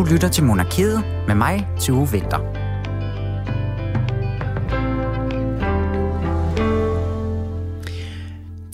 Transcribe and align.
Du 0.00 0.04
lytter 0.04 0.28
til 0.28 0.44
Monarkiet 0.44 1.04
med 1.26 1.34
mig, 1.34 1.68
til 1.80 1.94
Vinter. 1.94 2.38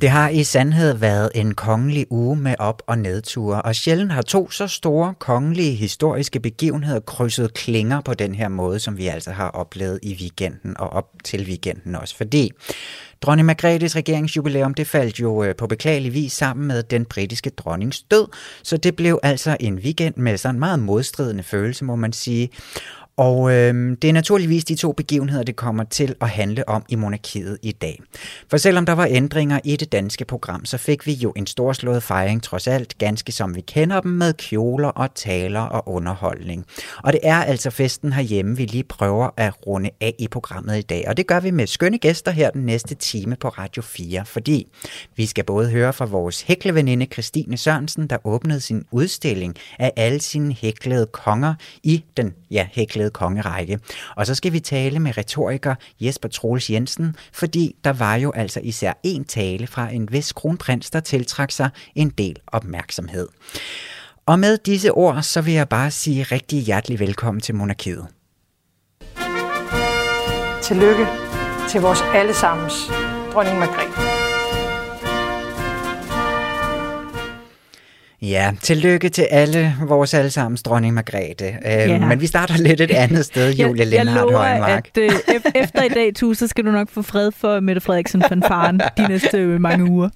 Det 0.01 0.11
har 0.11 0.29
i 0.29 0.45
sandhed 0.45 0.95
været 0.95 1.31
en 1.35 1.55
kongelig 1.55 2.07
uge 2.11 2.37
med 2.37 2.55
op- 2.59 2.83
og 2.87 2.99
nedture, 2.99 3.63
og 3.63 3.75
sjældent 3.75 4.13
har 4.13 4.23
to 4.23 4.51
så 4.51 4.67
store 4.67 5.15
kongelige 5.19 5.75
historiske 5.75 6.41
begivenheder 6.41 7.01
krydset 7.01 7.55
klinger 7.55 8.01
på 8.01 8.15
den 8.15 8.35
her 8.35 8.49
måde, 8.49 8.79
som 8.79 8.99
vi 8.99 9.07
altså 9.07 9.31
har 9.31 9.49
oplevet 9.49 9.99
i 10.03 10.17
weekenden 10.21 10.77
og 10.79 10.91
op 10.91 11.09
til 11.25 11.45
weekenden 11.45 11.95
også. 11.95 12.17
Fordi 12.17 12.51
dronning 13.23 13.47
Margrethes 13.47 13.97
regeringsjubilæum, 13.97 14.75
det 14.75 14.87
faldt 14.87 15.21
jo 15.21 15.45
øh, 15.45 15.57
på 15.57 15.67
beklagelig 15.67 16.15
vis 16.15 16.33
sammen 16.33 16.67
med 16.67 16.83
den 16.83 17.05
britiske 17.05 17.51
dronnings 17.51 18.03
død, 18.03 18.29
så 18.63 18.77
det 18.77 18.97
blev 18.97 19.19
altså 19.23 19.57
en 19.61 19.75
weekend 19.75 20.17
med 20.17 20.37
sådan 20.37 20.59
meget 20.59 20.79
modstridende 20.79 21.43
følelse, 21.43 21.85
må 21.85 21.97
man 21.97 22.13
sige. 22.13 22.51
Og 23.17 23.53
øh, 23.53 23.97
det 24.03 24.09
er 24.09 24.13
naturligvis 24.13 24.65
de 24.65 24.75
to 24.75 24.93
begivenheder, 24.93 25.43
det 25.43 25.57
kommer 25.57 25.85
til 25.85 26.15
at 26.21 26.29
handle 26.29 26.69
om 26.69 26.85
i 26.89 26.95
monarkiet 26.95 27.59
i 27.63 27.73
dag. 27.73 28.03
For 28.51 28.57
selvom 28.57 28.87
der 28.87 28.93
var 28.93 29.07
ændringer 29.11 29.61
i 29.65 29.77
det 29.77 29.93
danske 29.93 30.25
program, 30.25 30.65
så 30.65 30.79
fik 30.79 31.07
vi 31.07 31.13
jo 31.13 31.33
en 31.37 31.47
storslået 31.47 32.03
fejring 32.03 32.43
trods 32.43 32.67
alt, 32.67 32.99
ganske 32.99 33.33
som 33.33 33.55
vi 33.55 33.61
kender 33.61 34.01
dem, 34.01 34.11
med 34.11 34.35
kjoler 34.35 34.89
og 34.89 35.15
taler 35.15 35.61
og 35.61 35.89
underholdning. 35.89 36.67
Og 37.05 37.13
det 37.13 37.21
er 37.23 37.37
altså 37.37 37.71
festen 37.71 38.13
herhjemme, 38.13 38.57
vi 38.57 38.65
lige 38.65 38.85
prøver 38.85 39.29
at 39.37 39.67
runde 39.67 39.91
af 40.01 40.15
i 40.19 40.29
programmet 40.29 40.79
i 40.79 40.83
dag. 40.83 41.05
Og 41.09 41.17
det 41.17 41.27
gør 41.27 41.41
vi 41.41 41.51
med 41.51 41.67
skønne 41.67 41.99
gæster 41.99 42.31
her 42.31 42.51
den 42.51 42.63
næste 42.63 42.95
time 42.95 43.37
på 43.37 43.49
Radio 43.49 43.83
4, 43.83 44.25
fordi 44.25 44.67
vi 45.17 45.27
skal 45.27 45.45
både 45.45 45.71
høre 45.71 45.93
fra 45.93 46.05
vores 46.05 46.43
hækleveninde 46.43 47.07
Christine 47.13 47.57
Sørensen, 47.57 48.07
der 48.07 48.27
åbnede 48.27 48.61
sin 48.61 48.85
udstilling 48.91 49.55
af 49.79 49.93
alle 49.97 50.21
sine 50.21 50.55
hæklede 50.55 51.07
konger 51.07 51.55
i 51.83 52.05
den 52.17 52.35
ja, 52.51 52.69
hæklede 52.73 53.06
samlede 53.07 53.11
kongerække. 53.11 53.79
Og 54.17 54.27
så 54.27 54.35
skal 54.35 54.53
vi 54.53 54.61
tale 54.61 54.99
med 54.99 55.17
retoriker 55.17 55.75
Jesper 56.01 56.29
Troels 56.29 56.71
Jensen, 56.71 57.17
fordi 57.33 57.77
der 57.85 57.93
var 57.93 58.17
jo 58.17 58.33
altså 58.35 58.61
især 58.63 58.93
en 59.03 59.25
tale 59.25 59.67
fra 59.67 59.91
en 59.91 60.09
vis 60.13 60.33
kronprins, 60.33 60.91
der 60.91 61.01
tiltrak 61.01 61.51
sig 61.51 61.71
en 61.95 62.11
del 62.11 62.37
opmærksomhed. 62.47 63.29
Og 64.27 64.39
med 64.39 64.59
disse 64.59 64.93
ord, 64.93 65.23
så 65.23 65.41
vil 65.41 65.55
jeg 65.55 65.69
bare 65.69 65.91
sige 65.91 66.23
rigtig 66.23 66.63
hjertelig 66.63 66.99
velkommen 66.99 67.41
til 67.41 67.55
Monarkiet. 67.55 68.07
Tillykke 70.63 71.07
til 71.69 71.81
vores 71.81 72.01
allesammens 72.15 72.91
dronning 73.33 73.59
Margrethe. 73.59 74.06
Ja, 78.23 78.53
tillykke 78.63 79.09
til 79.09 79.23
alle 79.23 79.75
vores 79.87 80.15
allesammens 80.15 80.63
dronning 80.63 80.95
Margrethe. 80.95 81.47
Øhm, 81.47 81.63
ja. 81.65 81.99
Men 81.99 82.21
vi 82.21 82.27
starter 82.27 82.57
lidt 82.59 82.81
et 82.81 82.91
andet 82.91 83.25
sted, 83.25 83.55
Julie 83.61 83.81
jeg, 83.81 83.87
Lindhardt 83.87 84.35
Højmark. 84.35 84.91
at 84.97 84.99
øh, 84.99 85.11
efter 85.55 85.83
i 85.83 85.89
dag, 85.89 86.15
tu, 86.15 86.35
så 86.35 86.47
skal 86.47 86.65
du 86.65 86.71
nok 86.71 86.91
få 86.91 87.03
fred 87.03 87.33
for 87.33 87.61
Mette 87.61 87.81
Frederiksen 87.81 88.23
fanfaren 88.29 88.81
de 88.97 89.09
næste 89.09 89.39
øh, 89.39 89.61
mange 89.61 89.91
uger. 89.91 90.09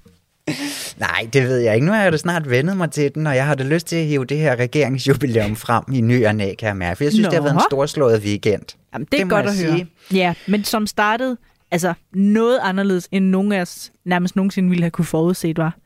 Nej, 0.99 1.29
det 1.33 1.43
ved 1.43 1.59
jeg 1.59 1.75
ikke. 1.75 1.87
Nu 1.87 1.93
har 1.93 2.03
jeg 2.03 2.13
da 2.13 2.17
snart 2.17 2.51
vendet 2.51 2.77
mig 2.77 2.91
til 2.91 3.15
den, 3.15 3.27
og 3.27 3.37
jeg 3.37 3.47
har 3.47 3.55
da 3.55 3.65
lyst 3.65 3.87
til 3.87 3.97
at 3.97 4.07
hive 4.07 4.25
det 4.25 4.39
her 4.39 4.57
regeringsjubilæum 4.57 5.57
frem 5.57 5.85
i 5.93 6.01
ny 6.01 6.27
og 6.27 6.35
næ, 6.35 6.55
kan 6.55 6.69
jeg 6.69 6.77
mærke. 6.77 6.97
For 6.97 7.05
jeg 7.05 7.13
synes, 7.13 7.25
Nå. 7.25 7.31
det 7.31 7.35
har 7.39 7.43
været 7.43 7.55
en 7.55 7.63
storslået 7.71 8.23
weekend. 8.23 8.63
Jamen, 8.93 9.07
det 9.13 9.21
er 9.21 9.25
det 9.25 9.31
godt 9.31 9.47
at 9.47 9.53
sige. 9.53 9.73
høre. 9.73 9.87
Ja, 10.13 10.35
men 10.47 10.65
som 10.65 10.87
startede 10.87 11.37
altså 11.71 11.95
noget 12.15 12.59
anderledes, 12.63 13.09
end 13.13 13.25
nogen 13.25 13.53
af 13.53 13.61
os 13.61 13.91
nærmest 14.05 14.37
nogensinde 14.37 14.69
ville 14.69 14.83
have 14.83 14.91
kunne 14.91 15.05
forudset, 15.05 15.59
var. 15.59 15.77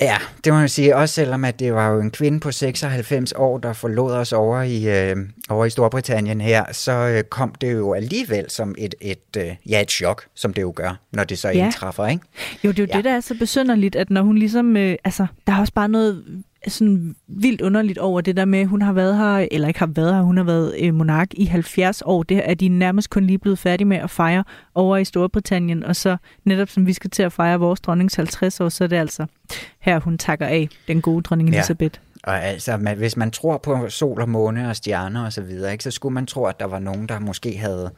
Ja, 0.00 0.16
det 0.44 0.52
må 0.52 0.58
man 0.58 0.68
sige. 0.68 0.96
Også 0.96 1.14
selvom 1.14 1.44
at 1.44 1.58
det 1.58 1.74
var 1.74 1.88
jo 1.88 2.00
en 2.00 2.10
kvinde 2.10 2.40
på 2.40 2.52
96 2.52 3.32
år, 3.32 3.58
der 3.58 3.72
forlod 3.72 4.12
os 4.12 4.32
over 4.32 4.62
i, 4.62 5.10
øh, 5.10 5.16
over 5.48 5.64
i 5.64 5.70
Storbritannien 5.70 6.40
her, 6.40 6.64
så 6.72 6.92
øh, 6.92 7.24
kom 7.24 7.54
det 7.60 7.72
jo 7.72 7.94
alligevel 7.94 8.50
som 8.50 8.74
et, 8.78 8.94
et, 9.00 9.36
øh, 9.38 9.56
ja, 9.68 9.80
et 9.80 9.90
chok, 9.90 10.26
som 10.34 10.54
det 10.54 10.62
jo 10.62 10.72
gør, 10.76 11.00
når 11.12 11.24
det 11.24 11.38
så 11.38 11.48
ja. 11.48 11.64
indtræffer, 11.64 12.06
ikke? 12.06 12.24
Jo, 12.64 12.70
det 12.70 12.78
er 12.78 12.82
jo 12.82 12.88
ja. 12.90 12.96
det, 12.96 13.04
der 13.04 13.16
er 13.16 13.20
så 13.20 13.34
besynderligt, 13.38 13.96
at 13.96 14.10
når 14.10 14.22
hun 14.22 14.38
ligesom... 14.38 14.76
Øh, 14.76 14.96
altså, 15.04 15.26
der 15.46 15.52
er 15.52 15.60
også 15.60 15.72
bare 15.72 15.88
noget 15.88 16.24
sådan 16.68 17.16
vildt 17.28 17.60
underligt 17.60 17.98
over 17.98 18.20
det 18.20 18.36
der 18.36 18.44
med, 18.44 18.58
at 18.58 18.68
hun 18.68 18.82
har 18.82 18.92
været 18.92 19.16
her, 19.16 19.48
eller 19.50 19.68
ikke 19.68 19.80
har 19.80 19.86
været 19.86 20.14
her, 20.14 20.22
hun 20.22 20.36
har 20.36 20.44
været 20.44 20.74
øh, 20.80 20.94
monark 20.94 21.28
i 21.34 21.44
70 21.44 22.02
år. 22.02 22.22
Det 22.22 22.50
er 22.50 22.54
de 22.54 22.68
nærmest 22.68 23.10
kun 23.10 23.26
lige 23.26 23.38
blevet 23.38 23.58
færdige 23.58 23.88
med 23.88 23.96
at 23.96 24.10
fejre 24.10 24.44
over 24.74 24.96
i 24.96 25.04
Storbritannien, 25.04 25.84
og 25.84 25.96
så 25.96 26.16
netop 26.44 26.68
som 26.68 26.86
vi 26.86 26.92
skal 26.92 27.10
til 27.10 27.22
at 27.22 27.32
fejre 27.32 27.58
vores 27.58 27.80
dronnings 27.80 28.14
50 28.14 28.60
år, 28.60 28.68
så 28.68 28.84
er 28.84 28.88
det 28.88 28.96
altså 28.96 29.26
her, 29.80 30.00
hun 30.00 30.18
takker 30.18 30.46
af 30.46 30.68
den 30.88 31.00
gode 31.00 31.22
dronning 31.22 31.48
Elisabeth. 31.48 31.98
Ja. 32.26 32.30
Og 32.30 32.44
altså, 32.44 32.76
man, 32.76 32.96
hvis 32.96 33.16
man 33.16 33.30
tror 33.30 33.58
på 33.58 33.88
sol 33.88 34.20
og 34.20 34.28
måne 34.28 34.68
og 34.68 34.76
stjerner 34.76 35.24
og 35.24 35.32
så 35.32 35.42
videre, 35.42 35.72
ikke, 35.72 35.84
så 35.84 35.90
skulle 35.90 36.14
man 36.14 36.26
tro, 36.26 36.44
at 36.44 36.60
der 36.60 36.66
var 36.66 36.78
nogen, 36.78 37.08
der 37.08 37.18
måske 37.18 37.58
havde 37.58 37.90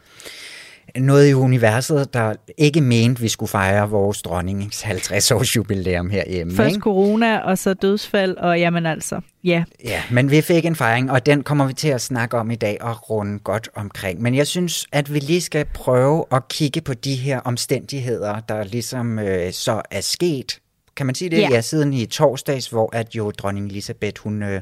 noget 0.96 1.30
i 1.30 1.34
universet, 1.34 2.14
der 2.14 2.34
ikke 2.58 2.80
mente, 2.80 3.20
vi 3.20 3.28
skulle 3.28 3.50
fejre 3.50 3.90
vores 3.90 4.22
dronnings 4.22 4.82
50-års 4.82 5.56
jubilæum 5.56 6.10
herhjemme. 6.10 6.54
Først 6.54 6.74
ikke? 6.74 6.82
corona, 6.82 7.38
og 7.38 7.58
så 7.58 7.74
dødsfald, 7.74 8.36
og 8.36 8.60
jamen 8.60 8.86
altså, 8.86 9.20
ja. 9.44 9.64
Ja, 9.84 10.02
men 10.10 10.30
vi 10.30 10.40
fik 10.40 10.64
en 10.64 10.76
fejring, 10.76 11.10
og 11.10 11.26
den 11.26 11.42
kommer 11.42 11.66
vi 11.66 11.72
til 11.72 11.88
at 11.88 12.00
snakke 12.00 12.36
om 12.38 12.50
i 12.50 12.56
dag 12.56 12.78
og 12.80 13.10
runde 13.10 13.38
godt 13.38 13.68
omkring. 13.74 14.22
Men 14.22 14.34
jeg 14.34 14.46
synes, 14.46 14.86
at 14.92 15.14
vi 15.14 15.18
lige 15.18 15.40
skal 15.40 15.64
prøve 15.74 16.24
at 16.32 16.48
kigge 16.48 16.80
på 16.80 16.94
de 16.94 17.14
her 17.14 17.40
omstændigheder, 17.40 18.40
der 18.40 18.64
ligesom 18.64 19.18
øh, 19.18 19.52
så 19.52 19.82
er 19.90 20.00
sket 20.00 20.58
kan 20.96 21.06
man 21.06 21.14
sige 21.14 21.30
det? 21.30 21.38
Ja. 21.38 21.48
ja, 21.50 21.60
siden 21.60 21.92
i 21.92 22.06
torsdags, 22.06 22.68
hvor 22.68 22.96
at 22.96 23.14
jo 23.14 23.30
dronning 23.30 23.66
Elisabeth, 23.66 24.22
hun, 24.22 24.42
øh, 24.42 24.60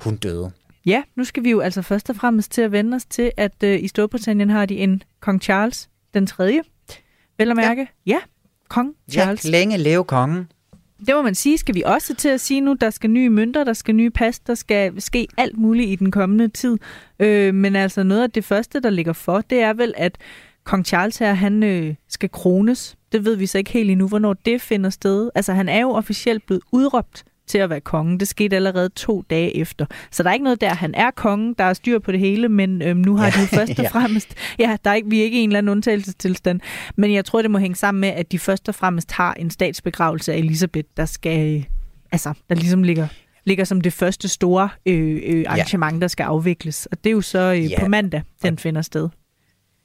hun 0.00 0.16
døde. 0.16 0.50
Ja, 0.86 1.02
nu 1.16 1.24
skal 1.24 1.44
vi 1.44 1.50
jo 1.50 1.60
altså 1.60 1.82
først 1.82 2.10
og 2.10 2.16
fremmest 2.16 2.52
til 2.52 2.62
at 2.62 2.72
vende 2.72 2.94
os 2.94 3.04
til, 3.04 3.32
at 3.36 3.62
øh, 3.64 3.82
i 3.82 3.88
Storbritannien 3.88 4.50
har 4.50 4.66
de 4.66 4.76
en 4.76 5.02
kong 5.20 5.42
Charles 5.42 5.88
den 6.14 6.26
tredje. 6.26 6.62
Vel 7.38 7.50
at 7.50 7.56
mærke? 7.56 7.88
Ja, 8.06 8.12
ja 8.12 8.18
kong 8.68 8.94
Charles. 9.10 9.44
Ja, 9.44 9.50
længe 9.50 9.76
leve 9.78 10.04
kongen. 10.04 10.48
Det 10.98 11.14
må 11.14 11.22
man 11.22 11.34
sige, 11.34 11.58
skal 11.58 11.74
vi 11.74 11.82
også 11.86 12.14
til 12.14 12.28
at 12.28 12.40
sige 12.40 12.60
nu. 12.60 12.76
Der 12.80 12.90
skal 12.90 13.10
nye 13.10 13.28
mønter, 13.28 13.64
der 13.64 13.72
skal 13.72 13.94
nye 13.94 14.10
pas, 14.10 14.38
der 14.38 14.54
skal 14.54 15.00
ske 15.02 15.28
alt 15.36 15.58
muligt 15.58 15.90
i 15.90 15.94
den 15.96 16.10
kommende 16.10 16.48
tid. 16.48 16.78
Øh, 17.18 17.54
men 17.54 17.76
altså 17.76 18.02
noget 18.02 18.22
af 18.22 18.30
det 18.30 18.44
første, 18.44 18.80
der 18.80 18.90
ligger 18.90 19.12
for, 19.12 19.40
det 19.40 19.60
er 19.60 19.72
vel, 19.72 19.94
at 19.96 20.18
kong 20.64 20.86
Charles 20.86 21.18
her, 21.18 21.34
han 21.34 21.62
øh, 21.62 21.94
skal 22.08 22.30
krones. 22.30 22.96
Det 23.12 23.24
ved 23.24 23.36
vi 23.36 23.46
så 23.46 23.58
ikke 23.58 23.70
helt 23.70 23.90
endnu, 23.90 24.08
hvornår 24.08 24.32
det 24.32 24.62
finder 24.62 24.90
sted. 24.90 25.30
Altså 25.34 25.52
han 25.52 25.68
er 25.68 25.80
jo 25.80 25.90
officielt 25.90 26.46
blevet 26.46 26.62
udråbt 26.72 27.24
til 27.46 27.58
at 27.58 27.70
være 27.70 27.80
konge. 27.80 28.18
Det 28.18 28.28
skete 28.28 28.56
allerede 28.56 28.88
to 28.88 29.24
dage 29.30 29.56
efter. 29.56 29.86
Så 30.10 30.22
der 30.22 30.28
er 30.28 30.32
ikke 30.34 30.44
noget 30.44 30.60
der, 30.60 30.74
han 30.74 30.94
er 30.94 31.10
kongen, 31.10 31.54
der 31.58 31.64
er 31.64 31.72
styr 31.72 31.98
på 31.98 32.12
det 32.12 32.20
hele, 32.20 32.48
men 32.48 32.82
øhm, 32.82 33.00
nu 33.00 33.16
har 33.16 33.24
ja, 33.36 33.42
de 33.42 33.46
først 33.46 33.78
og 33.78 33.86
fremmest... 33.92 34.34
Ja, 34.58 34.76
der 34.84 34.90
er 34.90 34.94
ikke, 34.94 35.10
vi 35.10 35.20
er 35.20 35.24
ikke 35.24 35.38
i 35.38 35.40
en 35.40 35.48
eller 35.48 35.58
anden 35.58 35.72
undtagelsestilstand, 35.72 36.60
men 36.96 37.14
jeg 37.14 37.24
tror, 37.24 37.42
det 37.42 37.50
må 37.50 37.58
hænge 37.58 37.76
sammen 37.76 38.00
med, 38.00 38.08
at 38.08 38.32
de 38.32 38.38
først 38.38 38.68
og 38.68 38.74
fremmest 38.74 39.12
har 39.12 39.34
en 39.34 39.50
statsbegravelse 39.50 40.32
af 40.32 40.36
Elisabeth, 40.38 40.88
der 40.96 41.04
skal... 41.04 41.66
Altså, 42.12 42.34
der 42.48 42.54
ligesom 42.54 42.82
ligger 42.82 43.08
ligger 43.46 43.64
som 43.64 43.80
det 43.80 43.92
første 43.92 44.28
store 44.28 44.68
øh, 44.86 45.20
øh, 45.26 45.44
arrangement, 45.48 45.94
ja. 45.94 46.00
der 46.00 46.08
skal 46.08 46.24
afvikles. 46.24 46.86
Og 46.86 47.04
det 47.04 47.10
er 47.10 47.14
jo 47.14 47.20
så 47.20 47.38
øh, 47.38 47.70
ja. 47.70 47.80
på 47.80 47.88
mandag, 47.88 48.22
den 48.42 48.58
finder 48.58 48.82
sted. 48.82 49.08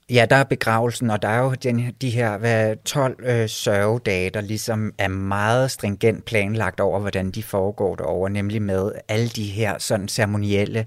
Ja, 0.09 0.25
der 0.29 0.35
er 0.35 0.43
begravelsen, 0.43 1.09
og 1.09 1.21
der 1.21 1.27
er 1.27 1.39
jo 1.43 1.53
den, 1.53 1.93
de 2.01 2.09
her 2.09 2.37
hvad, 2.37 2.75
12 2.85 3.15
øh, 3.23 3.49
sørgedage, 3.49 4.29
der 4.29 4.41
ligesom 4.41 4.93
er 4.97 5.07
meget 5.07 5.71
stringent 5.71 6.25
planlagt 6.25 6.79
over, 6.79 6.99
hvordan 6.99 7.31
de 7.31 7.43
foregår 7.43 7.95
derover, 7.95 8.29
nemlig 8.29 8.61
med 8.61 8.91
alle 9.07 9.27
de 9.29 9.43
her 9.43 9.77
sådan 9.79 10.07
ceremonielle 10.07 10.85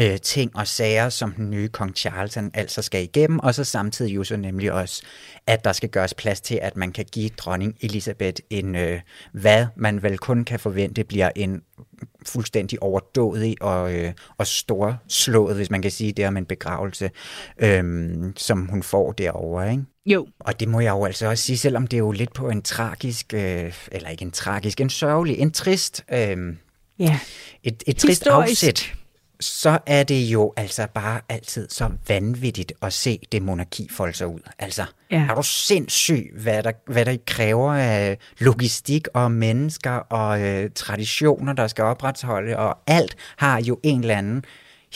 øh, 0.00 0.20
ting 0.20 0.56
og 0.56 0.66
sager, 0.66 1.08
som 1.08 1.32
den 1.32 1.50
nye 1.50 1.68
kong 1.68 1.96
Charles 1.96 2.34
han 2.34 2.50
altså 2.54 2.82
skal 2.82 3.02
igennem, 3.02 3.38
og 3.38 3.54
så 3.54 3.64
samtidig 3.64 4.14
jo 4.14 4.24
så 4.24 4.36
nemlig 4.36 4.72
også, 4.72 5.02
at 5.46 5.64
der 5.64 5.72
skal 5.72 5.88
gøres 5.88 6.14
plads 6.14 6.40
til, 6.40 6.58
at 6.62 6.76
man 6.76 6.92
kan 6.92 7.04
give 7.12 7.28
dronning 7.28 7.76
Elisabeth 7.80 8.40
en, 8.50 8.74
øh, 8.76 9.00
hvad 9.32 9.66
man 9.76 10.02
vel 10.02 10.18
kun 10.18 10.44
kan 10.44 10.60
forvente 10.60 11.04
bliver 11.04 11.30
en 11.36 11.62
fuldstændig 12.26 12.82
overdådig 12.82 13.56
og, 13.60 13.94
øh, 13.94 14.12
og 14.38 14.46
storslået, 14.46 15.56
hvis 15.56 15.70
man 15.70 15.82
kan 15.82 15.90
sige 15.90 16.12
det 16.12 16.26
om 16.26 16.36
en 16.36 16.46
begravelse, 16.46 17.10
øh, 17.58 18.14
som 18.36 18.66
hun 18.66 18.82
får 18.82 19.12
derovre, 19.12 19.70
ikke? 19.70 19.84
Jo. 20.06 20.26
Og 20.40 20.60
det 20.60 20.68
må 20.68 20.80
jeg 20.80 20.90
jo 20.90 21.04
altså 21.04 21.26
også 21.26 21.44
sige, 21.44 21.58
selvom 21.58 21.86
det 21.86 21.96
er 21.96 21.98
jo 21.98 22.12
lidt 22.12 22.32
på 22.32 22.48
en 22.48 22.62
tragisk, 22.62 23.34
øh, 23.34 23.72
eller 23.92 24.08
ikke 24.08 24.22
en 24.22 24.30
tragisk, 24.30 24.80
en 24.80 24.90
sørgelig, 24.90 25.38
en 25.38 25.50
trist, 25.50 26.04
øh, 26.12 26.36
ja. 26.98 27.18
et, 27.62 27.82
et 27.86 27.96
trist 27.96 28.08
Historisk. 28.08 28.50
afsæt 28.50 28.94
så 29.40 29.78
er 29.86 30.02
det 30.02 30.20
jo 30.20 30.52
altså 30.56 30.86
bare 30.94 31.20
altid 31.28 31.68
så 31.68 31.90
vanvittigt 32.08 32.72
at 32.82 32.92
se 32.92 33.20
det 33.32 33.42
monarki 33.42 33.88
folde 33.90 34.12
sig 34.12 34.26
ud. 34.26 34.40
Altså, 34.58 34.84
ja. 35.10 35.26
er 35.30 35.34
du 35.34 35.42
sindssyg, 35.42 36.30
hvad 36.42 36.62
der, 36.62 36.72
hvad 36.86 37.04
der 37.04 37.16
kræver 37.26 37.72
af 37.72 38.18
logistik 38.38 39.08
og 39.14 39.30
mennesker 39.30 39.90
og 39.90 40.42
øh, 40.42 40.70
traditioner, 40.74 41.52
der 41.52 41.66
skal 41.66 41.84
opretholde, 41.84 42.56
og 42.56 42.78
alt 42.86 43.16
har 43.36 43.60
jo 43.60 43.80
en 43.82 44.00
eller 44.00 44.18
anden 44.18 44.44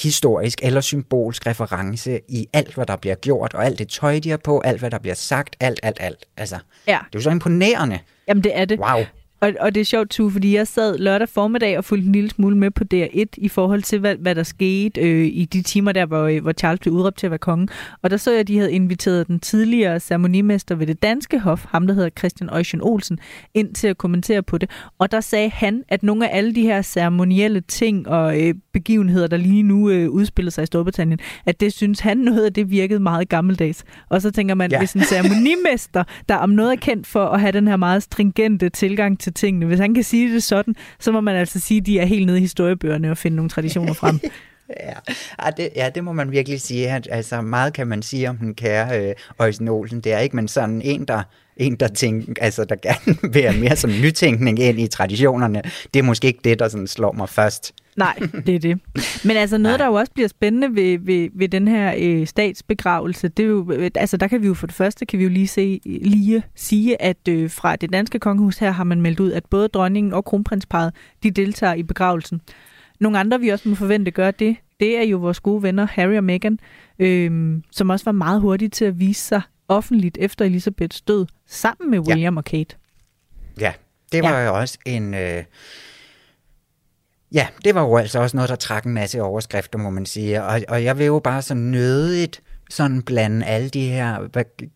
historisk 0.03 0.59
eller 0.63 0.81
symbolsk 0.81 1.47
reference 1.47 2.21
i 2.29 2.49
alt, 2.53 2.75
hvad 2.75 2.87
der 2.87 2.97
bliver 2.97 3.15
gjort, 3.15 3.55
og 3.55 3.65
alt 3.65 3.79
det 3.79 3.89
tøj, 3.89 4.19
de 4.19 4.31
har 4.31 4.37
på, 4.37 4.61
alt, 4.61 4.81
hvad 4.81 4.91
der 4.91 4.99
bliver 4.99 5.15
sagt, 5.15 5.57
alt, 5.61 5.81
alt, 5.83 5.97
alt. 6.01 6.25
Altså, 6.37 6.59
ja. 6.87 6.93
det 6.93 7.15
er 7.15 7.19
jo 7.19 7.21
så 7.21 7.31
imponerende. 7.31 7.99
Jamen, 8.29 8.45
det 8.45 8.59
er 8.59 8.65
det. 8.65 8.79
Wow. 8.79 9.05
Og, 9.41 9.53
og 9.61 9.75
det 9.75 9.81
er 9.81 9.85
sjovt, 9.85 10.11
Tue, 10.11 10.31
fordi 10.31 10.55
jeg 10.55 10.67
sad 10.67 10.99
lørdag 10.99 11.29
formiddag 11.29 11.79
og 11.79 11.85
fulgte 11.85 12.07
en 12.07 12.13
lille 12.13 12.31
smule 12.31 12.57
med 12.57 12.71
på 12.71 12.85
DR1 12.95 13.27
i 13.37 13.49
forhold 13.49 13.83
til, 13.83 13.99
hvad, 13.99 14.17
hvad 14.17 14.35
der 14.35 14.43
skete 14.43 15.01
øh, 15.01 15.27
i 15.27 15.45
de 15.45 15.63
timer 15.63 15.93
der, 15.93 16.07
hvor, 16.07 16.23
øh, 16.23 16.43
hvor 16.43 16.53
Charles 16.53 16.81
blev 16.81 16.95
udråbt 16.95 17.19
til 17.19 17.27
at 17.27 17.31
være 17.31 17.39
konge. 17.39 17.69
Og 18.03 18.11
der 18.11 18.17
så 18.17 18.31
jeg, 18.31 18.41
at 18.41 18.49
de 18.49 18.59
havde 18.59 18.73
inviteret 18.73 19.29
den 19.29 19.41
tidligere 19.41 20.01
ceremonimester 20.01 20.75
ved 20.75 20.87
det 20.87 21.03
danske 21.03 21.39
hof, 21.39 21.65
ham 21.69 21.87
der 21.87 21.95
hedder 21.95 22.11
Christian 22.19 22.51
Eugen 22.51 22.81
Olsen, 22.83 23.19
ind 23.55 23.75
til 23.75 23.89
at 23.89 23.99
kommentere 23.99 24.43
på 24.43 24.59
det. 24.59 24.71
Og 24.99 25.13
der 25.13 25.21
sagde 25.21 25.51
han, 25.51 25.83
at 25.89 26.03
nogle 26.03 26.31
af 26.31 26.37
alle 26.37 26.55
de 26.55 26.63
her 26.63 26.83
ceremonielle 26.83 27.61
ting 27.61 28.09
og 28.09 28.43
øh, 28.43 28.55
begivenheder, 28.73 29.27
der 29.27 29.37
lige 29.37 29.63
nu 29.63 29.91
øh, 29.91 30.11
udspiller 30.11 30.51
sig 30.51 30.63
i 30.63 30.67
Storbritannien, 30.67 31.19
at 31.47 31.61
det 31.61 31.73
synes 31.73 32.01
han 32.01 32.19
noget 32.19 32.45
af 32.45 32.53
det 32.53 32.71
virkede 32.71 33.01
meget 33.01 33.29
gammeldags. 33.29 33.85
Og 34.09 34.23
så 34.23 34.31
tænker 34.31 34.55
man, 34.55 34.71
ja. 34.71 34.79
hvis 34.79 34.93
en 34.93 35.05
ceremonimester, 35.05 36.05
der 36.29 36.37
om 36.37 36.51
noget 36.51 36.73
er 36.73 36.77
kendt 36.77 37.07
for 37.07 37.27
at 37.27 37.41
have 37.41 37.53
den 37.53 37.69
her 37.69 37.77
meget 37.77 38.03
stringente 38.03 38.69
tilgang 38.69 39.21
til 39.21 39.30
tingene, 39.31 39.67
hvis 39.67 39.79
han 39.79 39.95
kan 39.95 40.05
sige 40.05 40.35
det 40.35 40.43
sådan, 40.43 40.77
så 40.99 41.13
må 41.13 41.21
man 41.21 41.37
altså 41.37 41.61
sige, 41.61 41.81
at 41.81 41.87
de 41.87 41.99
er 41.99 42.05
helt 42.05 42.27
nede 42.27 42.39
i 42.39 42.41
historiebøgerne 42.41 43.11
og 43.11 43.19
finde 43.19 43.37
nogle 43.37 43.51
traditioner 43.51 43.93
frem. 43.93 44.21
Ja, 44.81 44.93
ja, 45.45 45.51
det, 45.51 45.69
ja, 45.77 45.91
det 45.95 46.05
må 46.05 46.13
man 46.13 46.31
virkelig 46.31 46.61
sige. 46.61 46.91
At, 46.91 47.09
altså, 47.11 47.41
meget 47.41 47.73
kan 47.73 47.87
man 47.87 48.03
sige 48.03 48.29
om 48.29 48.37
den 48.37 48.55
kære 48.55 49.09
øh, 49.09 49.15
Øjsen 49.39 49.69
Olsen. 49.69 50.01
Det 50.01 50.13
er 50.13 50.19
ikke, 50.19 50.37
men 50.37 50.49
sådan 50.49 50.83
en, 50.83 51.05
der 51.05 51.23
en, 51.57 51.77
der, 51.77 51.89
tænker, 51.89 52.33
altså, 52.41 52.65
der 52.65 52.77
gerne 52.77 53.17
vil 53.35 53.43
have 53.43 53.61
mere 53.61 53.77
som 53.77 53.91
nytænkning 53.91 54.59
ind 54.59 54.81
i 54.81 54.87
traditionerne. 54.87 55.63
Det 55.95 56.01
er 56.01 56.05
måske 56.05 56.29
ikke 56.29 56.41
det, 56.45 56.59
der 56.59 56.69
sådan 56.69 56.87
slår 56.87 57.13
mig 57.13 57.29
først. 57.29 57.75
Nej, 58.01 58.19
det 58.47 58.55
er 58.55 58.59
det. 58.59 58.79
Men 59.25 59.37
altså 59.37 59.59
noget, 59.59 59.79
Nej. 59.79 59.87
der 59.87 59.93
jo 59.93 59.99
også 59.99 60.13
bliver 60.13 60.29
spændende 60.29 60.75
ved, 60.75 60.99
ved, 60.99 61.29
ved 61.33 61.49
den 61.49 61.69
her 61.69 61.95
øh, 61.99 62.27
statsbegravelse, 62.27 63.29
det 63.29 63.43
er 63.43 63.47
jo, 63.47 63.73
altså 63.95 64.17
der 64.17 64.29
kan 64.29 64.43
vi 64.43 64.47
jo 64.47 64.55
for 64.55 64.67
det 64.67 64.77
første, 64.77 65.07
kan 65.07 65.19
vi 65.19 65.25
jo 65.25 65.31
lige, 65.31 65.49
se, 65.49 65.81
lige 65.85 66.43
sige, 66.55 67.03
at 67.03 67.29
øh, 67.29 67.51
fra 67.51 67.77
det 67.77 67.93
danske 67.93 68.19
kongehus 68.19 68.59
her 68.59 68.71
har 68.71 68.85
man 68.85 69.01
meldt 69.01 69.21
ud, 69.21 69.33
at 69.33 69.45
både 69.51 69.69
dronningen 69.69 70.13
og 70.13 70.25
kronprinsparet, 70.25 70.95
de 71.23 71.31
deltager 71.31 71.75
i 71.75 71.83
begravelsen. 71.83 72.41
Nogle 73.01 73.19
andre, 73.19 73.41
vi 73.41 73.49
også 73.49 73.69
må 73.69 73.75
forvente 73.75 74.11
gør 74.11 74.31
det, 74.31 74.57
det 74.81 74.99
er 74.99 75.03
jo 75.03 75.19
vores 75.19 75.41
gode 75.41 75.63
venner 75.63 75.87
Harry 75.87 76.17
og 76.17 76.25
Meghan, 76.25 76.59
øh, 76.99 77.59
som 77.71 77.91
også 77.91 78.05
var 78.05 78.13
meget 78.13 78.41
hurtige 78.41 78.69
til 78.69 78.85
at 78.85 79.01
vise 79.01 79.23
sig 79.23 79.43
offentligt 79.69 80.19
efter 80.21 80.45
Elisabeths 80.45 81.01
død, 81.01 81.27
sammen 81.47 81.91
med 81.91 81.99
William 81.99 82.35
ja. 82.35 82.39
og 82.39 82.45
Kate. 82.45 82.77
Ja, 83.61 83.73
det 84.13 84.23
var 84.23 84.39
ja. 84.39 84.47
jo 84.47 84.59
også 84.59 84.79
en... 84.87 85.15
Øh 85.15 85.45
Ja, 87.33 87.49
det 87.65 87.75
var 87.75 87.83
jo 87.83 87.97
altså 87.97 88.19
også 88.19 88.37
noget, 88.37 88.51
der 88.51 88.57
trak 88.57 88.85
en 88.85 88.95
masse 88.95 89.23
overskrifter, 89.23 89.79
må 89.79 89.91
man 89.91 90.07
sige. 90.07 90.43
Og, 90.43 90.61
og 90.69 90.85
jeg 90.85 90.99
vil 90.99 91.07
jo 91.07 91.19
bare 91.19 91.43
så 91.43 91.55
nødigt 91.55 92.43
sådan 92.71 93.03
blande 93.03 93.47
alle 93.47 93.69
de 93.69 93.89
her 93.89 94.29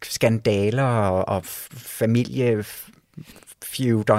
skandaler 0.03 0.83
og, 0.83 1.29
og 1.29 1.45
familiefeuder 1.77 2.73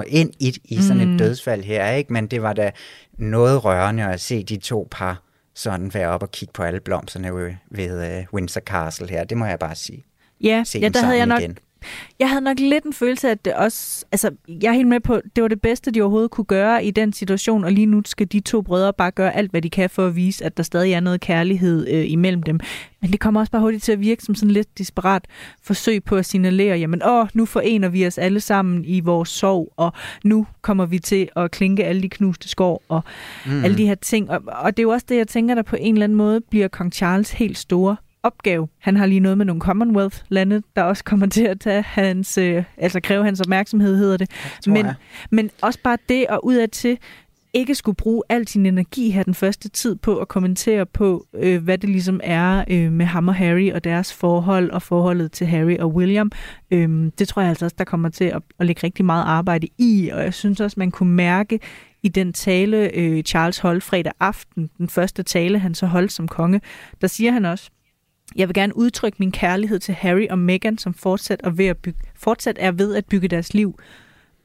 ind 0.08 0.34
i, 0.40 0.58
i 0.66 0.82
sådan 0.82 1.08
mm. 1.08 1.14
et 1.14 1.20
dødsfald 1.20 1.64
her, 1.64 1.90
ikke? 1.92 2.14
Men 2.14 2.28
det 2.28 2.42
var 2.42 2.54
da 2.54 2.72
noget 3.18 3.66
rørende 3.66 4.04
at 4.04 4.22
se 4.22 4.44
de 4.44 4.58
to 4.58 4.88
par 4.92 5.22
sådan 5.54 5.94
være 5.94 6.10
op 6.10 6.24
og 6.24 6.32
kigge 6.32 6.52
på 6.52 6.64
alle 6.64 6.80
blomsterne 6.80 7.36
ved, 7.36 7.54
ved 7.72 8.20
uh, 8.20 8.26
Windsor 8.34 8.62
Castle 8.62 9.10
her. 9.10 9.24
Det 9.24 9.38
må 9.38 9.46
jeg 9.46 9.60
bare 9.60 9.76
sige. 9.76 10.06
Ja, 10.42 10.64
ja 10.76 10.90
der 10.90 11.04
havde 11.04 11.18
jeg 11.18 11.26
nok, 11.26 11.42
igen. 11.42 11.58
Jeg 12.20 12.30
havde 12.30 12.42
nok 12.42 12.60
lidt 12.60 12.84
en 12.84 12.94
følelse 12.94 13.28
af, 13.28 13.32
at 13.32 13.46
det 13.46 13.54
også... 13.54 14.06
Altså, 14.12 14.32
jeg 14.48 14.70
er 14.70 14.74
helt 14.74 14.88
med 14.88 15.00
på, 15.00 15.22
det 15.36 15.42
var 15.42 15.48
det 15.48 15.62
bedste, 15.62 15.92
de 15.92 16.02
overhovedet 16.02 16.32
kunne 16.32 16.46
gøre 16.46 16.86
i 16.86 16.92
den 16.92 17.14
situation, 17.14 17.64
og 17.64 17.72
lige 17.72 17.86
nu 17.86 18.02
skal 18.06 18.28
de 18.28 18.40
to 18.40 18.62
brødre 18.62 18.94
bare 18.94 19.12
gøre 19.12 19.36
alt, 19.36 19.52
hvad 19.52 19.62
de 19.62 19.70
kan 19.70 19.90
for 19.90 20.08
at 20.08 20.16
vise, 20.16 20.46
at 20.46 20.58
der 20.58 20.64
stadig 20.64 20.94
er 20.94 21.00
noget 21.00 21.22
kærlighed 21.22 21.88
øh, 21.88 22.12
imellem 22.12 22.44
dem. 22.44 22.60
Men 23.02 23.12
det 23.12 23.20
kommer 23.20 23.40
også 23.40 23.52
bare 23.52 23.62
hurtigt 23.62 23.84
til 23.84 23.92
at 23.92 24.00
virke 24.00 24.24
som 24.24 24.36
sådan 24.36 24.52
lidt 24.52 24.78
desperat 24.78 25.26
forsøg 25.62 26.04
på 26.04 26.16
at 26.16 26.26
signalere, 26.26 26.78
jamen 26.78 27.02
åh, 27.06 27.28
nu 27.34 27.46
forener 27.46 27.90
vi 27.90 28.08
os 28.08 28.18
alle 28.18 28.40
sammen 28.40 28.86
i 28.86 29.00
vores 29.00 29.30
sorg, 29.30 29.74
og 29.78 29.94
nu 30.24 30.48
kommer 30.62 30.86
vi 30.86 31.00
til 31.00 31.30
at 31.36 31.52
klinke 31.52 31.84
alle 31.84 32.02
de 32.02 32.10
knuste 32.10 32.50
skår, 32.50 32.84
og 32.90 33.04
mm. 33.46 33.64
alle 33.64 33.78
de 33.78 33.86
her 33.88 33.96
ting. 33.96 34.30
Og, 34.30 34.42
og 34.48 34.78
det 34.78 34.80
er 34.80 34.84
jo 34.84 34.90
også 34.90 35.06
det, 35.10 35.18
jeg 35.18 35.28
tænker, 35.28 35.56
der 35.56 35.62
på 35.62 35.76
en 35.80 35.96
eller 35.96 36.04
anden 36.04 36.18
måde 36.18 36.42
bliver 36.42 36.68
kong 36.68 36.94
Charles 36.94 37.32
helt 37.32 37.58
store 37.58 37.96
opgave. 38.26 38.68
Han 38.80 38.98
har 38.98 39.06
lige 39.06 39.20
noget 39.20 39.38
med 39.38 39.46
nogle 39.46 39.62
Commonwealth-lande, 39.62 40.62
der 40.76 40.84
også 40.84 41.04
kommer 41.04 41.28
til 41.28 41.44
at 41.44 41.60
tage 41.60 41.82
hans, 41.82 42.38
øh, 42.38 42.64
altså 42.78 43.00
kræve 43.00 43.24
hans 43.24 43.42
opmærksomhed, 43.42 43.98
hedder 43.98 44.18
det. 44.18 44.32
Men, 44.68 44.88
men 45.32 45.50
også 45.62 45.80
bare 45.84 45.98
det 46.10 46.28
og 46.28 46.46
ud 46.46 46.56
af 46.56 46.70
til 46.70 46.98
ikke 47.56 47.76
skulle 47.76 47.96
bruge 47.96 48.24
al 48.30 48.48
sin 48.48 48.66
energi 48.66 49.10
her 49.10 49.24
den 49.24 49.34
første 49.34 49.70
tid 49.70 49.96
på 49.96 50.18
at 50.18 50.28
kommentere 50.28 50.86
på, 50.86 51.26
øh, 51.34 51.64
hvad 51.64 51.78
det 51.78 51.90
ligesom 51.90 52.20
er 52.24 52.64
øh, 52.68 52.92
med 52.92 53.06
ham 53.06 53.28
og 53.28 53.36
Harry 53.36 53.72
og 53.72 53.84
deres 53.84 54.14
forhold 54.14 54.72
og 54.72 54.82
forholdet 54.82 55.32
til 55.32 55.48
Harry 55.48 55.78
og 55.78 55.96
William. 55.96 56.32
Øh, 56.72 57.12
det 57.20 57.28
tror 57.28 57.42
jeg 57.42 57.50
altså 57.50 57.66
også, 57.66 57.76
der 57.78 57.84
kommer 57.84 58.10
til 58.10 58.26
at, 58.26 58.42
at 58.60 58.66
lægge 58.66 58.82
rigtig 58.84 59.06
meget 59.06 59.24
arbejde 59.24 59.68
i, 59.78 60.10
og 60.14 60.24
jeg 60.24 60.34
synes 60.34 60.60
også, 60.60 60.76
man 60.80 60.92
kunne 60.92 61.14
mærke 61.14 61.60
i 62.04 62.10
den 62.10 62.34
tale, 62.34 62.96
øh, 62.96 63.24
Charles 63.24 63.60
holdt 63.60 63.84
fredag 63.84 64.14
aften, 64.20 64.70
den 64.78 64.90
første 64.90 65.24
tale, 65.24 65.60
han 65.60 65.76
så 65.76 65.86
holdt 65.86 66.12
som 66.12 66.28
konge, 66.28 66.62
der 67.02 67.08
siger 67.08 67.32
han 67.32 67.46
også, 67.46 67.70
jeg 68.36 68.48
vil 68.48 68.54
gerne 68.54 68.78
udtrykke 68.78 69.16
min 69.20 69.32
kærlighed 69.32 69.80
til 69.80 69.94
Harry 69.94 70.28
og 70.30 70.40
Meghan, 70.40 70.78
som 70.78 70.94
fortsat 70.94 71.42
er 71.44 71.50
ved 71.50 71.66
at, 71.66 71.78
bygge, 71.78 72.00
fortsat 72.16 72.58
er 72.60 72.72
ved 72.72 72.96
at 72.96 73.06
bygge 73.06 73.28
deres 73.28 73.54
liv 73.54 73.80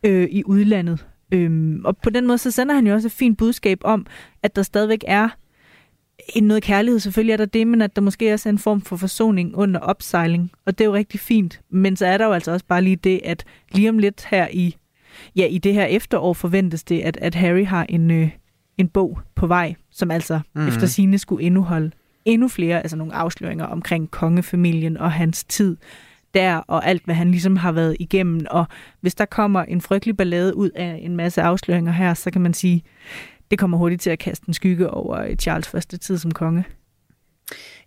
øh, 0.04 0.28
i 0.30 0.42
udlandet. 0.46 1.06
Øhm, 1.32 1.84
og 1.84 1.96
på 1.96 2.10
den 2.10 2.26
måde, 2.26 2.38
så 2.38 2.50
sender 2.50 2.74
han 2.74 2.86
jo 2.86 2.94
også 2.94 3.08
et 3.08 3.12
fint 3.12 3.38
budskab 3.38 3.78
om, 3.84 4.06
at 4.42 4.56
der 4.56 4.62
stadigvæk 4.62 5.04
er 5.06 5.28
en 6.34 6.44
noget 6.44 6.62
kærlighed. 6.62 7.00
Selvfølgelig 7.00 7.32
er 7.32 7.36
der 7.36 7.44
det, 7.44 7.66
men 7.66 7.82
at 7.82 7.96
der 7.96 8.02
måske 8.02 8.32
også 8.32 8.48
er 8.48 8.52
en 8.52 8.58
form 8.58 8.80
for 8.80 8.96
forsoning 8.96 9.56
under 9.56 9.80
opsejling. 9.80 10.50
Og 10.66 10.78
det 10.78 10.84
er 10.84 10.88
jo 10.88 10.94
rigtig 10.94 11.20
fint. 11.20 11.60
Men 11.70 11.96
så 11.96 12.06
er 12.06 12.18
der 12.18 12.26
jo 12.26 12.32
altså 12.32 12.52
også 12.52 12.66
bare 12.66 12.82
lige 12.82 12.96
det, 12.96 13.20
at 13.24 13.44
lige 13.72 13.88
om 13.88 13.98
lidt 13.98 14.26
her 14.30 14.48
i, 14.52 14.76
ja, 15.36 15.46
i 15.46 15.58
det 15.58 15.74
her 15.74 15.84
efterår 15.84 16.32
forventes 16.32 16.84
det, 16.84 17.00
at, 17.00 17.16
at 17.16 17.34
Harry 17.34 17.66
har 17.66 17.86
en, 17.88 18.10
øh, 18.10 18.30
en 18.78 18.88
bog 18.88 19.18
på 19.34 19.46
vej, 19.46 19.74
som 19.90 20.10
altså 20.10 20.40
mm. 20.54 20.68
efter 20.68 20.86
sine 20.86 21.18
skulle 21.18 21.44
indeholde 21.44 21.90
endnu 22.32 22.48
flere, 22.48 22.82
altså 22.82 22.96
nogle 22.96 23.14
afsløringer 23.14 23.64
omkring 23.64 24.10
kongefamilien 24.10 24.96
og 24.96 25.12
hans 25.12 25.44
tid 25.44 25.76
der, 26.34 26.56
og 26.56 26.86
alt, 26.86 27.04
hvad 27.04 27.14
han 27.14 27.30
ligesom 27.30 27.56
har 27.56 27.72
været 27.72 27.96
igennem. 28.00 28.46
Og 28.50 28.64
hvis 29.00 29.14
der 29.14 29.24
kommer 29.24 29.62
en 29.62 29.80
frygtelig 29.80 30.16
ballade 30.16 30.56
ud 30.56 30.70
af 30.70 30.98
en 31.02 31.16
masse 31.16 31.42
afsløringer 31.42 31.92
her, 31.92 32.14
så 32.14 32.30
kan 32.30 32.40
man 32.40 32.54
sige, 32.54 32.82
det 33.50 33.58
kommer 33.58 33.78
hurtigt 33.78 34.02
til 34.02 34.10
at 34.10 34.18
kaste 34.18 34.44
en 34.48 34.54
skygge 34.54 34.90
over 34.90 35.18
øh, 35.18 35.36
Charles 35.36 35.68
første 35.68 35.96
tid 35.96 36.18
som 36.18 36.30
konge. 36.30 36.64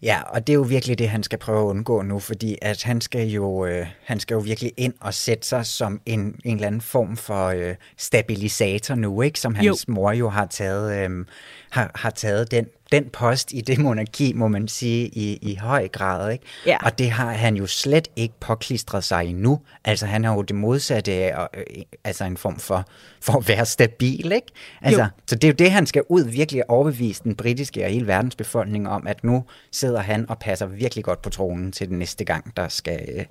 Ja, 0.04 0.22
og 0.22 0.48
det 0.48 0.54
er 0.54 0.58
jo 0.58 0.62
virkelig 0.62 1.00
det, 1.00 1.10
han 1.10 1.24
skal 1.24 1.40
prøve 1.40 1.60
at 1.60 1.66
undgå 1.66 2.02
nu, 2.02 2.20
fordi 2.20 2.58
at 2.62 2.84
han 2.84 3.02
skal 3.02 3.28
jo, 3.28 3.66
øh, 3.66 3.88
han 4.04 4.20
skal 4.20 4.36
jo 4.36 4.40
virkelig 4.40 4.72
ind 4.78 4.94
og 5.00 5.14
sætte 5.14 5.48
sig 5.48 5.66
som 5.66 6.02
en, 6.06 6.20
en 6.20 6.56
eller 6.56 6.68
anden 6.68 6.82
form 6.82 7.18
for 7.18 7.48
øh, 7.48 7.76
stabilisator 7.98 8.96
nu, 8.96 9.22
ikke? 9.22 9.40
Som 9.40 9.56
hans 9.56 9.88
jo. 9.88 9.94
mor 9.94 10.12
jo 10.12 10.30
har 10.30 10.46
taget, 10.46 11.10
øh, 11.10 11.26
har, 11.70 11.92
har 11.96 12.10
taget 12.10 12.52
den 12.52 12.66
den 12.94 13.10
post 13.10 13.54
i 13.54 13.62
det 13.62 13.80
monarki, 13.80 14.34
må 14.34 14.48
man 14.48 14.68
sige, 14.68 15.08
i, 15.08 15.40
i 15.42 15.56
høj 15.56 15.88
grad. 15.88 16.32
Ikke? 16.32 16.46
Ja. 16.66 16.78
Og 16.86 16.98
det 16.98 17.12
har 17.12 17.32
han 17.32 17.56
jo 17.56 17.68
slet 17.68 18.08
ikke 18.16 18.34
påklistret 18.40 19.04
sig 19.04 19.26
endnu. 19.26 19.60
Altså 19.86 20.06
han 20.06 20.24
har 20.24 20.34
jo 20.34 20.42
det 20.42 20.56
modsatte 20.56 21.12
af 21.12 21.48
øh, 21.54 21.64
altså 22.04 22.24
en 22.24 22.38
form 22.38 22.60
for, 22.60 22.86
for 23.22 23.34
at 23.34 23.48
være 23.48 23.66
stabil. 23.66 24.32
Ikke? 24.32 24.48
Altså, 24.82 25.08
så 25.28 25.36
det 25.36 25.44
er 25.44 25.48
jo 25.48 25.56
det, 25.60 25.72
han 25.72 25.86
skal 25.86 26.04
ud 26.10 26.24
virkelig 26.24 26.70
overbevise 26.70 27.24
den 27.24 27.36
britiske 27.36 27.86
og 27.86 27.92
hele 27.92 28.08
verdens 28.08 28.36
befolkning 28.36 28.90
om, 28.90 29.08
at 29.08 29.24
nu 29.24 29.44
sidder 29.72 29.93
han 30.02 30.30
og 30.30 30.40
passer 30.40 30.66
virkelig 30.66 31.04
godt 31.04 31.22
på 31.22 31.30
tronen 31.30 31.72
til 31.72 31.90
den 31.90 32.00
næste 32.00 32.26
gang, 32.26 32.58
der 32.58 32.68
skal 32.68 33.00
øh, 33.18 33.26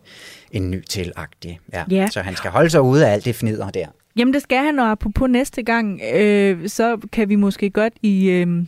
en 0.53 0.71
ny 0.71 0.85
tilagtig. 0.85 1.61
Ja. 1.73 1.85
ja. 1.91 2.09
Så 2.11 2.21
han 2.21 2.37
skal 2.37 2.51
holde 2.51 2.71
sig 2.71 2.83
ude 2.83 3.07
af 3.07 3.13
alt 3.13 3.25
det 3.25 3.35
fnider 3.35 3.71
der. 3.71 3.87
Jamen 4.17 4.35
det 4.35 4.43
skal 4.43 4.59
han, 4.59 4.79
og 4.79 4.99
på 4.99 5.27
næste 5.27 5.63
gang, 5.63 6.01
øh, 6.15 6.69
så 6.69 6.99
kan 7.13 7.29
vi 7.29 7.37
måske 7.37 7.71
godt 7.71 7.93
i... 8.03 8.31
Øh 8.31 8.65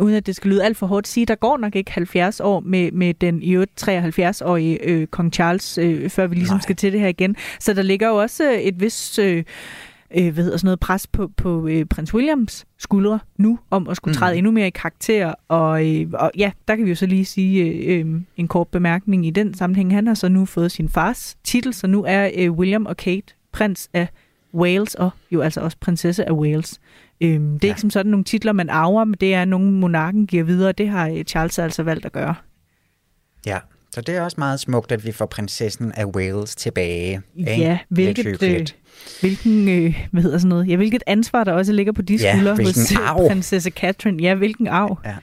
uden 0.00 0.14
at 0.14 0.26
det 0.26 0.36
skal 0.36 0.50
lyde 0.50 0.64
alt 0.64 0.76
for 0.76 0.86
hårdt, 0.86 1.08
sige, 1.08 1.26
der 1.26 1.34
går 1.34 1.56
nok 1.56 1.76
ikke 1.76 1.92
70 1.92 2.40
år 2.40 2.60
med, 2.60 2.92
med 2.92 3.14
den 3.14 3.42
i 3.42 3.52
øvrigt 3.52 3.88
73-årige 3.88 4.84
øh, 4.84 5.06
kong 5.06 5.32
Charles, 5.32 5.78
øh, 5.78 6.10
før 6.10 6.26
vi 6.26 6.34
ligesom 6.34 6.54
Nej. 6.54 6.62
skal 6.62 6.76
til 6.76 6.92
det 6.92 7.00
her 7.00 7.08
igen. 7.08 7.36
Så 7.60 7.72
der 7.72 7.82
ligger 7.82 8.08
jo 8.08 8.16
også 8.16 8.58
et 8.60 8.80
vis... 8.80 9.18
Øh, 9.18 9.44
øh, 10.16 10.34
hvad 10.34 10.44
hedder 10.44 10.56
sådan 10.56 10.66
noget 10.66 10.80
pres 10.80 11.06
på, 11.06 11.30
på 11.36 11.66
øh, 11.66 11.84
prins 11.84 12.14
Williams 12.14 12.66
skuldre 12.78 13.18
nu, 13.36 13.58
om 13.70 13.88
at 13.88 13.96
skulle 13.96 14.14
træde 14.14 14.34
mm. 14.34 14.38
endnu 14.38 14.50
mere 14.50 14.66
i 14.66 14.70
karakter. 14.70 15.34
Og, 15.48 15.88
øh, 15.88 16.06
og 16.12 16.30
ja, 16.36 16.52
der 16.68 16.76
kan 16.76 16.84
vi 16.84 16.90
jo 16.90 16.96
så 16.96 17.06
lige 17.06 17.24
sige 17.24 17.64
øh, 17.64 18.00
øh, 18.00 18.20
en 18.36 18.48
kort 18.48 18.68
bemærkning 18.68 19.26
i 19.26 19.30
den 19.30 19.54
sammenhæng. 19.54 19.94
Han 19.94 20.06
har 20.06 20.14
så 20.14 20.28
nu 20.28 20.44
fået 20.44 20.72
sin 20.72 20.88
fars 20.88 21.36
titel, 21.44 21.74
så 21.74 21.86
nu 21.86 22.04
er 22.08 22.30
øh, 22.36 22.52
William 22.52 22.86
og 22.86 22.96
Kate 22.96 23.34
prins 23.52 23.90
af 23.92 24.08
Wales, 24.54 24.94
og 24.94 25.10
jo 25.30 25.40
altså 25.40 25.60
også 25.60 25.76
prinsesse 25.80 26.28
af 26.28 26.32
Wales. 26.32 26.80
Øhm, 27.20 27.52
det 27.52 27.64
er 27.64 27.68
ja. 27.68 27.72
ikke 27.72 27.80
som 27.80 27.90
sådan 27.90 28.10
nogle 28.10 28.24
titler, 28.24 28.52
man 28.52 28.70
arver, 28.70 29.04
men 29.04 29.14
det 29.20 29.34
er 29.34 29.44
nogle 29.44 29.72
monarken 29.72 30.26
giver 30.26 30.44
videre, 30.44 30.72
det 30.72 30.88
har 30.88 31.08
øh, 31.08 31.22
Charles 31.24 31.58
altså 31.58 31.82
valgt 31.82 32.06
at 32.06 32.12
gøre. 32.12 32.34
Ja, 33.46 33.58
så 33.94 34.00
det 34.00 34.16
er 34.16 34.22
også 34.22 34.34
meget 34.38 34.60
smukt, 34.60 34.92
at 34.92 35.06
vi 35.06 35.12
får 35.12 35.26
prinsessen 35.26 35.92
af 35.92 36.04
Wales 36.04 36.56
tilbage. 36.56 37.20
Ja, 37.36 37.78
hvilket, 37.88 38.42
øh, 38.42 38.66
hvilken, 39.20 39.68
øh, 39.68 40.06
hvad 40.10 40.22
hedder 40.22 40.38
sådan 40.38 40.48
noget, 40.48 40.68
ja, 40.68 40.76
hvilket 40.76 41.02
ansvar 41.06 41.44
der 41.44 41.52
også 41.52 41.72
ligger 41.72 41.92
på 41.92 42.02
de 42.02 42.14
ja, 42.16 42.32
skuldre 42.32 42.56
hos 42.56 42.92
øh, 42.92 43.08
arv. 43.08 43.28
prinsesse 43.28 43.70
Catherine. 43.70 44.22
Ja, 44.22 44.34
hvilken 44.34 44.66
arv. 44.66 44.98
Ja. 45.04 45.16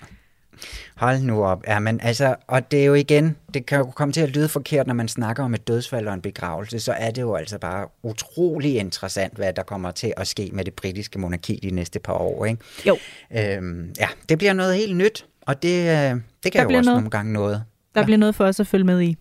Hold 0.96 1.22
nu 1.22 1.44
op. 1.44 1.64
Ja, 1.68 1.80
men 1.80 2.00
altså, 2.04 2.36
og 2.48 2.72
det 2.72 2.82
er 2.82 2.86
jo 2.86 2.94
igen, 2.94 3.36
det 3.54 3.66
kan 3.66 3.78
jo 3.78 3.86
komme 3.86 4.12
til 4.12 4.22
at 4.22 4.30
lyde 4.30 4.48
forkert, 4.50 4.88
når 4.88 4.94
man 4.94 5.08
snakker 5.08 5.44
om 5.44 5.54
et 5.54 5.68
dødsfald 5.68 6.08
og 6.08 6.14
en 6.14 6.22
begravelse, 6.22 6.80
så 6.80 6.92
er 6.92 7.12
det 7.12 7.22
jo 7.22 7.36
altså 7.36 7.58
bare 7.58 7.88
utrolig 8.04 8.76
interessant, 8.78 9.36
hvad 9.36 9.54
der 9.54 9.64
kommer 9.64 9.92
til 9.92 10.14
at 10.18 10.28
ske 10.28 10.50
med 10.54 10.66
det 10.66 10.74
britiske 10.74 11.20
monarki 11.20 11.60
de 11.64 11.72
næste 11.72 12.00
par 12.00 12.14
år, 12.14 12.46
ikke? 12.46 12.62
Jo. 12.88 12.98
Øhm, 13.38 13.94
ja, 14.00 14.08
det 14.30 14.38
bliver 14.38 14.54
noget 14.54 14.76
helt 14.76 14.98
nyt, 14.98 15.26
og 15.42 15.64
det, 15.64 15.80
øh, 15.80 16.22
det 16.44 16.52
kan 16.52 16.68
Der 16.68 16.74
jo 16.74 16.78
også 16.78 16.90
noget. 16.90 17.04
nogle 17.04 17.10
gange 17.10 17.34
noget. 17.34 17.64
Der 17.98 18.06
bliver 18.06 18.18
noget 18.18 18.36
for 18.36 18.46
os 18.46 18.60
at 18.60 18.68
følge 18.68 18.84
med 18.86 19.02
i. 19.02 19.18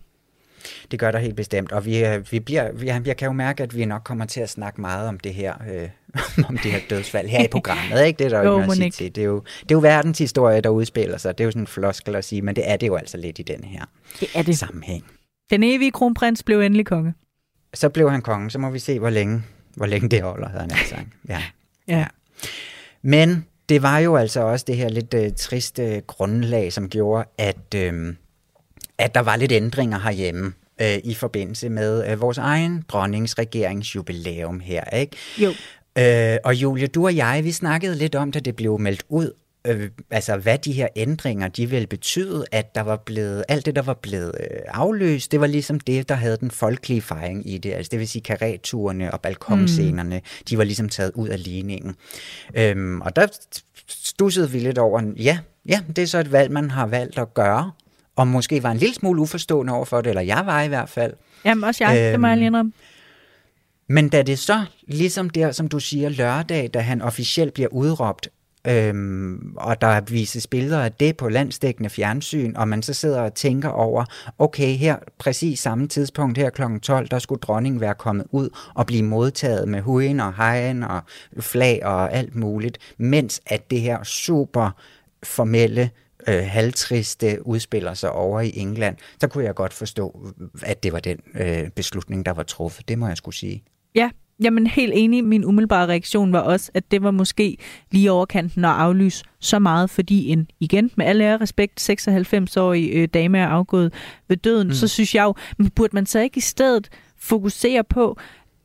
Det 0.91 0.99
gør 0.99 1.11
der 1.11 1.19
helt 1.19 1.35
bestemt, 1.35 1.71
og 1.71 1.85
vi, 1.85 2.05
øh, 2.05 2.31
vi 2.31 2.39
bliver, 2.39 2.71
vi, 2.71 2.87
jeg 2.87 3.17
kan 3.17 3.25
jo 3.25 3.31
mærke, 3.31 3.63
at 3.63 3.75
vi 3.75 3.85
nok 3.85 4.01
kommer 4.03 4.25
til 4.25 4.39
at 4.41 4.49
snakke 4.49 4.81
meget 4.81 5.07
om 5.09 5.19
det 5.19 5.33
her, 5.33 5.53
øh, 5.71 5.89
om 6.49 6.57
det 6.57 6.71
her 6.71 6.79
dødsfald 6.89 7.27
her 7.27 7.43
i 7.43 7.47
programmet, 7.47 8.05
ikke? 8.05 8.17
Det 8.17 8.25
er 8.25 8.29
der 8.29 8.39
jo, 8.39 8.45
Jo, 8.45 8.61
ikke 8.61 8.75
noget 8.79 8.93
til. 8.93 9.15
Det 9.15 9.21
er, 9.21 9.25
jo, 9.25 9.39
det 9.39 9.71
er 9.71 9.75
jo 9.75 9.79
verdenshistorie, 9.79 10.61
der 10.61 10.69
udspiller 10.69 11.17
sig. 11.17 11.37
Det 11.37 11.43
er 11.43 11.45
jo 11.45 11.51
sådan 11.51 11.61
en 11.63 11.67
floskel 11.67 12.15
at 12.15 12.25
sige, 12.25 12.41
men 12.41 12.55
det 12.55 12.69
er 12.69 12.77
det 12.77 12.87
jo 12.87 12.95
altså 12.95 13.17
lidt 13.17 13.39
i 13.39 13.41
den 13.41 13.63
her 13.63 13.85
Det 14.19 14.27
er 14.35 14.41
det. 14.43 14.57
sammenhæng. 14.57 15.03
Den 15.49 15.63
evige 15.63 15.91
kronprins 15.91 16.43
blev 16.43 16.59
endelig 16.61 16.85
konge. 16.85 17.13
Så 17.73 17.89
blev 17.89 18.11
han 18.11 18.21
konge, 18.21 18.51
så 18.51 18.59
må 18.59 18.69
vi 18.69 18.79
se, 18.79 18.99
hvor 18.99 19.09
længe, 19.09 19.43
hvor 19.75 19.85
længe 19.85 20.09
det 20.09 20.21
holder, 20.21 20.47
havde 20.49 20.61
han 20.61 20.71
altså 20.71 20.89
sagt. 20.89 21.07
Ja. 21.29 21.43
Ja. 21.87 22.05
Men 23.01 23.45
det 23.69 23.81
var 23.81 23.99
jo 23.99 24.15
altså 24.15 24.41
også 24.41 24.65
det 24.67 24.77
her 24.77 24.89
lidt 24.89 25.13
øh, 25.13 25.31
triste 25.37 26.01
grundlag, 26.07 26.73
som 26.73 26.89
gjorde, 26.89 27.25
at, 27.37 27.75
øh, 27.75 28.13
at 28.97 29.15
der 29.15 29.21
var 29.21 29.35
lidt 29.35 29.51
ændringer 29.51 29.99
herhjemme 29.99 30.53
øh, 30.81 30.97
i 31.03 31.13
forbindelse 31.13 31.69
med 31.69 32.11
øh, 32.11 32.21
vores 32.21 32.37
egen 32.37 32.83
dronnings 32.89 33.37
regeringsjubilæum 33.37 34.59
her, 34.59 34.83
ikke? 34.83 35.17
Jo. 35.37 35.53
Øh, 35.97 36.37
og 36.43 36.55
Julie, 36.55 36.87
du 36.87 37.05
og 37.05 37.15
jeg, 37.15 37.41
vi 37.43 37.51
snakkede 37.51 37.95
lidt 37.95 38.15
om, 38.15 38.31
da 38.31 38.39
det 38.39 38.55
blev 38.55 38.79
meldt 38.79 39.03
ud, 39.09 39.31
øh, 39.67 39.89
altså 40.11 40.37
hvad 40.37 40.57
de 40.57 40.71
her 40.71 40.87
ændringer, 40.95 41.47
de 41.47 41.69
ville 41.69 41.87
betyde, 41.87 42.45
at 42.51 42.75
der 42.75 42.81
var 42.81 42.95
blevet, 42.95 43.43
alt 43.47 43.65
det, 43.65 43.75
der 43.75 43.81
var 43.81 43.93
blevet 43.93 44.31
øh, 44.39 44.59
afløst, 44.67 45.31
det 45.31 45.41
var 45.41 45.47
ligesom 45.47 45.79
det, 45.79 46.09
der 46.09 46.15
havde 46.15 46.37
den 46.37 46.51
folkelige 46.51 47.01
fejring 47.01 47.49
i 47.49 47.57
det, 47.57 47.73
altså 47.73 47.89
det 47.89 47.99
vil 47.99 48.07
sige 48.07 48.21
karetturene 48.21 49.13
og 49.13 49.21
balkonscenerne, 49.21 50.15
mm. 50.15 50.45
de 50.49 50.57
var 50.57 50.63
ligesom 50.63 50.89
taget 50.89 51.11
ud 51.15 51.27
af 51.27 51.43
ligningen. 51.43 51.95
Øhm, 52.55 53.01
og 53.01 53.15
der 53.15 53.27
stussede 53.87 54.51
vi 54.51 54.59
lidt 54.59 54.77
over, 54.77 55.01
ja, 55.17 55.39
ja, 55.65 55.81
det 55.87 55.97
er 55.97 56.07
så 56.07 56.19
et 56.19 56.31
valg, 56.31 56.51
man 56.51 56.71
har 56.71 56.85
valgt 56.85 57.19
at 57.19 57.33
gøre, 57.33 57.71
og 58.17 58.27
måske 58.27 58.63
var 58.63 58.71
en 58.71 58.77
lille 58.77 58.95
smule 58.95 59.21
uforstående 59.21 59.73
over 59.73 59.85
for 59.85 60.01
det, 60.01 60.09
eller 60.09 60.21
jeg 60.21 60.45
var 60.45 60.61
i 60.61 60.67
hvert 60.67 60.89
fald. 60.89 61.13
Jamen 61.45 61.63
også 61.63 61.83
jeg, 61.83 61.97
øhm, 61.97 62.11
det 62.11 62.19
må 62.19 62.27
jeg 62.27 62.37
lige 62.37 62.47
indrømme. 62.47 62.71
Men 63.89 64.09
da 64.09 64.21
det 64.21 64.39
så, 64.39 64.65
ligesom 64.87 65.29
der, 65.29 65.51
som 65.51 65.67
du 65.67 65.79
siger, 65.79 66.09
lørdag, 66.09 66.69
da 66.73 66.79
han 66.79 67.01
officielt 67.01 67.53
bliver 67.53 67.69
udråbt, 67.69 68.29
øhm, 68.67 69.53
og 69.57 69.81
der 69.81 70.01
vises 70.01 70.47
billeder 70.47 70.79
af 70.79 70.91
det 70.91 71.17
på 71.17 71.29
landsdækkende 71.29 71.89
fjernsyn, 71.89 72.55
og 72.55 72.67
man 72.67 72.83
så 72.83 72.93
sidder 72.93 73.21
og 73.21 73.33
tænker 73.33 73.69
over, 73.69 74.05
okay, 74.39 74.75
her 74.75 74.95
præcis 75.17 75.59
samme 75.59 75.87
tidspunkt, 75.87 76.37
her 76.37 76.49
kl. 76.49 76.61
12, 76.81 77.07
der 77.07 77.19
skulle 77.19 77.39
dronningen 77.39 77.81
være 77.81 77.95
kommet 77.95 78.25
ud 78.31 78.49
og 78.75 78.85
blive 78.85 79.03
modtaget 79.03 79.67
med 79.67 79.81
hujen 79.81 80.19
og 80.19 80.33
hejen 80.33 80.83
og 80.83 81.01
flag 81.39 81.85
og 81.85 82.13
alt 82.13 82.35
muligt, 82.35 82.77
mens 82.97 83.41
at 83.45 83.71
det 83.71 83.81
her 83.81 84.03
super 84.03 84.71
formelle 85.23 85.89
øh, 86.29 86.43
halvtriste 86.43 87.47
udspiller 87.47 87.93
sig 87.93 88.11
over 88.11 88.41
i 88.41 88.51
England, 88.55 88.95
så 89.21 89.27
kunne 89.27 89.43
jeg 89.43 89.55
godt 89.55 89.73
forstå, 89.73 90.33
at 90.63 90.83
det 90.83 90.93
var 90.93 90.99
den 90.99 91.19
øh, 91.39 91.69
beslutning, 91.69 92.25
der 92.25 92.31
var 92.31 92.43
truffet. 92.43 92.87
Det 92.87 92.99
må 92.99 93.07
jeg 93.07 93.17
skulle 93.17 93.35
sige. 93.35 93.63
Ja, 93.95 94.09
jamen 94.43 94.67
helt 94.67 94.93
enig. 94.95 95.23
Min 95.23 95.45
umiddelbare 95.45 95.87
reaktion 95.87 96.33
var 96.33 96.39
også, 96.39 96.71
at 96.73 96.91
det 96.91 97.03
var 97.03 97.11
måske 97.11 97.57
lige 97.91 98.11
overkanten 98.11 98.65
at 98.65 98.71
aflyse 98.71 99.23
så 99.39 99.59
meget, 99.59 99.89
fordi 99.89 100.27
en, 100.27 100.47
igen, 100.59 100.91
med 100.95 101.05
alle 101.05 101.23
ære 101.23 101.37
respekt, 101.37 101.89
96-årig 101.89 102.89
øh, 102.93 103.07
dame 103.07 103.37
er 103.37 103.47
afgået 103.47 103.93
ved 104.27 104.37
døden, 104.37 104.67
mm. 104.67 104.73
så 104.73 104.87
synes 104.87 105.15
jeg 105.15 105.23
jo, 105.23 105.33
burde 105.75 105.95
man 105.95 106.05
så 106.05 106.19
ikke 106.19 106.37
i 106.37 106.41
stedet 106.41 106.89
fokusere 107.19 107.83
på 107.83 108.17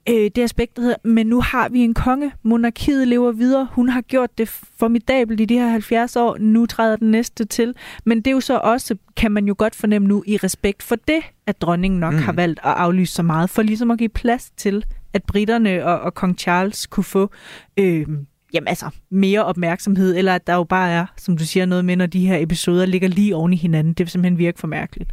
øh, 0.09 0.31
det 0.35 0.39
aspekt, 0.39 0.77
der 0.77 0.83
hedder, 0.83 0.97
men 1.05 1.27
nu 1.27 1.41
har 1.41 1.69
vi 1.69 1.81
en 1.81 1.95
konge, 1.95 2.33
monarkiet 2.43 3.09
lever 3.09 3.33
videre, 3.33 3.69
hun 3.73 3.89
har 3.89 4.01
gjort 4.01 4.39
det 4.39 4.49
formidabelt 4.79 5.41
i 5.41 5.45
de 5.45 5.55
her 5.55 5.69
70 5.69 6.17
år, 6.17 6.37
nu 6.41 6.67
træder 6.67 6.97
den 6.97 7.11
næste 7.11 7.45
til. 7.45 7.75
Men 8.05 8.19
det 8.19 8.27
er 8.27 8.31
jo 8.33 8.41
så 8.41 8.59
også, 8.59 8.97
kan 9.17 9.33
man 9.33 9.47
jo 9.47 9.55
godt 9.59 9.75
fornemme 9.75 10.09
nu, 10.09 10.23
i 10.27 10.37
respekt 10.37 10.83
for 10.83 10.97
det, 10.97 11.21
at 11.47 11.63
dronningen 11.63 12.01
nok 12.01 12.15
mm. 12.15 12.19
har 12.19 12.33
valgt 12.33 12.61
at 12.65 12.73
aflyse 12.73 13.15
så 13.15 13.23
meget, 13.23 13.51
for 13.51 13.63
ligesom 13.63 13.91
at 13.91 13.99
give 13.99 14.09
plads 14.09 14.51
til, 14.57 14.85
at 15.13 15.23
britterne 15.23 15.85
og, 15.85 16.01
og 16.01 16.15
kong 16.15 16.39
Charles 16.39 16.87
kunne 16.87 17.05
få 17.05 17.31
øh, 17.77 18.07
jamen 18.55 18.69
altså, 18.69 18.91
mere 19.11 19.45
opmærksomhed, 19.45 20.17
eller 20.17 20.35
at 20.35 20.47
der 20.47 20.55
jo 20.55 20.65
bare 20.65 20.91
er, 20.91 21.07
som 21.17 21.37
du 21.37 21.45
siger, 21.45 21.67
noget 21.67 21.85
med, 21.85 21.97
når 21.97 22.07
de 22.07 22.27
her 22.27 22.39
episoder 22.39 22.87
ligger 22.87 23.09
lige 23.09 23.37
oven 23.37 23.53
i 23.53 23.57
hinanden. 23.57 23.93
Det 23.93 24.05
vil 24.05 24.11
simpelthen 24.11 24.39
virke 24.39 24.59
for 24.59 24.67
mærkeligt. 24.67 25.11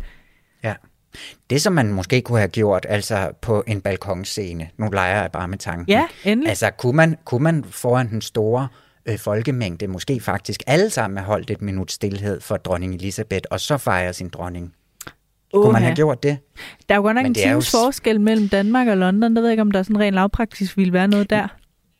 Det, 1.50 1.62
som 1.62 1.74
man 1.74 1.94
måske 1.94 2.22
kunne 2.22 2.38
have 2.40 2.48
gjort, 2.50 2.86
altså 2.90 3.32
på 3.42 3.64
en 3.68 3.82
balkonscene, 3.82 4.70
nu 4.78 4.88
leger 4.90 5.22
jeg 5.22 5.32
bare 5.32 5.48
med 5.48 5.58
tanken. 5.58 5.86
Ja, 5.88 6.08
endelig. 6.24 6.50
Altså, 6.50 6.70
kunne 6.72 6.96
man, 6.96 7.18
kunne 7.26 7.44
man 7.44 7.64
foran 7.70 8.10
den 8.10 8.22
store 8.22 8.68
øh, 9.06 9.18
folkemængde 9.20 9.88
måske 9.88 10.20
faktisk 10.20 10.64
alle 10.68 10.90
sammen 10.90 11.18
have 11.18 11.26
holdt 11.28 11.50
et 11.52 11.62
minut 11.62 11.92
stillhed 11.92 12.42
for 12.42 12.58
dronning 12.58 12.96
Elisabeth, 12.96 13.44
og 13.52 13.60
så 13.60 13.78
fejre 13.78 14.14
sin 14.14 14.30
dronning? 14.30 14.74
Kunne 15.54 15.72
man 15.74 15.82
have 15.82 15.96
gjort 15.96 16.24
det? 16.24 16.38
Der 16.90 16.96
er 16.96 16.98
jo 17.00 17.02
godt 17.02 17.16
nok 17.16 17.24
Men 17.24 17.32
en 17.32 17.36
jo 17.36 17.42
times 17.42 17.66
s- 17.66 17.72
forskel 17.72 18.22
mellem 18.22 18.50
Danmark 18.50 18.88
og 18.88 18.98
London. 18.98 19.36
Der 19.36 19.42
ved 19.42 19.50
jeg 19.50 19.54
ikke, 19.54 19.62
om 19.62 19.72
der 19.72 19.84
sådan 19.84 20.00
rent 20.00 20.16
lavpraktisk 20.16 20.78
ville 20.78 20.94
være 20.94 21.08
noget 21.08 21.30
der. 21.30 21.48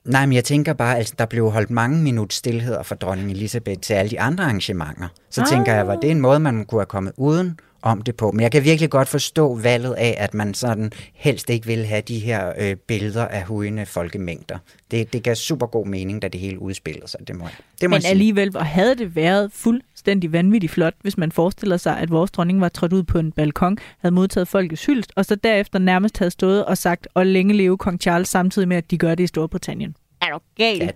Nej, 0.06 0.26
men 0.26 0.34
jeg 0.34 0.44
tænker 0.44 0.74
bare, 0.74 0.98
altså, 0.98 1.14
der 1.20 1.26
blev 1.26 1.50
holdt 1.52 1.70
mange 1.70 2.04
minut 2.04 2.34
stillheder 2.34 2.84
for 2.84 2.96
dronning 2.96 3.32
Elisabeth 3.32 3.80
til 3.82 3.94
alle 3.94 4.10
de 4.10 4.20
andre 4.20 4.44
arrangementer. 4.44 5.08
Så 5.30 5.42
ah. 5.42 5.48
tænker 5.48 5.74
jeg, 5.74 5.88
var 5.88 5.96
det 5.96 6.12
en 6.12 6.22
måde, 6.22 6.40
man 6.40 6.66
kunne 6.66 6.82
have 6.82 6.86
kommet 6.86 7.14
uden 7.18 7.60
om 7.82 8.02
det 8.02 8.16
på? 8.16 8.32
Men 8.32 8.42
jeg 8.42 8.52
kan 8.52 8.64
virkelig 8.64 8.90
godt 8.90 9.08
forstå 9.08 9.56
valget 9.56 9.94
af, 9.94 10.16
at 10.18 10.34
man 10.34 10.54
sådan 10.54 10.92
helst 11.14 11.50
ikke 11.50 11.68
vil 11.68 11.86
have 11.86 12.02
de 12.02 12.20
her 12.20 12.54
øh, 12.58 12.76
billeder 12.76 13.28
af 13.28 13.44
hujende 13.44 13.86
folkemængder. 13.86 14.58
Det, 14.92 15.14
det 15.14 15.24
gav 15.24 15.36
super 15.36 15.66
god 15.66 15.86
mening, 15.88 16.22
da 16.22 16.28
det 16.28 16.40
hele 16.40 16.62
udspillede 16.62 17.08
sig. 17.08 17.20
Det 17.28 17.36
må 17.36 17.46
jeg, 17.46 17.54
det 17.82 17.90
må 17.90 17.96
Men 17.96 18.04
jeg 18.04 18.10
alligevel 18.10 18.50
hvor 18.50 18.60
havde 18.60 18.96
det 18.96 19.16
været 19.16 19.52
fuldstændig 19.54 20.34
vanvittigt 20.34 20.74
flot, 20.74 20.94
hvis 21.02 21.18
man 21.18 21.32
forestiller 21.32 21.78
sig, 21.78 21.98
at 21.98 22.12
vores 22.12 22.32
dronning 22.32 22.62
var 22.62 22.70
trådt 22.70 22.94
ud 22.94 23.04
på 23.04 23.20
en 23.20 23.32
balkon, 23.32 23.78
havde 24.00 24.16
modtaget 24.16 24.48
folkets 24.48 24.86
hyldest, 24.86 25.12
og 25.16 25.26
så 25.26 25.36
derefter 25.36 25.80
nærmest 25.80 26.18
havde 26.18 26.32
stået 26.32 26.66
og 26.66 26.78
sagt, 26.78 27.08
og 27.14 27.26
længe 27.26 27.54
leve 27.54 27.78
kong 27.78 28.02
Charles, 28.02 28.30
samtidig 28.30 28.68
med, 28.68 28.78
at 28.78 28.92
de 28.92 28.98
gør 28.98 29.16
det 29.16 29.24
i 29.24 29.28
Storbritannien. 29.28 29.96
Er 30.22 30.26
du 30.34 30.40
gal? 30.56 30.78
Ja. 30.78 30.90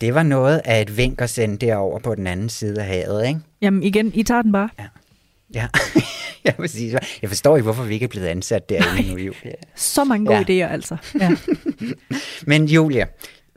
Det 0.00 0.14
var 0.14 0.22
noget 0.22 0.60
af 0.64 0.82
et 0.82 0.96
vink 0.96 1.20
at 1.20 1.30
sende 1.30 1.56
derover 1.66 1.98
på 1.98 2.14
den 2.14 2.26
anden 2.26 2.48
side 2.48 2.80
af 2.80 2.86
havet, 2.86 3.26
ikke? 3.26 3.40
Jamen 3.60 3.82
igen, 3.82 4.12
I 4.14 4.22
tager 4.22 4.42
den 4.42 4.52
bare. 4.52 4.68
Ja, 4.78 4.84
jeg, 6.44 6.54
vil 6.58 6.68
sige, 6.68 6.98
jeg 7.22 7.30
forstår 7.30 7.56
ikke, 7.56 7.64
hvorfor 7.64 7.82
vi 7.82 7.94
ikke 7.94 8.04
er 8.04 8.08
blevet 8.08 8.26
ansat 8.26 8.68
derinde 8.68 9.10
nu, 9.12 9.18
Julia. 9.18 9.52
Så 9.76 10.04
mange 10.04 10.26
gode 10.26 10.52
Ja. 10.52 10.66
idéer, 10.66 10.72
altså. 10.72 10.96
Ja. 11.20 11.30
Men 12.46 12.64
Julia, 12.66 13.06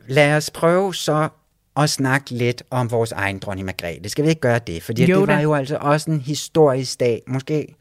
lad 0.07 0.35
os 0.37 0.49
prøve 0.49 0.95
så 0.95 1.29
at 1.77 1.89
snakke 1.89 2.31
lidt 2.31 2.63
om 2.69 2.91
vores 2.91 3.11
egen 3.11 3.39
dronning 3.39 3.65
Margrethe. 3.65 4.09
Skal 4.09 4.23
vi 4.25 4.29
ikke 4.29 4.41
gøre 4.41 4.59
det? 4.67 4.83
Fordi 4.83 5.05
Jo 5.05 5.19
det 5.19 5.27
var 5.27 5.35
da. 5.35 5.41
jo 5.41 5.53
altså 5.53 5.77
også 5.81 6.11
en 6.11 6.21
historisk 6.21 6.99
dag, 6.99 7.21
måske 7.27 7.75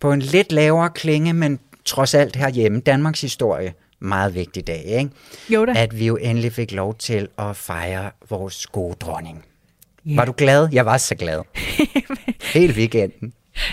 på 0.00 0.12
en 0.12 0.20
lidt 0.22 0.52
lavere 0.52 0.90
klinge, 0.90 1.32
men 1.32 1.58
trods 1.84 2.14
alt 2.14 2.36
herhjemme, 2.36 2.80
Danmarks 2.80 3.20
historie, 3.20 3.74
meget 4.00 4.34
vigtig 4.34 4.66
dag, 4.66 4.84
ikke? 4.84 5.10
Jo 5.48 5.64
da. 5.64 5.72
At 5.76 5.98
vi 5.98 6.06
jo 6.06 6.16
endelig 6.16 6.52
fik 6.52 6.72
lov 6.72 6.94
til 6.94 7.28
at 7.38 7.56
fejre 7.56 8.10
vores 8.30 8.66
gode 8.66 8.94
dronning. 9.00 9.44
Ja. 10.06 10.14
Var 10.16 10.24
du 10.24 10.32
glad? 10.36 10.68
Jeg 10.72 10.86
var 10.86 10.96
så 10.96 11.14
glad. 11.14 11.42
Hele 12.54 12.74
weekenden. 12.74 13.32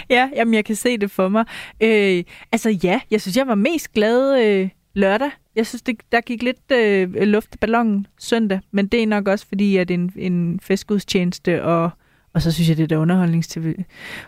Ja, 0.09 0.29
jamen 0.35 0.53
jeg 0.53 0.65
kan 0.65 0.75
se 0.75 0.97
det 0.97 1.11
for 1.11 1.29
mig. 1.29 1.45
Øh, 1.81 2.23
altså 2.51 2.69
ja, 2.83 2.99
jeg 3.11 3.21
synes, 3.21 3.37
jeg 3.37 3.47
var 3.47 3.55
mest 3.55 3.91
glad 3.93 4.39
øh, 4.45 4.69
lørdag. 4.93 5.29
Jeg 5.55 5.67
synes, 5.67 5.81
det, 5.81 5.95
der 6.11 6.21
gik 6.21 6.43
lidt 6.43 6.71
øh, 6.71 7.13
luft 7.13 7.55
i 7.55 7.57
ballonen 7.57 8.07
søndag, 8.19 8.59
men 8.71 8.87
det 8.87 9.03
er 9.03 9.07
nok 9.07 9.27
også 9.27 9.45
fordi, 9.47 9.77
at 9.77 9.91
en, 9.91 10.13
en 10.15 10.59
festgudstjeneste, 10.63 11.63
og, 11.63 11.89
og 12.33 12.41
så 12.41 12.51
synes 12.51 12.69
jeg, 12.69 12.77
det 12.77 12.89
der 12.89 12.97
underholdnings-TV, 12.97 13.73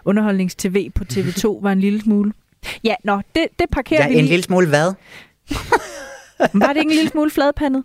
underholdnings-TV 0.06 0.90
på 0.96 1.04
TV2 1.14 1.48
var 1.64 1.72
en 1.72 1.80
lille 1.80 2.02
smule. 2.02 2.34
Ja, 2.84 2.96
nå, 3.04 3.22
det, 3.36 3.48
det 3.60 3.70
parkerer 3.72 4.02
Ja, 4.02 4.08
vi 4.08 4.14
en 4.14 4.20
lige. 4.20 4.30
lille 4.30 4.44
smule 4.44 4.68
hvad? 4.68 4.94
Var 6.54 6.68
det 6.74 6.78
ikke 6.78 6.90
en 6.92 6.96
lille 6.96 7.10
smule 7.12 7.32
fladpandet? 7.32 7.84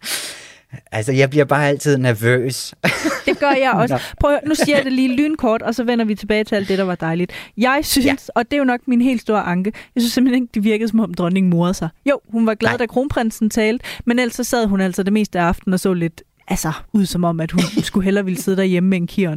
Altså, 0.92 1.12
jeg 1.12 1.30
bliver 1.30 1.44
bare 1.44 1.68
altid 1.68 1.98
nervøs. 1.98 2.74
Det 3.26 3.38
gør 3.38 3.50
jeg 3.50 3.70
også. 3.74 4.00
Prøv 4.20 4.38
nu 4.46 4.54
siger 4.54 4.76
jeg 4.76 4.84
det 4.84 4.92
lige 4.92 5.16
lynkort, 5.16 5.62
og 5.62 5.74
så 5.74 5.84
vender 5.84 6.04
vi 6.04 6.14
tilbage 6.14 6.44
til 6.44 6.54
alt 6.54 6.68
det, 6.68 6.78
der 6.78 6.84
var 6.84 6.94
dejligt. 6.94 7.32
Jeg 7.56 7.80
synes, 7.82 8.06
ja. 8.06 8.14
og 8.34 8.44
det 8.44 8.52
er 8.52 8.58
jo 8.58 8.64
nok 8.64 8.80
min 8.86 9.00
helt 9.02 9.20
store 9.20 9.40
anke, 9.42 9.72
jeg 9.94 10.00
synes 10.02 10.12
simpelthen 10.12 10.42
ikke, 10.42 10.52
det 10.54 10.64
virkede 10.64 10.88
som 10.88 11.00
om 11.00 11.14
dronningen 11.14 11.50
morede 11.50 11.74
sig. 11.74 11.88
Jo, 12.10 12.20
hun 12.28 12.46
var 12.46 12.54
glad, 12.54 12.70
Nej. 12.70 12.76
da 12.78 12.86
kronprinsen 12.86 13.50
talte, 13.50 13.84
men 14.06 14.18
ellers 14.18 14.34
så 14.34 14.44
sad 14.44 14.66
hun 14.66 14.80
altså 14.80 15.02
det 15.02 15.12
meste 15.12 15.38
af 15.40 15.44
aftenen 15.44 15.74
og 15.74 15.80
så 15.80 15.92
lidt 15.94 16.22
altså, 16.48 16.72
ud 16.92 17.06
som 17.06 17.24
om, 17.24 17.40
at 17.40 17.50
hun 17.50 17.62
skulle 17.82 18.04
hellere 18.04 18.24
ville 18.24 18.42
sidde 18.42 18.56
derhjemme 18.56 18.88
med 18.90 18.98
en 18.98 19.06
kier 19.06 19.30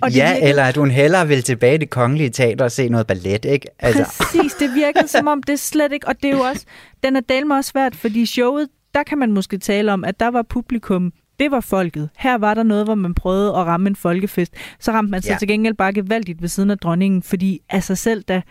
og 0.00 0.10
Ja, 0.10 0.30
virkede- 0.32 0.48
eller 0.48 0.64
at 0.64 0.76
hun 0.76 0.90
hellere 0.90 1.28
vil 1.28 1.42
tilbage 1.42 1.74
i 1.74 1.78
det 1.78 1.90
kongelige 1.90 2.30
teater 2.30 2.64
og 2.64 2.72
se 2.72 2.88
noget 2.88 3.06
ballet, 3.06 3.44
ikke? 3.44 3.68
Altså, 3.78 4.04
Præcis, 4.20 4.54
det 4.54 4.74
virkede 4.74 5.08
som 5.18 5.26
om, 5.28 5.42
det 5.42 5.60
slet 5.60 5.92
ikke, 5.92 6.08
og 6.08 6.14
det 6.22 6.30
er 6.30 6.34
jo 6.36 6.40
også, 6.40 6.64
den 7.02 7.16
er 7.16 7.20
delme 7.20 7.54
også 7.54 7.70
svært, 7.70 7.96
fordi 7.96 8.26
showet, 8.26 8.68
der 8.94 9.02
kan 9.02 9.18
man 9.18 9.32
måske 9.32 9.58
tale 9.58 9.92
om, 9.92 10.04
at 10.04 10.20
der 10.20 10.28
var 10.28 10.42
publikum 10.42 11.12
Det 11.40 11.50
var 11.50 11.60
folket. 11.60 12.08
Her 12.16 12.38
var 12.38 12.54
der 12.54 12.62
noget, 12.62 12.84
hvor 12.84 12.94
man 12.94 13.14
prøvede 13.14 13.48
at 13.48 13.66
ramme 13.66 13.88
en 13.88 13.96
folkefest. 13.96 14.54
Så 14.80 14.92
ramte 14.92 15.10
man 15.10 15.22
sig 15.22 15.30
ja. 15.30 15.38
til 15.38 15.48
gengæld 15.48 15.74
bare 15.74 15.92
gevaldigt 15.92 16.42
ved 16.42 16.48
siden 16.48 16.70
af 16.70 16.78
dronningen, 16.78 17.22
fordi 17.22 17.60
af 17.70 17.82
sig 17.82 17.98
selv, 17.98 18.22
da 18.22 18.42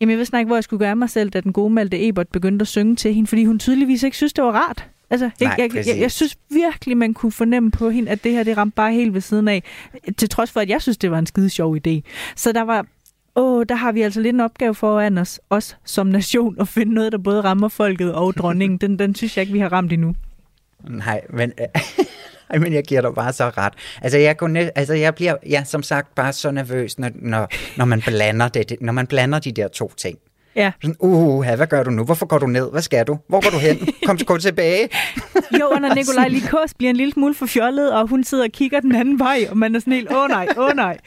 Jamen, 0.00 0.10
jeg 0.10 0.18
vidste 0.18 0.38
ikke, 0.38 0.46
hvor 0.46 0.56
jeg 0.56 0.64
skulle 0.64 0.86
gøre 0.86 0.96
mig 0.96 1.10
selv, 1.10 1.30
da 1.30 1.40
den 1.40 1.52
gode 1.52 1.70
Malte 1.70 2.08
Ebert 2.08 2.28
begyndte 2.28 2.62
at 2.62 2.68
synge 2.68 2.96
til 2.96 3.14
hende, 3.14 3.28
fordi 3.28 3.44
hun 3.44 3.58
tydeligvis 3.58 4.02
ikke 4.02 4.16
synes, 4.16 4.32
det 4.32 4.44
var 4.44 4.52
rart. 4.52 4.88
Altså, 5.10 5.30
Nej, 5.40 5.54
jeg, 5.58 5.74
jeg, 5.74 5.86
jeg, 5.86 6.00
jeg 6.00 6.12
synes 6.12 6.36
virkelig, 6.50 6.96
man 6.96 7.14
kunne 7.14 7.32
fornemme 7.32 7.70
på 7.70 7.90
hende, 7.90 8.10
at 8.10 8.24
det 8.24 8.32
her, 8.32 8.42
det 8.42 8.56
ramte 8.56 8.74
bare 8.74 8.92
helt 8.92 9.14
ved 9.14 9.20
siden 9.20 9.48
af. 9.48 9.62
Til 10.16 10.28
trods 10.28 10.52
for, 10.52 10.60
at 10.60 10.68
jeg 10.68 10.82
synes, 10.82 10.98
det 10.98 11.10
var 11.10 11.18
en 11.18 11.26
skide 11.26 11.50
sjov 11.50 11.76
idé. 11.76 12.00
Så 12.36 12.52
der 12.52 12.62
var, 12.62 12.86
åh, 13.36 13.64
der 13.68 13.74
har 13.74 13.92
vi 13.92 14.02
altså 14.02 14.20
lidt 14.20 14.34
en 14.34 14.40
opgave 14.40 14.74
foran 14.74 15.18
os, 15.18 15.40
os 15.50 15.76
som 15.84 16.06
nation, 16.06 16.56
at 16.60 16.68
finde 16.68 16.94
noget, 16.94 17.12
der 17.12 17.18
både 17.18 17.40
rammer 17.40 17.68
folket 17.68 18.14
og 18.14 18.34
dronningen. 18.38 18.78
Den, 18.78 18.98
den 18.98 19.14
synes 19.14 19.36
jeg 19.36 19.42
ikke, 19.42 19.52
vi 19.52 19.58
har 19.58 19.72
ramt 19.72 19.92
endnu. 19.92 20.14
Nej, 20.88 21.20
men 21.30 21.52
ej, 22.50 22.58
men 22.58 22.72
jeg 22.72 22.84
giver 22.84 23.00
dig 23.00 23.14
bare 23.14 23.32
så 23.32 23.48
ret. 23.48 23.72
Altså, 24.02 24.18
jeg, 24.18 24.36
går 24.36 24.48
ned, 24.48 24.70
altså, 24.74 24.94
jeg 24.94 25.14
bliver, 25.14 25.36
ja, 25.48 25.64
som 25.64 25.82
sagt, 25.82 26.14
bare 26.14 26.32
så 26.32 26.50
nervøs, 26.50 26.98
når, 26.98 27.10
når, 27.14 27.48
når, 27.76 27.84
man 27.84 28.02
blander 28.06 28.48
det, 28.48 28.72
når 28.80 28.92
man 28.92 29.06
blander 29.06 29.38
de 29.38 29.52
der 29.52 29.68
to 29.68 29.92
ting. 29.96 30.18
Ja. 30.56 30.72
Sådan, 30.82 30.96
uh, 30.98 31.44
hvad 31.44 31.66
gør 31.66 31.82
du 31.82 31.90
nu? 31.90 32.04
Hvorfor 32.04 32.26
går 32.26 32.38
du 32.38 32.46
ned? 32.46 32.70
Hvad 32.70 32.82
skal 32.82 33.06
du? 33.06 33.18
Hvor 33.28 33.40
går 33.40 33.50
du 33.50 33.58
hen? 33.58 33.88
Kom, 34.06 34.18
gå 34.18 34.38
tilbage. 34.38 34.88
jo, 35.60 35.66
og 35.68 35.80
når 35.80 35.94
Nikolaj 35.98 36.28
Likos 36.28 36.74
bliver 36.74 36.90
en 36.90 36.96
lille 36.96 37.12
smule 37.12 37.34
for 37.34 37.46
fjollet, 37.46 37.92
og 37.92 38.08
hun 38.08 38.24
sidder 38.24 38.44
og 38.44 38.50
kigger 38.50 38.80
den 38.80 38.94
anden 38.94 39.18
vej, 39.18 39.46
og 39.50 39.58
man 39.58 39.74
er 39.74 39.80
sådan 39.80 39.92
helt, 39.92 40.10
åh 40.10 40.22
oh, 40.22 40.28
nej, 40.28 40.48
åh 40.56 40.64
oh, 40.64 40.76
nej. 40.76 40.98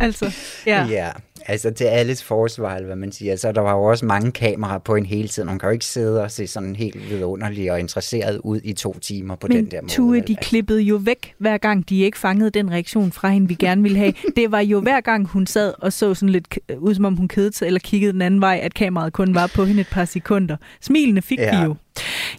Altså, 0.00 0.34
ja. 0.66 0.86
Ja, 0.86 1.10
altså 1.46 1.70
til 1.70 1.84
alles 1.84 2.24
forsvar, 2.24 2.82
hvad 2.82 2.96
man 2.96 3.12
siger, 3.12 3.36
så 3.36 3.52
der 3.52 3.60
var 3.60 3.72
jo 3.72 3.82
også 3.82 4.06
mange 4.06 4.32
kameraer 4.32 4.78
på 4.78 4.94
en 4.94 5.06
hele 5.06 5.28
tiden. 5.28 5.46
Man 5.46 5.58
kan 5.58 5.66
jo 5.66 5.72
ikke 5.72 5.84
sidde 5.84 6.22
og 6.22 6.30
se 6.30 6.46
sådan 6.46 6.76
helt 6.76 7.10
vidunderlig 7.10 7.72
og 7.72 7.80
interesseret 7.80 8.40
ud 8.44 8.60
i 8.64 8.72
to 8.72 8.98
timer 8.98 9.36
på 9.36 9.46
Men 9.46 9.56
den 9.56 9.70
der 9.70 9.80
måde. 9.80 9.92
Tue, 9.92 10.20
de 10.20 10.36
klippede 10.36 10.80
jo 10.80 10.96
væk, 10.96 11.34
hver 11.38 11.58
gang 11.58 11.88
de 11.88 12.00
ikke 12.00 12.18
fangede 12.18 12.50
den 12.50 12.70
reaktion 12.70 13.12
fra 13.12 13.28
hende, 13.28 13.48
vi 13.48 13.54
gerne 13.54 13.82
ville 13.82 13.98
have. 13.98 14.14
Det 14.36 14.52
var 14.52 14.60
jo 14.60 14.80
hver 14.80 15.00
gang, 15.00 15.26
hun 15.26 15.46
sad 15.46 15.74
og 15.78 15.92
så 15.92 16.14
sådan 16.14 16.28
lidt 16.28 16.58
ud, 16.78 16.94
som 16.94 17.04
om 17.04 17.16
hun 17.16 17.28
kedede 17.28 17.52
sig, 17.52 17.66
eller 17.66 17.80
kiggede 17.80 18.12
den 18.12 18.22
anden 18.22 18.40
vej, 18.40 18.60
at 18.62 18.74
kameraet 18.74 19.12
kun 19.12 19.34
var 19.34 19.52
på 19.54 19.64
hende 19.64 19.80
et 19.80 19.88
par 19.90 20.04
sekunder. 20.04 20.56
Smilene 20.80 21.22
fik 21.22 21.38
ja. 21.38 21.58
vi 21.58 21.64
jo. 21.64 21.76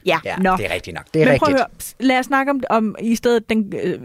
Ja, 0.05 0.19
ja 0.25 0.35
nå. 0.37 0.55
det 0.57 0.65
er 0.65 0.73
rigtigt 0.73 0.95
nok. 0.95 1.05
Det 1.13 1.21
er 1.21 1.25
Men 1.25 1.33
rigtigt. 1.33 1.45
prøv 1.45 1.53
at 1.53 1.59
høre, 1.59 1.67
lad 2.07 2.19
os 2.19 2.25
snakke 2.25 2.51
om, 2.51 2.63
om 2.69 2.95
i 3.01 3.15
stedet 3.15 3.49
den 3.49 3.73
øh, 3.83 3.99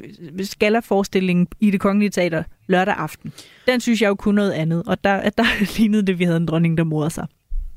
skala-forestilling 0.45 1.49
i 1.61 1.71
det 1.71 1.81
kongelige 1.81 2.11
teater 2.11 2.43
lørdag 2.69 2.95
aften. 2.95 3.33
Den 3.67 3.81
synes 3.81 4.03
jeg 4.03 4.09
jo 4.09 4.15
kunne 4.15 4.35
noget 4.35 4.53
andet, 4.53 4.83
og 4.87 5.05
der, 5.05 5.31
der 5.31 5.45
lignede 5.79 6.07
det, 6.07 6.19
vi 6.19 6.25
havde 6.25 6.37
en 6.37 6.47
dronning, 6.47 6.79
der 6.79 6.85
morder 6.85 7.09
sig. 7.09 7.27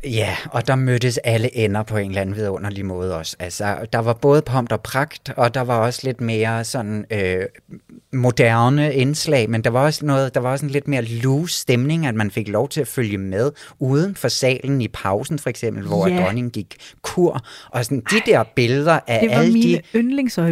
Ja, 0.03 0.35
og 0.51 0.67
der 0.67 0.75
mødtes 0.75 1.17
alle 1.17 1.57
ender 1.57 1.83
på 1.83 1.97
en 1.97 2.09
eller 2.09 2.21
anden 2.21 2.35
vidunderlig 2.35 2.85
måde 2.85 3.17
også. 3.17 3.35
Altså, 3.39 3.77
der 3.93 3.99
var 3.99 4.13
både 4.13 4.41
pomp 4.41 4.71
og 4.71 4.81
pragt, 4.81 5.33
og 5.37 5.53
der 5.53 5.61
var 5.61 5.77
også 5.77 6.01
lidt 6.03 6.21
mere 6.21 6.63
sådan 6.63 7.05
øh, 7.11 7.45
moderne 8.13 8.95
indslag, 8.95 9.49
men 9.49 9.63
der 9.63 9.69
var 9.69 9.85
også 9.85 10.05
noget, 10.05 10.35
der 10.35 10.39
var 10.39 10.51
også 10.51 10.65
en 10.65 10.71
lidt 10.71 10.87
mere 10.87 11.01
loose 11.01 11.59
stemning, 11.59 12.05
at 12.05 12.15
man 12.15 12.31
fik 12.31 12.47
lov 12.47 12.69
til 12.69 12.81
at 12.81 12.87
følge 12.87 13.17
med 13.17 13.51
uden 13.79 14.15
for 14.15 14.27
salen 14.27 14.81
i 14.81 14.87
pausen 14.87 15.39
for 15.39 15.49
eksempel, 15.49 15.83
hvor 15.83 16.07
yeah. 16.07 16.23
dronningen 16.23 16.51
gik 16.51 16.75
kur, 17.01 17.43
og 17.69 17.85
sådan 17.85 18.03
de 18.11 18.21
der 18.25 18.43
billeder 18.55 18.99
af 19.07 19.27
alle 19.31 19.63
de 19.63 19.81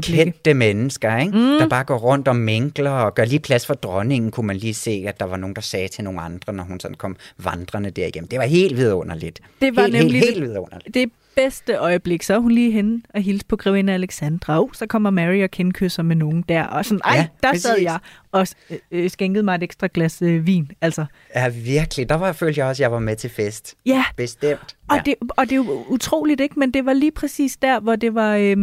kendte 0.01 0.53
mennesker, 0.53 1.17
ikke? 1.17 1.31
Mm. 1.31 1.57
der 1.59 1.67
bare 1.67 1.83
går 1.83 1.97
rundt 1.97 2.27
og 2.27 2.35
mængler 2.35 2.91
og 2.91 3.15
gør 3.15 3.25
lige 3.25 3.39
plads 3.39 3.65
for 3.65 3.73
dronningen, 3.73 4.31
kunne 4.31 4.47
man 4.47 4.55
lige 4.55 4.73
se, 4.73 5.05
at 5.07 5.19
der 5.19 5.25
var 5.25 5.37
nogen, 5.37 5.55
der 5.55 5.61
sagde 5.61 5.87
til 5.87 6.03
nogle 6.03 6.21
andre, 6.21 6.53
når 6.53 6.63
hun 6.63 6.79
sådan 6.79 6.97
kom 6.97 7.15
vandrende 7.37 7.89
derigennem. 7.89 8.27
Det 8.27 8.39
var 8.39 8.45
helt 8.45 8.77
vidunderligt. 8.77 9.38
Det 9.61 9.75
var 9.75 9.81
helt, 9.81 9.93
nemlig 9.93 10.21
helt, 10.21 10.33
helt 10.33 10.41
vidunderligt. 10.41 10.93
det 10.93 11.11
bedste 11.35 11.75
øjeblik. 11.75 12.23
Så 12.23 12.33
er 12.33 12.37
hun 12.37 12.51
lige 12.51 12.71
henne 12.71 13.01
og 13.13 13.21
hilse 13.21 13.45
på 13.45 13.55
grevinde 13.55 13.93
Alexandra. 13.93 14.61
Oh, 14.61 14.69
så 14.73 14.87
kommer 14.87 15.09
Mary 15.09 15.43
og 15.43 15.51
kindkysser 15.51 16.03
med 16.03 16.15
nogen 16.15 16.45
der. 16.49 16.63
Og 16.63 16.85
sådan, 16.85 17.01
ej, 17.05 17.15
ja, 17.15 17.27
der 17.43 17.49
præcis. 17.49 17.63
sad 17.63 17.79
jeg 17.81 17.99
og 18.31 18.47
øh, 18.69 18.77
øh, 18.91 19.09
skænkede 19.09 19.43
mig 19.43 19.55
et 19.55 19.63
ekstra 19.63 19.87
glas 19.93 20.21
øh, 20.21 20.47
vin. 20.47 20.71
Altså. 20.81 21.05
Ja, 21.35 21.49
virkelig. 21.49 22.09
Der 22.09 22.15
var, 22.15 22.31
følte 22.31 22.59
jeg 22.59 22.67
også, 22.67 22.79
at 22.79 22.83
jeg 22.83 22.91
var 22.91 22.99
med 22.99 23.15
til 23.15 23.29
fest. 23.29 23.75
Ja. 23.85 24.03
Bestemt. 24.15 24.75
Og, 24.89 24.95
ja. 24.95 25.01
det, 25.05 25.15
og 25.29 25.45
det 25.45 25.51
er 25.51 25.55
jo 25.55 25.85
utroligt, 25.87 26.41
ikke? 26.41 26.59
Men 26.59 26.71
det 26.71 26.85
var 26.85 26.93
lige 26.93 27.11
præcis 27.11 27.57
der, 27.57 27.79
hvor 27.79 27.95
det 27.95 28.15
var... 28.15 28.35
Øh, 28.35 28.57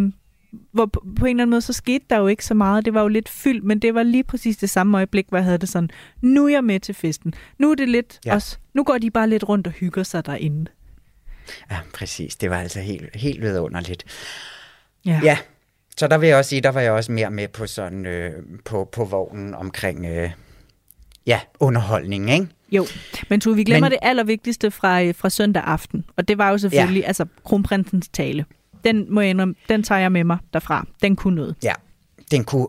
hvor 0.72 0.86
på, 0.86 1.04
på 1.18 1.24
en 1.26 1.30
eller 1.30 1.42
anden 1.42 1.50
måde, 1.50 1.60
så 1.60 1.72
skete 1.72 2.04
der 2.10 2.18
jo 2.18 2.26
ikke 2.26 2.44
så 2.44 2.54
meget. 2.54 2.84
Det 2.84 2.94
var 2.94 3.02
jo 3.02 3.08
lidt 3.08 3.28
fyldt, 3.28 3.64
men 3.64 3.78
det 3.78 3.94
var 3.94 4.02
lige 4.02 4.24
præcis 4.24 4.56
det 4.56 4.70
samme 4.70 4.96
øjeblik, 4.96 5.26
hvor 5.28 5.38
jeg 5.38 5.44
havde 5.44 5.58
det 5.58 5.68
sådan, 5.68 5.90
nu 6.20 6.46
er 6.46 6.48
jeg 6.48 6.64
med 6.64 6.80
til 6.80 6.94
festen. 6.94 7.34
Nu 7.58 7.70
er 7.70 7.74
det 7.74 7.88
lidt 7.88 8.20
ja. 8.26 8.34
også, 8.34 8.58
nu 8.74 8.84
går 8.84 8.98
de 8.98 9.10
bare 9.10 9.28
lidt 9.28 9.48
rundt 9.48 9.66
og 9.66 9.72
hygger 9.72 10.02
sig 10.02 10.26
derinde. 10.26 10.66
Ja, 11.70 11.76
præcis. 11.94 12.36
Det 12.36 12.50
var 12.50 12.58
altså 12.58 12.80
helt, 12.80 13.16
helt 13.16 13.40
vidunderligt. 13.42 14.04
Ja. 15.04 15.20
ja. 15.22 15.38
Så 15.96 16.06
der 16.08 16.18
vil 16.18 16.28
jeg 16.28 16.36
også 16.38 16.48
sige, 16.48 16.60
der 16.60 16.70
var 16.70 16.80
jeg 16.80 16.92
også 16.92 17.12
mere 17.12 17.30
med 17.30 17.48
på 17.48 17.66
sådan 17.66 18.06
øh, 18.06 18.32
på, 18.64 18.88
på 18.92 19.04
vognen 19.04 19.54
omkring 19.54 20.06
øh, 20.06 20.30
ja, 21.26 21.40
underholdning, 21.60 22.30
ikke? 22.30 22.46
Jo, 22.72 22.86
men 23.28 23.40
Tue, 23.40 23.56
vi 23.56 23.64
glemmer 23.64 23.88
men, 23.88 23.90
det 23.90 23.98
allervigtigste 24.02 24.70
fra, 24.70 25.02
øh, 25.02 25.14
fra 25.14 25.30
søndag 25.30 25.62
aften, 25.62 26.04
og 26.16 26.28
det 26.28 26.38
var 26.38 26.50
jo 26.50 26.58
selvfølgelig 26.58 27.00
ja. 27.00 27.06
altså 27.06 27.26
kronprinsens 27.44 28.08
tale. 28.08 28.44
Den, 28.86 29.14
må 29.14 29.20
jeg 29.20 29.30
indrømme, 29.30 29.54
den 29.68 29.82
tager 29.82 29.98
jeg 29.98 30.12
med 30.12 30.24
mig 30.24 30.38
derfra. 30.52 30.86
Den 31.02 31.16
kunne 31.16 31.36
noget. 31.36 31.54
Ja, 31.62 31.72
den 32.30 32.44
kunne 32.44 32.66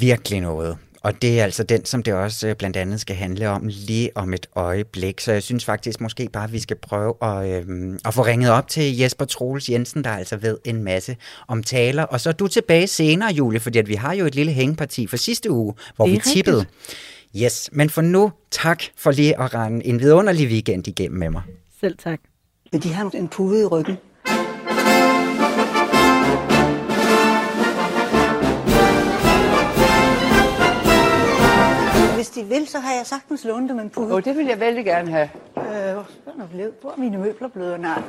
virkelig 0.00 0.40
noget. 0.40 0.76
Og 1.02 1.22
det 1.22 1.40
er 1.40 1.44
altså 1.44 1.62
den, 1.62 1.84
som 1.84 2.02
det 2.02 2.14
også 2.14 2.48
øh, 2.48 2.56
blandt 2.56 2.76
andet 2.76 3.00
skal 3.00 3.16
handle 3.16 3.48
om 3.48 3.62
lige 3.66 4.10
om 4.14 4.34
et 4.34 4.46
øjeblik. 4.54 5.20
Så 5.20 5.32
jeg 5.32 5.42
synes 5.42 5.64
faktisk 5.64 6.00
måske 6.00 6.28
bare, 6.32 6.44
at 6.44 6.52
vi 6.52 6.58
skal 6.58 6.76
prøve 6.76 7.14
at, 7.22 7.46
øh, 7.46 7.98
at 8.04 8.14
få 8.14 8.22
ringet 8.22 8.50
op 8.50 8.68
til 8.68 8.96
Jesper 8.96 9.24
Troels 9.24 9.68
Jensen, 9.68 10.04
der 10.04 10.10
altså 10.10 10.36
ved 10.36 10.58
en 10.64 10.84
masse 10.84 11.16
om 11.48 11.62
taler. 11.62 12.02
Og 12.02 12.20
så 12.20 12.28
er 12.28 12.32
du 12.32 12.46
tilbage 12.46 12.86
senere, 12.86 13.32
Julie, 13.34 13.60
fordi 13.60 13.78
at 13.78 13.88
vi 13.88 13.94
har 13.94 14.12
jo 14.14 14.26
et 14.26 14.34
lille 14.34 14.52
hængeparti 14.52 15.06
for 15.06 15.16
sidste 15.16 15.50
uge, 15.50 15.74
hvor 15.96 16.06
vi 16.06 16.20
tippede. 16.34 16.64
Yes, 17.36 17.70
men 17.72 17.90
for 17.90 18.02
nu, 18.02 18.32
tak 18.50 18.82
for 18.96 19.10
lige 19.10 19.40
at 19.40 19.54
rende 19.54 19.86
en 19.86 20.00
vidunderlig 20.00 20.48
weekend 20.48 20.88
igennem 20.88 21.18
med 21.18 21.30
mig. 21.30 21.42
Selv 21.80 21.98
tak. 21.98 22.20
Men 22.72 22.80
de 22.80 22.92
har 22.92 23.10
en 23.14 23.28
pude 23.28 23.62
i 23.62 23.64
ryggen. 23.64 23.96
Hvis 32.28 32.44
de 32.44 32.44
vil, 32.44 32.68
så 32.68 32.78
har 32.78 32.94
jeg 32.94 33.06
sagtens 33.06 33.44
lånt 33.44 33.70
dem 33.70 33.78
en 33.78 33.90
pude. 33.90 34.14
Oh, 34.14 34.24
det 34.24 34.36
vil 34.36 34.46
jeg 34.46 34.60
vældig 34.60 34.84
gerne 34.84 35.10
have. 35.10 35.30
Øh, 35.56 35.62
hvor 36.80 36.90
er 36.90 36.96
mine 36.96 37.18
møbler 37.18 37.48
blevet? 37.48 37.80
Nej. 37.80 37.90
Jeg 37.92 38.02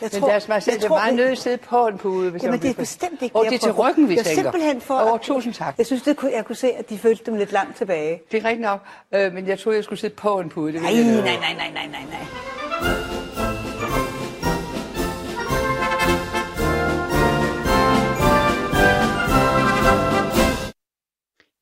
Men 0.00 0.10
tror, 0.10 0.28
lad 0.28 0.36
os 0.36 0.46
bare 0.46 0.60
sige, 0.60 0.74
det 0.76 0.84
er 0.84 0.88
meget 0.88 1.14
nødt 1.14 1.30
at 1.30 1.38
sidde 1.38 1.56
på 1.56 1.86
en 1.86 1.98
pude. 1.98 2.30
Hvis 2.30 2.42
Jamen, 2.42 2.60
det 2.62 2.70
er 2.70 2.74
bestemt 2.74 3.22
ikke 3.22 3.36
Og 3.36 3.44
det 3.44 3.54
er 3.54 3.58
til 3.58 3.72
ryggen, 3.72 4.08
vi 4.08 4.16
jeg 4.16 4.24
tænker. 4.24 4.42
simpelthen 4.42 4.80
for... 4.80 5.12
Oh, 5.12 5.18
tusind 5.20 5.54
tak. 5.54 5.74
Jeg 5.78 5.86
synes, 5.86 6.02
det 6.02 6.16
kunne, 6.16 6.32
jeg 6.32 6.44
kunne 6.44 6.56
se, 6.56 6.72
at 6.72 6.90
de 6.90 6.98
følte 6.98 7.24
dem 7.26 7.34
lidt 7.34 7.52
langt 7.52 7.76
tilbage. 7.76 8.22
Det 8.32 8.42
er 8.42 8.44
rigtigt 8.44 8.62
nok, 8.62 8.80
øh, 9.12 9.32
men 9.34 9.46
jeg 9.46 9.58
troede, 9.58 9.76
jeg 9.76 9.84
skulle 9.84 10.00
sidde 10.00 10.14
på 10.14 10.40
en 10.40 10.48
pude. 10.48 10.72
Det 10.72 10.82
nej, 10.82 10.92
nej, 10.92 11.02
nej, 11.02 11.22
nej, 11.22 11.70
nej, 11.74 11.86
nej, 11.86 12.04
nej. 12.10 13.25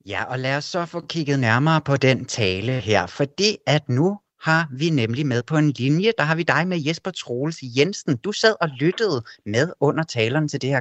Ja, 0.07 0.25
og 0.25 0.39
lad 0.39 0.57
os 0.57 0.65
så 0.65 0.87
få 0.87 1.01
kigget 1.01 1.39
nærmere 1.39 1.81
på 1.81 1.97
den 1.97 2.25
tale 2.25 2.73
her, 2.73 3.07
fordi 3.07 3.57
at 3.67 3.89
nu 3.89 4.19
har 4.43 4.69
vi 4.71 4.91
nemlig 4.91 5.27
med 5.27 5.43
på 5.43 5.57
en 5.57 5.71
linje. 5.71 6.13
Der 6.19 6.25
har 6.25 6.37
vi 6.37 6.43
dig 6.43 6.69
med 6.69 6.79
Jesper 6.87 7.11
Troels 7.11 7.59
Jensen. 7.63 8.17
Du 8.17 8.33
sad 8.33 8.55
og 8.61 8.69
lyttede 8.69 9.25
med 9.47 9.73
under 9.81 10.05
taleren 10.05 10.49
til 10.49 10.63
det 10.63 10.71
her 10.71 10.81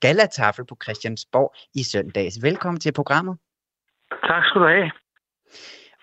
galatafel 0.00 0.66
på 0.66 0.76
Christiansborg 0.82 1.54
i 1.74 1.82
søndags. 1.82 2.42
Velkommen 2.42 2.80
til 2.80 2.92
programmet. 2.92 3.38
Tak 4.10 4.44
skal 4.44 4.60
du 4.60 4.66
have. 4.66 4.90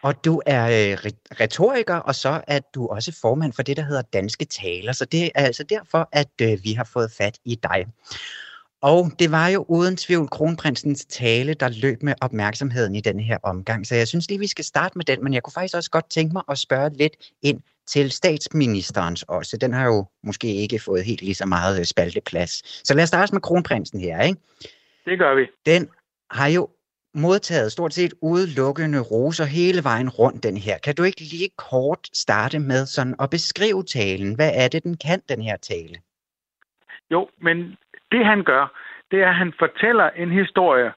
Og 0.04 0.26
du 0.26 0.42
er 0.46 0.64
øh, 0.66 1.12
retoriker, 1.42 1.96
og 1.96 2.16
så 2.16 2.42
er 2.48 2.60
du 2.76 2.88
også 2.88 3.18
formand 3.22 3.54
for 3.54 3.64
det, 3.64 3.78
der 3.78 3.84
hedder 3.84 4.02
Danske 4.02 4.46
Taler. 4.46 4.92
Så 4.92 5.06
det 5.06 5.26
er 5.36 5.46
altså 5.46 5.64
derfor, 5.64 6.10
at 6.12 6.32
øh, 6.42 6.58
vi 6.64 6.74
har 6.74 6.90
fået 6.94 7.12
fat 7.18 7.38
i 7.46 7.56
dig. 7.56 7.86
Og 8.82 9.12
det 9.20 9.32
var 9.32 9.48
jo 9.48 9.66
uden 9.68 9.98
tvivl 9.98 10.30
kronprinsens 10.30 11.06
tale, 11.06 11.54
der 11.54 11.70
løb 11.82 12.04
med 12.04 12.14
opmærksomheden 12.22 12.96
i 12.96 13.02
denne 13.02 13.24
her 13.24 13.38
omgang. 13.44 13.88
Så 13.88 13.96
jeg 13.96 14.08
synes 14.08 14.30
lige, 14.30 14.40
vi 14.40 14.48
skal 14.48 14.66
starte 14.66 14.98
med 14.98 15.06
den, 15.06 15.24
men 15.24 15.34
jeg 15.34 15.44
kunne 15.44 15.54
faktisk 15.54 15.76
også 15.76 15.92
godt 15.92 16.10
tænke 16.10 16.34
mig 16.34 16.44
at 16.50 16.58
spørge 16.58 16.98
lidt 16.98 17.18
ind 17.42 17.62
til 17.88 18.12
statsministerens 18.12 19.24
også. 19.24 19.58
Den 19.58 19.74
har 19.74 19.86
jo 19.86 20.06
måske 20.24 20.56
ikke 20.56 20.80
fået 20.80 21.04
helt 21.04 21.22
lige 21.22 21.36
så 21.36 21.46
meget 21.46 21.80
øh, 21.80 21.86
spalteplads. 21.86 22.52
Så 22.88 22.94
lad 22.94 23.04
os 23.04 23.08
starte 23.08 23.34
med 23.34 23.42
kronprinsen 23.42 24.00
her, 24.00 24.22
ikke? 24.22 24.40
Det 25.06 25.20
gør 25.20 25.36
vi. 25.36 25.48
Den 25.66 25.90
har 26.32 26.48
jo 26.48 26.70
modtaget 27.14 27.72
stort 27.72 27.94
set 27.94 28.14
udelukkende 28.22 29.00
roser 29.00 29.46
hele 29.46 29.84
vejen 29.84 30.10
rundt 30.10 30.44
den 30.44 30.58
her. 30.58 30.78
Kan 30.78 30.96
du 30.96 31.04
ikke 31.04 31.22
lige 31.22 31.50
kort 31.58 32.10
starte 32.14 32.60
med 32.60 32.86
sådan 32.86 33.16
at 33.20 33.30
beskrive 33.30 33.84
talen? 33.84 34.36
Hvad 34.36 34.52
er 34.54 34.68
det, 34.68 34.84
den 34.84 34.98
kan, 34.98 35.22
den 35.30 35.42
her 35.42 35.58
tale? 35.58 35.96
Jo, 37.12 37.30
men 37.42 37.78
det 38.12 38.26
han 38.26 38.44
gør, 38.44 38.68
det 39.12 39.22
er, 39.22 39.28
at 39.30 39.36
han 39.36 39.54
fortæller 39.60 40.10
en 40.10 40.32
historie 40.32 40.94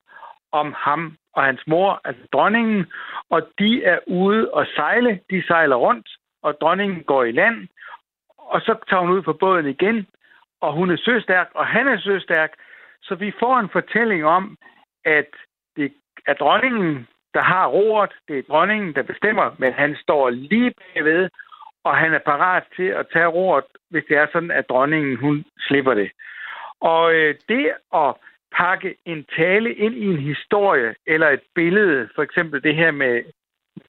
om 0.52 0.74
ham 0.78 1.16
og 1.32 1.42
hans 1.44 1.62
mor, 1.66 2.00
altså 2.04 2.22
dronningen, 2.32 2.86
og 3.30 3.48
de 3.58 3.84
er 3.84 3.98
ude 4.06 4.50
og 4.50 4.66
sejle. 4.66 5.20
De 5.30 5.46
sejler 5.46 5.76
rundt, 5.76 6.08
og 6.42 6.60
dronningen 6.60 7.02
går 7.02 7.24
i 7.24 7.32
land, 7.32 7.68
og 8.38 8.60
så 8.60 8.76
tager 8.88 9.00
hun 9.00 9.10
ud 9.10 9.22
på 9.22 9.32
båden 9.32 9.66
igen, 9.66 10.06
og 10.60 10.72
hun 10.72 10.90
er 10.90 10.96
søstærk, 10.96 11.48
og 11.54 11.66
han 11.66 11.88
er 11.88 11.98
søstærk. 11.98 12.52
Så 13.02 13.14
vi 13.14 13.32
får 13.40 13.58
en 13.58 13.68
fortælling 13.68 14.24
om, 14.24 14.56
at 15.04 15.30
det 15.76 15.92
er 16.26 16.34
dronningen, 16.34 17.08
der 17.34 17.42
har 17.42 17.66
roret. 17.66 18.12
Det 18.28 18.38
er 18.38 18.42
dronningen, 18.42 18.94
der 18.94 19.02
bestemmer, 19.02 19.50
men 19.58 19.72
han 19.72 19.96
står 19.96 20.30
lige 20.30 20.74
bagved, 20.78 21.30
og 21.84 21.96
han 21.96 22.14
er 22.14 22.18
parat 22.18 22.64
til 22.76 22.88
at 23.00 23.06
tage 23.12 23.26
roret, 23.26 23.64
hvis 23.90 24.04
det 24.08 24.16
er 24.16 24.26
sådan, 24.32 24.50
at 24.50 24.68
dronningen 24.68 25.16
hun 25.16 25.44
slipper 25.58 25.94
det. 25.94 26.10
Og 26.92 27.14
øh, 27.14 27.34
det 27.48 27.72
at 27.94 28.14
pakke 28.56 28.94
en 29.04 29.24
tale 29.36 29.74
ind 29.74 29.94
i 29.94 30.06
en 30.06 30.18
historie 30.18 30.94
eller 31.06 31.28
et 31.28 31.44
billede, 31.54 32.08
for 32.14 32.22
eksempel 32.22 32.62
det 32.62 32.76
her 32.76 32.90
med 32.90 33.22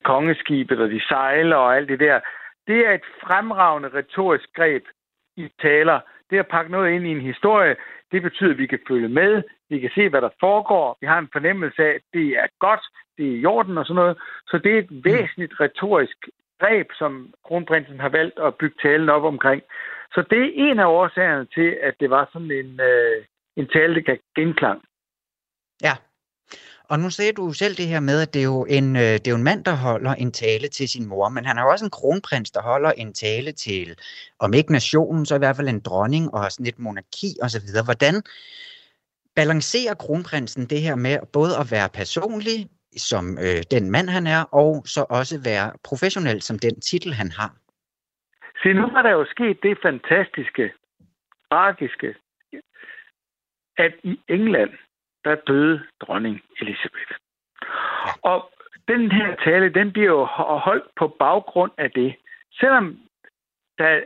kongeskibet 0.04 0.80
og 0.80 0.90
de 0.90 1.02
sejler 1.08 1.56
og 1.56 1.76
alt 1.76 1.90
det 1.90 2.00
der, 2.00 2.20
det 2.68 2.88
er 2.88 2.92
et 2.92 3.08
fremragende 3.24 3.90
retorisk 3.94 4.54
greb 4.54 4.84
i 5.38 5.50
taler. 5.62 6.00
Det 6.30 6.40
at 6.40 6.48
pakke 6.48 6.72
noget 6.72 6.92
ind 6.92 7.08
i 7.08 7.12
en 7.12 7.22
historie, 7.22 7.76
det 8.12 8.22
betyder, 8.22 8.52
at 8.52 8.58
vi 8.58 8.68
kan 8.68 8.80
følge 8.88 9.10
med, 9.10 9.44
vi 9.70 9.80
kan 9.80 9.92
se, 9.96 10.10
hvad 10.10 10.22
der 10.22 10.30
foregår, 10.40 10.98
vi 11.02 11.08
har 11.08 11.20
en 11.20 11.30
fornemmelse 11.32 11.84
af, 11.84 11.90
at 11.90 12.02
det 12.14 12.28
er 12.28 12.48
godt, 12.60 12.84
det 13.18 13.26
er 13.26 13.38
i 13.38 13.46
orden 13.46 13.78
og 13.78 13.86
sådan 13.86 13.96
noget. 13.96 14.18
Så 14.48 14.58
det 14.58 14.74
er 14.74 14.80
et 14.80 15.06
væsentligt 15.06 15.60
retorisk 15.60 16.18
greb, 16.60 16.88
som 16.94 17.34
kronprinsen 17.44 18.00
har 18.00 18.10
valgt 18.10 18.40
at 18.40 18.56
bygge 18.56 18.76
talen 18.82 19.10
op 19.10 19.24
omkring. 19.24 19.62
Så 20.16 20.24
det 20.30 20.42
er 20.42 20.52
en 20.56 20.80
af 20.80 20.86
årsagerne 20.86 21.46
til, 21.46 21.70
at 21.88 21.96
det 22.00 22.10
var 22.10 22.30
sådan 22.34 22.52
en, 22.52 22.80
øh, 22.80 23.26
en 23.56 23.68
tale, 23.68 23.96
der 23.96 24.02
kan 24.02 24.20
genklang. 24.36 24.82
Ja, 25.84 25.96
og 26.90 27.00
nu 27.00 27.10
sagde 27.10 27.34
du 27.34 27.54
selv 27.54 27.76
det 27.76 27.88
her 27.88 28.00
med, 28.00 28.22
at 28.22 28.34
det 28.34 28.40
er, 28.40 28.44
jo 28.44 28.66
en, 28.66 28.96
øh, 28.96 29.02
det 29.02 29.28
er 29.28 29.32
jo 29.32 29.36
en 29.36 29.44
mand, 29.44 29.66
der 29.66 29.76
holder 29.76 30.14
en 30.14 30.32
tale 30.32 30.68
til 30.68 30.90
sin 30.90 31.06
mor, 31.06 31.30
men 31.30 31.46
han 31.46 31.58
er 31.58 31.62
jo 31.62 31.70
også 31.70 31.86
en 31.86 31.92
kronprins, 31.92 32.52
der 32.52 32.62
holder 32.62 32.92
en 32.92 33.14
tale 33.14 33.52
til, 33.52 33.96
om 34.40 34.54
ikke 34.54 34.72
nationen, 34.72 35.26
så 35.26 35.36
i 35.36 35.38
hvert 35.38 35.56
fald 35.56 35.70
en 35.70 35.80
dronning 35.80 36.34
og 36.34 36.52
sådan 36.52 36.66
et 36.66 36.80
monarki 36.80 37.28
osv. 37.42 37.84
Hvordan 37.84 38.24
balancerer 39.36 39.94
kronprinsen 39.94 40.66
det 40.66 40.82
her 40.82 40.96
med 40.96 41.18
både 41.34 41.58
at 41.58 41.72
være 41.72 41.90
personlig, 41.90 42.70
som 42.98 43.38
øh, 43.42 43.64
den 43.72 43.92
mand 43.92 44.10
han 44.10 44.28
er, 44.28 44.44
og 44.44 44.84
så 44.88 45.06
også 45.10 45.40
være 45.44 45.72
professionel 45.84 46.42
som 46.42 46.60
den 46.60 46.82
titel 46.82 47.14
han 47.14 47.32
har? 47.32 47.56
Se, 48.64 48.74
nu 48.74 48.86
er 48.86 49.02
der 49.02 49.12
jo 49.12 49.26
sket 49.26 49.64
det 49.64 49.78
fantastiske, 49.82 50.74
tragiske, 51.52 52.16
at 53.78 53.94
i 54.04 54.20
England, 54.28 54.74
der 55.24 55.36
døde 55.36 55.86
dronning 56.02 56.42
Elisabeth. 56.62 57.12
Ja. 57.12 58.12
Og 58.22 58.52
den 58.88 59.12
her 59.12 59.36
tale, 59.36 59.70
den 59.70 59.92
bliver 59.92 60.12
jo 60.12 60.26
holdt 60.26 60.96
på 60.96 61.08
baggrund 61.08 61.72
af 61.78 61.92
det. 61.92 62.16
Selvom 62.60 63.00
der 63.78 64.04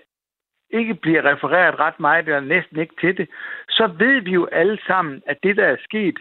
ikke 0.69 0.95
bliver 0.95 1.25
refereret 1.25 1.79
ret 1.79 1.99
meget, 1.99 2.25
eller 2.27 2.39
næsten 2.39 2.79
ikke 2.79 2.95
til 3.01 3.17
det, 3.17 3.29
så 3.69 3.87
ved 3.87 4.21
vi 4.21 4.31
jo 4.31 4.45
alle 4.45 4.79
sammen, 4.87 5.23
at 5.25 5.37
det, 5.43 5.57
der 5.57 5.65
er 5.65 5.77
sket 5.83 6.19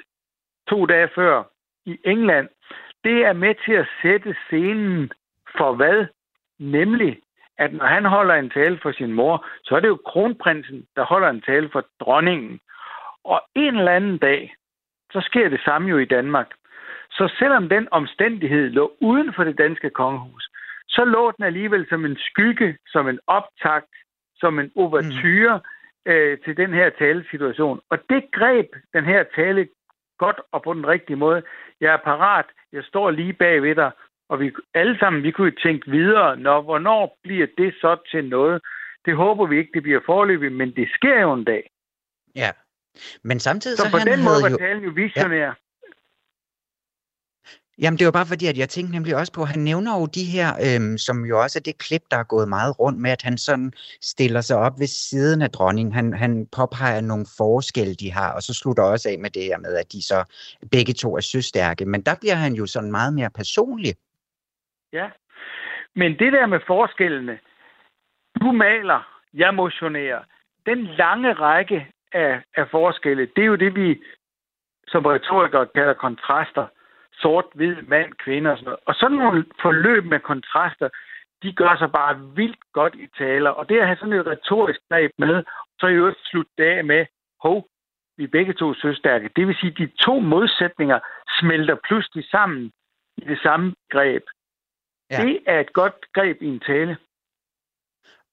to 0.69 0.87
dage 0.87 1.09
før 1.15 1.45
i 1.85 1.99
England, 2.05 2.49
det 3.05 3.25
er 3.25 3.33
med 3.33 3.55
til 3.65 3.73
at 3.73 3.89
sætte 4.03 4.37
scenen 4.47 5.11
for 5.57 5.75
hvad? 5.75 6.07
Nemlig, 6.59 7.23
at 7.59 7.73
når 7.73 7.87
han 7.87 8.05
holder 8.05 8.35
en 8.35 8.51
tale 8.51 8.79
for 8.83 8.93
sin 8.93 9.13
mor, 9.13 9.47
så 9.65 9.77
er 9.77 9.81
det 9.81 9.89
jo 9.89 9.99
kronprinsen, 10.07 10.87
der 10.97 11.05
holder 11.05 11.29
en 11.29 11.41
tale 11.41 11.69
for 11.73 11.87
dronningen. 12.01 12.61
Og 13.25 13.43
en 13.55 13.77
eller 13.77 13.93
anden 13.93 14.19
dag, 14.19 14.55
så 15.13 15.21
sker 15.21 15.49
det 15.49 15.61
samme 15.65 15.89
jo 15.89 15.99
i 15.99 16.05
Danmark. 16.05 16.51
Så 17.11 17.35
selvom 17.39 17.69
den 17.69 17.89
omstændighed 17.91 18.71
lå 18.71 18.93
uden 19.01 19.33
for 19.35 19.45
det 19.45 19.59
danske 19.59 19.91
kongehus, 19.91 20.49
så 20.89 21.05
lå 21.05 21.31
den 21.31 21.45
alligevel 21.45 21.87
som 21.89 22.05
en 22.05 22.17
skygge, 22.17 22.79
som 22.87 23.09
en 23.09 23.21
optakt, 23.27 23.95
som 24.37 24.59
en 24.59 24.73
overtyre 24.77 25.61
mm. 26.07 26.13
øh, 26.13 26.39
til 26.45 26.57
den 26.57 26.73
her 26.75 26.91
talesituation. 26.91 27.81
Og 27.91 27.99
det 28.11 28.25
greb 28.33 28.67
den 28.95 29.05
her 29.05 29.25
tale 29.37 29.69
godt 30.19 30.41
og 30.53 30.63
på 30.63 30.75
den 30.75 30.87
rigtige 30.87 31.17
måde. 31.17 31.43
Jeg 31.81 31.93
er 31.93 32.05
parat, 32.05 32.47
jeg 32.73 32.85
står 32.85 33.11
lige 33.11 33.33
bag 33.33 33.63
ved 33.63 33.75
dig, 33.75 33.91
og 34.29 34.41
vi 34.41 34.53
alle 34.75 34.99
sammen, 34.99 35.23
vi 35.23 35.31
kunne 35.31 35.53
tænke 35.65 35.91
videre, 35.91 36.37
når, 36.37 36.63
hvornår 36.63 37.19
bliver 37.23 37.47
det 37.59 37.75
så 37.81 37.97
til 38.11 38.29
noget? 38.29 38.63
Det 39.05 39.17
håber 39.17 39.47
vi 39.47 39.59
ikke, 39.59 39.71
det 39.75 39.83
bliver 39.83 40.01
forløbigt, 40.07 40.55
men 40.55 40.75
det 40.77 40.89
sker 40.95 41.21
jo 41.21 41.33
en 41.33 41.45
dag. 41.45 41.71
Ja, 42.35 42.51
men 43.23 43.41
samtidig 43.41 43.79
så, 43.79 43.85
så 43.85 43.91
på 43.91 43.99
han 43.99 44.07
den 44.07 44.25
måde 44.25 44.43
var 44.43 44.51
jo... 44.51 44.57
talen 44.57 44.85
jo 44.85 44.91
visionær. 44.91 45.47
Ja. 45.47 45.53
Jamen 47.81 47.99
det 47.99 48.05
var 48.05 48.11
bare 48.11 48.27
fordi, 48.27 48.47
at 48.47 48.59
jeg 48.59 48.69
tænkte 48.69 48.93
nemlig 48.93 49.17
også 49.17 49.33
på, 49.33 49.43
at 49.43 49.49
han 49.49 49.61
nævner 49.61 49.99
jo 49.99 50.07
de 50.07 50.25
her, 50.25 50.49
øhm, 50.67 50.99
som 50.99 51.25
jo 51.25 51.43
også 51.43 51.59
er 51.59 51.63
det 51.63 51.79
klip, 51.79 52.03
der 52.11 52.17
er 52.17 52.25
gået 52.25 52.49
meget 52.49 52.79
rundt 52.81 53.01
med, 53.01 53.11
at 53.11 53.23
han 53.23 53.39
sådan 53.39 53.73
stiller 54.03 54.41
sig 54.41 54.57
op 54.57 54.79
ved 54.79 54.87
siden 54.87 55.43
af 55.43 55.51
dronningen. 55.51 55.93
Han, 55.95 56.13
han 56.13 56.47
påpeger 56.53 57.01
nogle 57.01 57.27
forskelle, 57.37 57.95
de 57.95 58.13
har, 58.13 58.33
og 58.33 58.43
så 58.43 58.55
slutter 58.55 58.83
også 58.83 59.09
af 59.09 59.19
med 59.19 59.31
det 59.31 59.43
her 59.43 59.59
med, 59.59 59.75
at 59.75 59.93
de 59.93 60.03
så 60.03 60.25
begge 60.71 60.93
to 60.93 61.17
er 61.17 61.21
søstærke. 61.21 61.85
Men 61.85 62.01
der 62.03 62.15
bliver 62.21 62.35
han 62.35 62.53
jo 62.53 62.67
sådan 62.67 62.91
meget 62.91 63.15
mere 63.15 63.31
personlig. 63.31 63.95
Ja, 64.93 65.11
men 65.95 66.19
det 66.19 66.33
der 66.33 66.47
med 66.47 66.61
forskellene, 66.67 67.39
du 68.41 68.53
maler, 68.53 69.21
jeg 69.35 69.55
motionerer, 69.55 70.23
den 70.67 70.85
lange 70.85 71.33
række 71.33 71.93
af, 72.13 72.43
af 72.57 72.69
forskelle, 72.71 73.27
det 73.37 73.43
er 73.43 73.47
jo 73.47 73.57
det, 73.57 73.75
vi 73.75 74.03
som 74.89 75.07
retorikere 75.07 75.67
kalder 75.75 75.95
kontraster. 75.95 76.67
Sort, 77.13 77.45
hvid, 77.55 77.77
mand, 77.83 78.13
kvinde 78.13 78.51
og 78.51 78.59
sådan 78.59 78.65
noget. 78.65 78.81
Og 78.87 78.95
sådan 78.95 79.17
nogle 79.17 79.45
forløb 79.63 80.05
med 80.05 80.21
kontraster, 80.21 80.89
de 81.43 81.53
gør 81.53 81.77
sig 81.79 81.93
bare 81.93 82.21
vildt 82.37 82.73
godt 82.73 82.95
i 82.95 83.07
taler. 83.19 83.51
Og 83.51 83.69
det 83.69 83.79
at 83.79 83.87
have 83.87 83.97
sådan 83.97 84.13
et 84.13 84.27
retorisk 84.27 84.81
greb 84.91 85.11
med, 85.19 85.45
så 85.81 85.87
er 85.87 85.91
jo 85.91 86.15
slutte 86.25 86.65
af 86.65 86.85
med, 86.85 87.07
hov, 87.43 87.69
vi 88.17 88.25
er 88.25 88.29
begge 88.29 88.53
to 88.53 88.75
søstærke. 88.75 89.31
Det 89.37 89.47
vil 89.47 89.57
sige, 89.57 89.71
at 89.71 89.79
de 89.79 89.87
to 89.87 90.21
modsætninger 90.21 90.99
smelter 91.41 91.77
pludselig 91.89 92.25
sammen 92.31 92.73
i 93.17 93.25
det 93.25 93.39
samme 93.43 93.75
greb. 93.91 94.23
Ja. 95.11 95.23
Det 95.23 95.41
er 95.47 95.61
et 95.61 95.73
godt 95.73 96.13
greb 96.13 96.43
i 96.43 96.47
en 96.47 96.61
tale. 96.61 96.97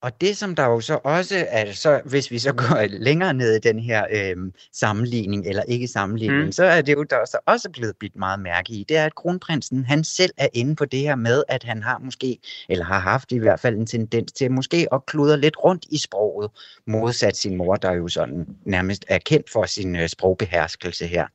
Og 0.01 0.21
det, 0.21 0.37
som 0.37 0.55
der 0.55 0.65
jo 0.65 0.81
så 0.81 0.99
også 1.03 1.45
er, 1.49 1.71
så 1.71 2.01
hvis 2.05 2.31
vi 2.31 2.39
så 2.39 2.53
går 2.63 2.87
længere 2.89 3.33
ned 3.33 3.55
i 3.55 3.59
den 3.59 3.79
her 3.79 4.05
øh, 4.11 4.35
sammenligning, 4.73 5.47
eller 5.47 5.63
ikke 5.63 5.87
sammenligning, 5.87 6.45
mm. 6.45 6.51
så 6.51 6.63
er 6.63 6.81
det 6.81 6.93
jo 6.93 7.03
der 7.03 7.25
så 7.25 7.37
også 7.45 7.69
blevet 7.69 7.95
blivet 7.99 8.15
meget 8.15 8.39
mærke 8.39 8.73
i, 8.73 8.85
det 8.89 8.97
er, 8.97 9.05
at 9.05 9.15
kronprinsen, 9.15 9.85
han 9.85 10.03
selv 10.03 10.31
er 10.37 10.47
inde 10.53 10.75
på 10.75 10.85
det 10.85 10.99
her 10.99 11.15
med, 11.15 11.43
at 11.47 11.63
han 11.63 11.83
har 11.83 11.99
måske, 11.99 12.37
eller 12.69 12.85
har 12.85 12.99
haft 12.99 13.31
i 13.31 13.37
hvert 13.37 13.59
fald 13.59 13.75
en 13.75 13.85
tendens 13.85 14.31
til 14.31 14.51
måske 14.51 14.87
at 14.91 15.05
kludre 15.05 15.39
lidt 15.39 15.57
rundt 15.63 15.85
i 15.89 15.97
sproget, 15.97 16.51
modsat 16.87 17.37
sin 17.37 17.57
mor, 17.57 17.75
der 17.75 17.91
jo 17.91 18.07
sådan 18.07 18.47
nærmest 18.65 19.05
er 19.07 19.17
kendt 19.17 19.49
for 19.49 19.65
sin 19.65 19.95
øh, 19.95 20.07
sprogbeherskelse 20.07 21.07
her. 21.07 21.27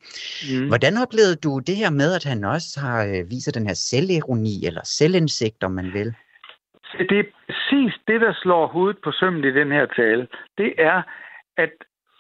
Mm. 0.51 0.66
Hvordan 0.66 0.96
oplevede 0.96 1.37
du 1.37 1.59
det 1.59 1.77
her 1.77 1.90
med, 1.90 2.14
at 2.14 2.25
han 2.25 2.44
også 2.44 2.81
har 2.81 3.05
øh, 3.05 3.31
viser 3.31 3.53
den 3.53 3.66
her 3.66 3.75
selvironi, 3.75 4.66
eller 4.66 4.81
selvindsigt, 4.85 5.64
om 5.64 5.73
man 5.73 5.92
vil? 5.92 6.14
Det 6.98 7.18
er 7.18 7.24
præcis 7.46 8.00
det, 8.09 8.20
der 8.20 8.33
slår 8.33 8.66
hovedet 8.66 8.98
på 9.03 9.12
sømmen 9.12 9.44
i 9.44 9.50
den 9.50 9.72
her 9.72 9.87
tale. 9.87 10.29
Det 10.59 10.74
er, 10.79 11.03
at 11.57 11.72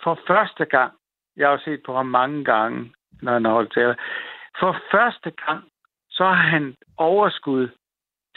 for 0.02 0.20
første 0.26 0.64
gang, 0.64 0.92
jeg 1.36 1.48
har 1.48 1.60
set 1.64 1.82
på 1.86 1.96
ham 1.96 2.06
mange 2.06 2.44
gange, 2.44 2.92
når 3.22 3.32
han 3.32 3.44
har 3.44 3.52
holdt 3.52 3.74
tale, 3.74 3.96
for 4.60 4.76
første 4.90 5.30
gang, 5.30 5.64
så 6.10 6.24
har 6.24 6.48
han 6.48 6.76
overskud 6.96 7.68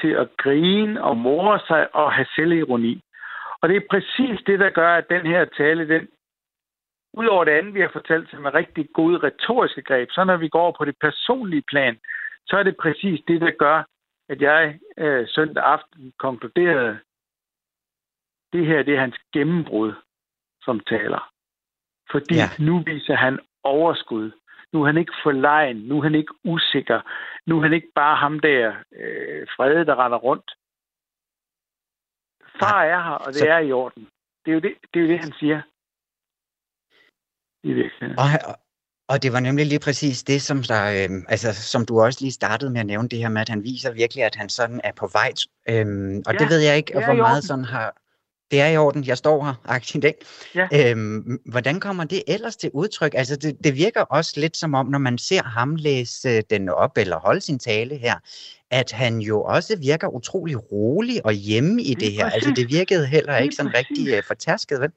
til 0.01 0.07
at 0.07 0.27
grine 0.37 1.03
og 1.03 1.17
more 1.17 1.59
sig 1.67 1.95
og 1.95 2.13
have 2.13 2.27
selvironi. 2.35 3.01
Og 3.61 3.69
det 3.69 3.77
er 3.77 3.87
præcis 3.89 4.39
det, 4.47 4.59
der 4.59 4.69
gør, 4.69 4.95
at 4.95 5.09
den 5.09 5.25
her 5.25 5.45
tale, 5.45 5.87
den, 5.87 6.07
udover 7.13 7.43
det 7.43 7.51
andet, 7.51 7.73
vi 7.73 7.81
har 7.81 7.89
fortalt, 7.93 8.29
som 8.29 8.45
er 8.45 8.53
rigtig 8.53 8.87
gode 8.93 9.17
retoriske 9.17 9.81
greb, 9.81 10.09
så 10.11 10.23
når 10.23 10.37
vi 10.37 10.49
går 10.49 10.75
på 10.77 10.85
det 10.85 10.95
personlige 11.01 11.63
plan, 11.67 11.99
så 12.45 12.57
er 12.57 12.63
det 12.63 12.77
præcis 12.77 13.21
det, 13.27 13.41
der 13.41 13.51
gør, 13.51 13.83
at 14.29 14.41
jeg 14.41 14.79
øh, 14.97 15.27
søndag 15.27 15.63
aften 15.63 16.13
konkluderede, 16.19 16.99
det 18.53 18.65
her 18.65 18.83
det 18.83 18.93
er 18.95 18.99
hans 18.99 19.17
gennembrud 19.33 19.93
som 20.61 20.79
taler. 20.79 21.33
Fordi 22.11 22.35
ja. 22.35 22.49
nu 22.59 22.83
viser 22.83 23.15
han 23.15 23.39
overskud. 23.63 24.31
Nu 24.73 24.81
er 24.81 24.85
han 24.85 24.97
ikke 24.97 25.13
forlegen. 25.23 25.77
Nu 25.77 25.97
er 25.97 26.03
han 26.03 26.15
ikke 26.15 26.33
usikker. 26.43 27.01
Nu 27.45 27.57
er 27.57 27.61
han 27.61 27.73
ikke 27.73 27.91
bare 27.95 28.15
ham 28.15 28.39
der 28.39 28.75
øh, 28.91 29.47
frede, 29.55 29.85
der 29.85 30.05
render 30.05 30.17
rundt. 30.17 30.51
Far 32.59 32.83
er 32.83 33.03
her, 33.03 33.17
og 33.25 33.27
det 33.27 33.35
Så... 33.35 33.47
er 33.47 33.59
i 33.59 33.71
orden. 33.71 34.09
Det 34.45 34.51
er 34.51 34.55
jo 34.55 34.59
det, 34.59 34.73
det, 34.93 34.99
er 34.99 35.03
jo 35.03 35.11
det 35.11 35.19
han 35.19 35.33
siger. 35.39 35.61
I 37.63 37.73
virkeligheden. 37.73 38.19
Og, 38.19 38.25
og 39.07 39.23
det 39.23 39.33
var 39.33 39.39
nemlig 39.39 39.65
lige 39.65 39.79
præcis 39.79 40.23
det, 40.23 40.41
som, 40.41 40.63
der, 40.63 40.85
øh, 40.85 41.21
altså, 41.27 41.53
som 41.53 41.85
du 41.85 42.01
også 42.01 42.19
lige 42.21 42.31
startede 42.31 42.71
med 42.71 42.79
at 42.79 42.85
nævne, 42.85 43.09
det 43.09 43.19
her 43.19 43.29
med, 43.29 43.41
at 43.41 43.49
han 43.49 43.63
viser 43.63 43.91
virkelig, 43.91 44.23
at 44.23 44.35
han 44.35 44.49
sådan 44.49 44.81
er 44.83 44.91
på 44.97 45.09
vej. 45.13 45.31
Øhm, 45.69 46.23
og 46.25 46.33
ja, 46.33 46.39
det 46.39 46.49
ved 46.49 46.59
jeg 46.59 46.77
ikke, 46.77 46.93
hvor 46.93 47.13
meget 47.13 47.43
sådan 47.43 47.65
har... 47.65 47.95
Det 48.51 48.61
er 48.61 48.67
i 48.67 48.77
orden, 48.77 49.03
jeg 49.03 49.17
står 49.17 49.45
her, 49.45 49.53
aktivt, 49.65 50.03
ikke? 50.03 50.19
Ja. 50.55 50.91
Øhm, 50.91 51.39
hvordan 51.45 51.79
kommer 51.79 52.03
det 52.03 52.23
ellers 52.27 52.55
til 52.55 52.69
udtryk? 52.73 53.13
Altså, 53.15 53.35
det, 53.35 53.57
det 53.63 53.75
virker 53.75 54.01
også 54.01 54.33
lidt 54.39 54.57
som 54.57 54.73
om, 54.73 54.85
når 54.85 54.99
man 54.99 55.17
ser 55.17 55.43
ham 55.43 55.75
læse 55.75 56.41
den 56.41 56.69
op, 56.69 56.97
eller 56.97 57.19
holde 57.19 57.41
sin 57.41 57.59
tale 57.59 57.97
her, 57.97 58.15
at 58.71 58.91
han 58.91 59.19
jo 59.19 59.43
også 59.43 59.75
virker 59.75 60.07
utrolig 60.07 60.71
rolig 60.71 61.25
og 61.25 61.33
hjemme 61.33 61.81
i 61.81 61.93
det, 61.93 61.99
det 61.99 62.11
her. 62.11 62.25
Altså, 62.25 62.53
det 62.55 62.69
virkede 62.69 63.07
heller 63.07 63.37
ikke 63.37 63.55
sådan 63.55 63.73
rigtig 63.73 64.17
uh, 64.17 64.23
fortærsket, 64.27 64.81
vel? 64.81 64.91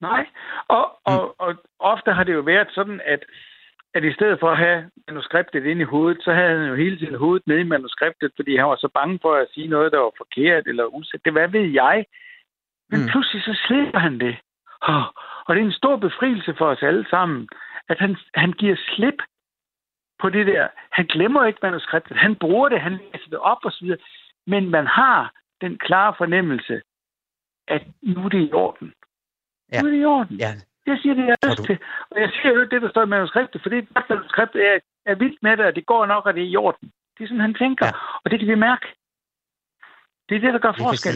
Nej, 0.00 0.26
og, 0.68 0.98
og, 1.04 1.20
mm. 1.38 1.44
og 1.44 1.54
ofte 1.78 2.12
har 2.12 2.24
det 2.24 2.34
jo 2.34 2.40
været 2.40 2.68
sådan, 2.70 3.00
at 3.04 3.24
at 3.96 4.04
i 4.04 4.12
stedet 4.12 4.40
for 4.40 4.50
at 4.50 4.58
have 4.58 4.90
manuskriptet 5.08 5.64
ind 5.64 5.80
i 5.80 5.90
hovedet, 5.94 6.22
så 6.24 6.32
havde 6.32 6.58
han 6.58 6.68
jo 6.68 6.74
hele 6.74 6.98
tiden 6.98 7.14
hovedet 7.14 7.46
nede 7.46 7.60
i 7.60 7.72
manuskriptet, 7.74 8.32
fordi 8.36 8.56
han 8.56 8.66
var 8.66 8.76
så 8.76 8.88
bange 8.94 9.18
for 9.22 9.34
at 9.34 9.48
sige 9.54 9.68
noget, 9.68 9.92
der 9.92 9.98
var 9.98 10.12
forkert 10.16 10.66
eller 10.66 10.84
usæt. 10.84 11.20
Det 11.24 11.32
hvad 11.32 11.48
ved 11.48 11.66
jeg? 11.82 12.06
Men 12.90 13.00
mm. 13.00 13.06
pludselig 13.08 13.42
så 13.42 13.60
slipper 13.66 13.98
han 13.98 14.20
det. 14.20 14.36
Og 15.46 15.54
det 15.54 15.60
er 15.60 15.66
en 15.66 15.80
stor 15.82 15.96
befrielse 15.96 16.54
for 16.58 16.66
os 16.66 16.82
alle 16.82 17.06
sammen, 17.10 17.48
at 17.88 17.98
han, 17.98 18.16
han 18.34 18.52
giver 18.52 18.76
slip 18.88 19.18
på 20.18 20.30
det 20.30 20.46
der. 20.46 20.68
Han 20.90 21.06
glemmer 21.06 21.44
ikke 21.44 21.58
manuskriptet. 21.62 22.16
Han 22.16 22.36
bruger 22.36 22.68
det, 22.68 22.80
han 22.80 22.92
læser 22.92 23.30
det 23.30 23.38
op 23.38 23.64
og 23.64 23.72
så 23.72 23.78
videre. 23.84 23.98
Men 24.46 24.70
man 24.70 24.86
har 24.86 25.32
den 25.60 25.78
klare 25.78 26.14
fornemmelse, 26.18 26.82
at 27.68 27.82
nu 28.02 28.24
er 28.24 28.28
det 28.28 28.48
i 28.48 28.52
orden. 28.52 28.92
Ja. 29.72 29.80
Nu 29.80 29.86
er 29.88 29.92
det 29.92 30.00
i 30.00 30.04
orden. 30.04 30.36
Ja. 30.36 30.52
Jeg 30.86 30.98
siger 31.02 31.14
det, 31.14 31.26
jeg 31.26 31.36
er 31.42 31.54
du... 31.54 31.64
til. 31.64 31.78
Og 32.10 32.20
jeg 32.20 32.30
siger 32.34 32.52
jo 32.54 32.60
det, 32.72 32.82
der 32.82 32.90
står 32.90 33.02
i 33.02 33.06
manuskriptet, 33.06 33.62
fordi 33.62 33.76
det 33.76 33.88
manuskriptet 34.10 34.60
er, 34.70 34.78
er 35.06 35.14
vildt 35.14 35.38
med 35.42 35.56
det, 35.56 35.64
og 35.66 35.74
det 35.74 35.86
går 35.86 36.06
nok, 36.06 36.26
og 36.26 36.34
det 36.34 36.42
er 36.42 36.50
i 36.54 36.56
orden. 36.56 36.92
Det 37.14 37.24
er 37.24 37.28
sådan, 37.28 37.40
han 37.40 37.54
tænker. 37.54 37.86
Ja. 37.86 37.92
Og 38.24 38.30
det 38.30 38.38
kan 38.38 38.48
vi 38.48 38.54
mærke. 38.54 38.86
Det 40.28 40.34
er 40.36 40.40
det, 40.40 40.52
der 40.52 40.58
gør 40.58 40.74
forskel. 40.78 41.14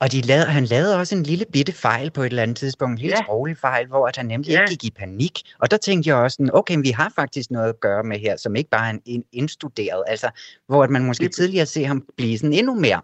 Og 0.00 0.12
de 0.12 0.20
lavede, 0.20 0.46
han 0.46 0.64
lavede 0.64 0.98
også 1.00 1.16
en 1.16 1.22
lille 1.22 1.44
bitte 1.52 1.72
fejl 1.72 2.10
på 2.10 2.20
et 2.20 2.26
eller 2.26 2.42
andet 2.42 2.56
tidspunkt, 2.56 2.92
en 2.92 2.98
lille 2.98 3.16
ja. 3.16 3.22
sproglig 3.24 3.56
fejl, 3.56 3.86
hvor 3.86 4.06
at 4.06 4.16
han 4.16 4.26
nemlig 4.26 4.50
ja. 4.50 4.60
ikke 4.60 4.70
gik 4.70 4.84
i 4.84 4.90
panik. 4.90 5.32
Og 5.58 5.70
der 5.70 5.76
tænkte 5.76 6.10
jeg 6.10 6.16
også, 6.16 6.50
okay, 6.52 6.76
vi 6.82 6.90
har 6.90 7.12
faktisk 7.16 7.50
noget 7.50 7.68
at 7.68 7.80
gøre 7.80 8.02
med 8.02 8.18
her, 8.18 8.36
som 8.36 8.56
ikke 8.56 8.70
bare 8.70 8.90
er 8.90 8.98
en 9.04 9.24
indstuderet, 9.32 10.04
altså 10.06 10.30
hvor 10.66 10.84
at 10.84 10.90
man 10.90 11.04
måske 11.04 11.24
det... 11.24 11.32
tidligere 11.32 11.66
ser 11.66 11.86
ham 11.86 12.06
blive 12.16 12.38
sådan 12.38 12.52
endnu 12.52 12.74
mere 12.74 13.00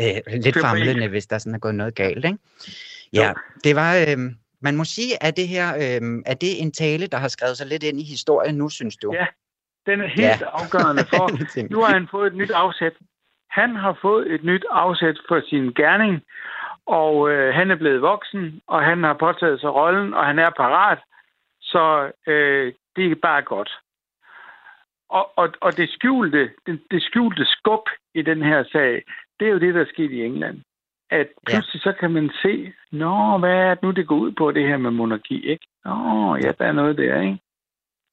øh, 0.00 0.40
lidt 0.40 0.60
famlende, 0.60 1.08
hvis 1.08 1.26
der 1.26 1.38
sådan 1.38 1.54
er 1.54 1.58
gået 1.58 1.74
noget 1.74 1.94
galt. 1.94 2.24
Ikke? 2.24 2.38
Ja, 3.14 3.32
det 3.64 3.76
var... 3.76 3.92
Øh, 3.94 4.18
man 4.66 4.76
må 4.76 4.84
sige, 4.84 5.22
at 5.26 5.36
det 5.36 5.48
her 5.48 5.66
øh, 5.74 6.02
er 6.26 6.36
det 6.44 6.62
en 6.62 6.72
tale, 6.72 7.06
der 7.06 7.18
har 7.18 7.28
skrevet 7.28 7.56
sig 7.56 7.66
lidt 7.66 7.82
ind 7.82 8.00
i 8.00 8.10
historien 8.14 8.54
nu, 8.54 8.68
synes 8.68 8.96
du? 8.96 9.12
Ja, 9.12 9.26
den 9.86 10.00
er 10.00 10.06
helt 10.06 10.40
ja. 10.40 10.46
afgørende 10.60 11.04
for. 11.12 11.24
nu 11.70 11.78
har 11.82 11.92
han 11.92 12.08
fået 12.10 12.26
et 12.26 12.36
nyt 12.36 12.50
afsæt. 12.50 12.92
Han 13.50 13.76
har 13.76 13.98
fået 14.02 14.34
et 14.34 14.44
nyt 14.44 14.64
afsæt 14.70 15.18
for 15.28 15.40
sin 15.50 15.72
gerning, 15.72 16.22
og 16.86 17.30
øh, 17.30 17.54
han 17.54 17.70
er 17.70 17.76
blevet 17.76 18.02
voksen, 18.02 18.60
og 18.66 18.84
han 18.84 19.02
har 19.02 19.14
påtaget 19.14 19.60
sig 19.60 19.74
rollen, 19.74 20.14
og 20.14 20.26
han 20.26 20.38
er 20.38 20.50
parat. 20.50 20.98
Så 21.62 22.12
øh, 22.26 22.72
det 22.96 23.10
er 23.10 23.14
bare 23.22 23.42
godt. 23.42 23.70
Og, 25.08 25.32
og, 25.36 25.48
og 25.60 25.76
det, 25.76 25.90
skjulte, 25.90 26.50
det, 26.66 26.80
det 26.90 27.02
skjulte 27.02 27.44
skub 27.44 27.84
i 28.14 28.22
den 28.22 28.42
her 28.42 28.64
sag, 28.72 29.02
det 29.40 29.48
er 29.48 29.52
jo 29.52 29.58
det, 29.58 29.74
der 29.74 29.80
er 29.80 29.92
sket 29.92 30.10
i 30.10 30.24
England. 30.24 30.62
At 31.20 31.28
pludselig 31.46 31.80
ja. 31.84 31.90
så 31.90 31.92
kan 32.00 32.10
man 32.10 32.30
se, 32.42 32.72
nå, 32.92 33.38
hvad 33.38 33.50
er 33.50 33.74
det 33.74 33.82
nu, 33.82 33.90
det 33.90 34.06
går 34.06 34.16
ud 34.16 34.32
på, 34.38 34.52
det 34.52 34.68
her 34.68 34.76
med 34.76 34.90
monarki, 34.90 35.38
ikke? 35.52 35.66
Nå, 35.84 36.36
ja, 36.44 36.52
der 36.58 36.64
er 36.64 36.72
noget 36.72 36.98
der, 36.98 37.20
ikke? 37.20 37.38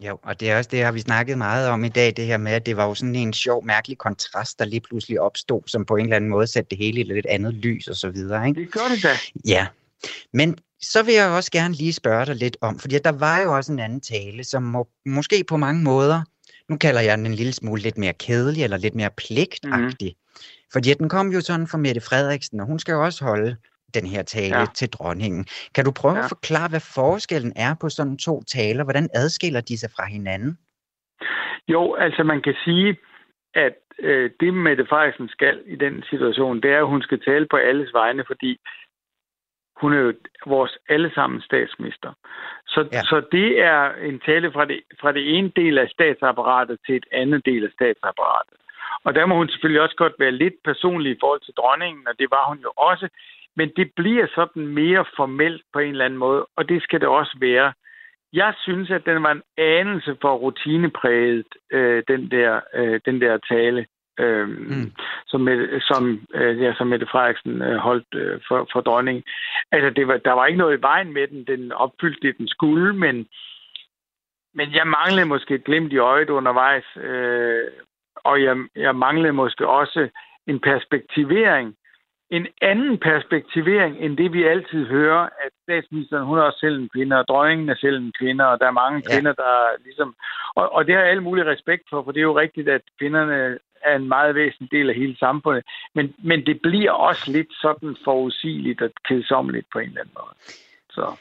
Jo, 0.08 0.20
og 0.24 0.40
det 0.40 0.52
er 0.52 0.58
også 0.58 0.70
det, 0.74 0.84
har 0.84 0.92
vi 0.92 1.00
snakket 1.00 1.38
meget 1.38 1.70
om 1.70 1.84
i 1.84 1.90
dag, 1.90 2.14
det 2.18 2.26
her 2.26 2.38
med, 2.38 2.52
at 2.52 2.66
det 2.66 2.78
var 2.78 2.88
jo 2.88 2.94
sådan 2.94 3.16
en 3.16 3.34
sjov, 3.34 3.66
mærkelig 3.66 3.98
kontrast, 3.98 4.60
der 4.60 4.66
lige 4.66 4.82
pludselig 4.82 5.22
opstod, 5.22 5.62
som 5.68 5.86
på 5.86 5.96
en 5.96 6.06
eller 6.06 6.16
anden 6.16 6.30
måde 6.30 6.48
satte 6.48 6.70
det 6.70 6.78
hele 6.78 7.00
i 7.00 7.04
lidt 7.04 7.26
andet 7.26 7.54
lys 7.54 7.88
og 7.88 7.96
så 7.96 8.10
videre. 8.10 8.48
Ikke? 8.48 8.62
Det 8.62 8.72
gør 8.72 8.88
det 8.96 9.04
da. 9.04 9.14
Ja, 9.48 9.68
men 10.34 10.58
så 10.82 11.04
vil 11.04 11.14
jeg 11.14 11.30
også 11.30 11.52
gerne 11.52 11.74
lige 11.74 11.94
spørge 11.94 12.26
dig 12.26 12.36
lidt 12.36 12.58
om, 12.62 12.80
fordi 12.80 12.98
der 12.98 13.12
var 13.12 13.42
jo 13.42 13.56
også 13.56 13.74
en 13.74 13.80
anden 13.80 14.02
tale, 14.02 14.44
som 14.44 14.64
må, 14.64 14.88
måske 15.06 15.44
på 15.50 15.58
mange 15.58 15.84
måder, 15.84 16.22
nu 16.72 16.78
kalder 16.78 17.02
jeg 17.02 17.18
den 17.18 17.26
en 17.26 17.40
lille 17.42 17.54
smule 17.54 17.82
lidt 17.82 17.98
mere 17.98 18.16
kedelig, 18.26 18.64
eller 18.64 18.78
lidt 18.78 18.96
mere 19.02 19.14
pligtagtig. 19.24 20.12
Mm. 20.16 20.22
Fordi 20.74 20.90
den 21.02 21.10
kom 21.16 21.28
jo 21.36 21.42
sådan 21.42 21.68
fra 21.72 21.78
Mette 21.86 22.02
Frederiksen, 22.10 22.60
og 22.60 22.66
hun 22.72 22.80
skal 22.80 22.94
jo 22.94 23.04
også 23.08 23.26
holde 23.26 23.52
den 23.98 24.06
her 24.14 24.24
tale 24.24 24.60
ja. 24.60 24.66
til 24.80 24.90
dronningen. 24.96 25.44
Kan 25.76 25.86
du 25.86 25.92
prøve 26.02 26.18
ja. 26.18 26.24
at 26.24 26.32
forklare, 26.36 26.70
hvad 26.70 26.84
forskellen 26.96 27.54
er 27.56 27.74
på 27.82 27.90
sådan 27.90 28.18
to 28.18 28.44
taler? 28.44 28.84
Hvordan 28.84 29.10
adskiller 29.14 29.62
de 29.62 29.78
sig 29.78 29.90
fra 29.96 30.06
hinanden? 30.16 30.58
Jo, 31.68 31.94
altså 31.94 32.24
man 32.24 32.42
kan 32.42 32.56
sige, 32.66 32.98
at 33.54 33.78
øh, 34.00 34.32
det 34.40 34.54
Mette 34.54 34.86
Frederiksen 34.90 35.30
skal 35.30 35.56
i 35.66 35.76
den 35.76 36.04
situation, 36.10 36.62
det 36.62 36.72
er, 36.72 36.80
at 36.80 36.88
hun 36.88 37.02
skal 37.02 37.20
tale 37.20 37.48
på 37.52 37.58
alles 37.58 37.94
vegne, 37.94 38.24
fordi 38.28 38.58
hun 39.82 39.94
er 39.94 40.00
jo 40.00 40.14
vores 40.46 40.78
allesammen 40.90 41.42
statsminister. 41.42 42.14
Så, 42.74 42.82
ja. 42.92 43.02
så 43.02 43.18
det 43.32 43.50
er 43.60 43.82
en 44.10 44.20
tale 44.20 44.52
fra 44.52 44.66
det, 44.66 44.80
fra 45.02 45.12
det 45.12 45.38
ene 45.38 45.52
del 45.56 45.78
af 45.78 45.88
statsapparatet 45.90 46.78
til 46.86 46.96
et 46.96 47.06
andet 47.12 47.46
del 47.46 47.64
af 47.66 47.72
statsapparatet. 47.72 48.58
Og 49.04 49.16
der 49.16 49.26
må 49.26 49.36
hun 49.36 49.50
selvfølgelig 49.50 49.82
også 49.82 49.96
godt 49.96 50.14
være 50.20 50.32
lidt 50.32 50.54
personlig 50.64 51.12
i 51.12 51.20
forhold 51.20 51.42
til 51.42 51.54
dronningen, 51.54 52.08
og 52.08 52.14
det 52.20 52.28
var 52.32 52.48
hun 52.48 52.58
jo 52.58 52.72
også. 52.78 53.08
Men 53.56 53.72
det 53.76 53.92
bliver 53.96 54.28
sådan 54.36 54.68
mere 54.68 55.06
formelt 55.16 55.64
på 55.74 55.80
en 55.80 55.92
eller 55.92 56.06
anden 56.06 56.20
måde, 56.20 56.46
og 56.56 56.70
det 56.70 56.84
skal 56.84 57.00
det 57.00 57.08
også 57.08 57.38
være. 57.40 57.74
Jeg 58.34 58.54
synes, 58.58 58.92
at 58.92 59.06
den 59.06 59.24
var 59.24 59.32
en 59.32 59.44
anelse 59.58 60.18
for 60.22 60.34
rutinepræget, 60.36 61.46
øh, 61.72 62.04
den, 62.08 62.32
der, 62.32 62.60
øh, 62.74 63.00
den 63.06 63.22
der 63.22 63.38
tale, 63.38 63.86
øh, 64.22 64.48
mm. 64.50 64.92
som, 65.28 65.48
som, 65.82 66.28
ja, 66.34 66.74
som 66.74 66.88
Mette 66.88 67.08
Frederiksen 67.12 67.62
øh, 67.62 67.78
holdt 67.78 68.14
øh, 68.14 68.40
for, 68.48 68.68
for 68.74 68.82
dronningen. 68.82 69.24
Altså, 69.72 69.90
det 69.90 70.08
var, 70.08 70.18
der 70.18 70.32
var 70.32 70.46
ikke 70.46 70.58
noget 70.58 70.78
i 70.78 70.82
vejen 70.82 71.14
med 71.14 71.28
den. 71.28 71.44
Den 71.48 71.72
opfyldte 71.72 72.28
det, 72.28 72.38
den 72.38 72.48
skulle, 72.48 72.96
men, 72.96 73.28
men 74.54 74.74
jeg 74.74 74.88
manglede 74.88 75.26
måske 75.26 75.56
et 75.56 75.64
glimt 75.64 75.94
i 75.94 75.98
øjet 75.98 76.30
undervejs, 76.30 76.86
øh, 76.98 77.64
og 78.16 78.44
jeg, 78.44 78.56
jeg 78.76 78.96
manglede 78.96 79.34
måske 79.34 79.68
også 79.68 80.10
en 80.48 80.60
perspektivering 80.60 81.76
en 82.38 82.48
anden 82.62 82.98
perspektivering 82.98 83.98
end 84.00 84.18
det, 84.18 84.34
vi 84.34 84.44
altid 84.44 84.86
hører, 84.88 85.24
at 85.46 85.52
statsministeren, 85.64 86.26
hun 86.26 86.38
er 86.38 86.42
også 86.42 86.60
selv 86.60 86.78
en 86.80 86.90
kvinde, 86.90 87.20
og 87.20 87.28
dronningen 87.28 87.70
er 87.70 87.76
selv 87.76 87.98
en 87.98 88.14
kvinde, 88.20 88.48
og 88.48 88.60
der 88.60 88.68
er 88.68 88.82
mange 88.84 89.02
ja. 89.04 89.16
kvinder, 89.16 89.34
der 89.34 89.54
ligesom... 89.84 90.16
Og, 90.56 90.76
og 90.76 90.86
det 90.86 90.96
har 90.96 91.02
jeg 91.02 91.10
alle 91.10 91.24
mulige 91.24 91.52
respekt 91.54 91.84
for, 91.90 92.04
for 92.04 92.12
det 92.12 92.20
er 92.20 92.30
jo 92.32 92.40
rigtigt, 92.40 92.70
at 92.70 92.82
kvinderne 93.00 93.58
er 93.84 93.96
en 93.96 94.08
meget 94.08 94.36
væsentlig 94.36 94.72
del 94.72 94.90
af 94.90 94.96
hele 94.96 95.18
samfundet. 95.18 95.64
Men, 95.96 96.14
men 96.24 96.46
det 96.46 96.60
bliver 96.64 96.92
også 96.92 97.32
lidt 97.32 97.52
sådan 97.62 97.96
forudsigeligt 98.04 98.82
og 98.82 98.90
kedsommeligt 99.08 99.68
på 99.74 99.80
en 99.80 99.88
eller 99.88 100.02
anden 100.02 100.16
måde. 100.20 100.36
Så. 100.90 101.16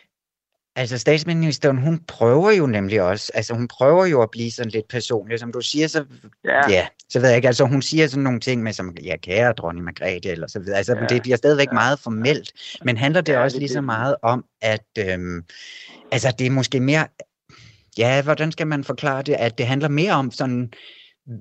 Altså 0.77 0.99
statsministeren, 0.99 1.79
hun 1.79 2.05
prøver 2.09 2.51
jo 2.51 2.66
nemlig 2.66 3.03
også, 3.03 3.33
altså 3.35 3.55
hun 3.55 3.68
prøver 3.68 4.07
jo 4.07 4.23
at 4.23 4.31
blive 4.31 4.51
sådan 4.51 4.70
lidt 4.70 4.88
personlig, 4.88 5.38
som 5.38 5.53
du 5.53 5.61
siger, 5.61 5.88
så, 5.88 6.05
ja. 6.44 6.70
ja 6.70 6.87
så 7.09 7.20
ved 7.20 7.29
jeg 7.29 7.37
ikke, 7.37 7.49
altså 7.49 7.64
hun 7.64 7.83
siger 7.83 8.07
sådan 8.07 8.25
nogle 8.25 8.40
ting 8.40 8.62
med, 8.62 8.73
som, 8.73 8.96
ja, 9.05 9.16
kære 9.16 9.53
dronning 9.53 9.85
Margrethe, 9.85 10.31
eller 10.31 10.46
så 10.46 10.59
videre, 10.59 10.77
altså 10.77 10.96
ja. 10.96 11.07
det 11.07 11.23
bliver 11.23 11.37
stadigvæk 11.37 11.68
ja. 11.68 11.73
meget 11.73 11.99
formelt, 11.99 12.53
men 12.85 12.96
handler 12.96 13.20
det 13.20 13.33
ja, 13.33 13.42
også 13.42 13.55
det, 13.55 13.61
lige 13.61 13.68
så 13.68 13.81
meget 13.81 14.16
om, 14.23 14.44
at, 14.62 14.87
øhm, 14.99 15.44
altså 16.12 16.35
det 16.38 16.46
er 16.46 16.51
måske 16.51 16.81
mere, 16.81 17.07
ja, 17.99 18.23
hvordan 18.23 18.53
skal 18.53 18.66
man 18.66 18.85
forklare 18.85 19.23
det, 19.23 19.33
at 19.33 19.59
det 19.59 19.66
handler 19.66 19.88
mere 19.88 20.12
om 20.12 20.31
sådan, 20.31 20.73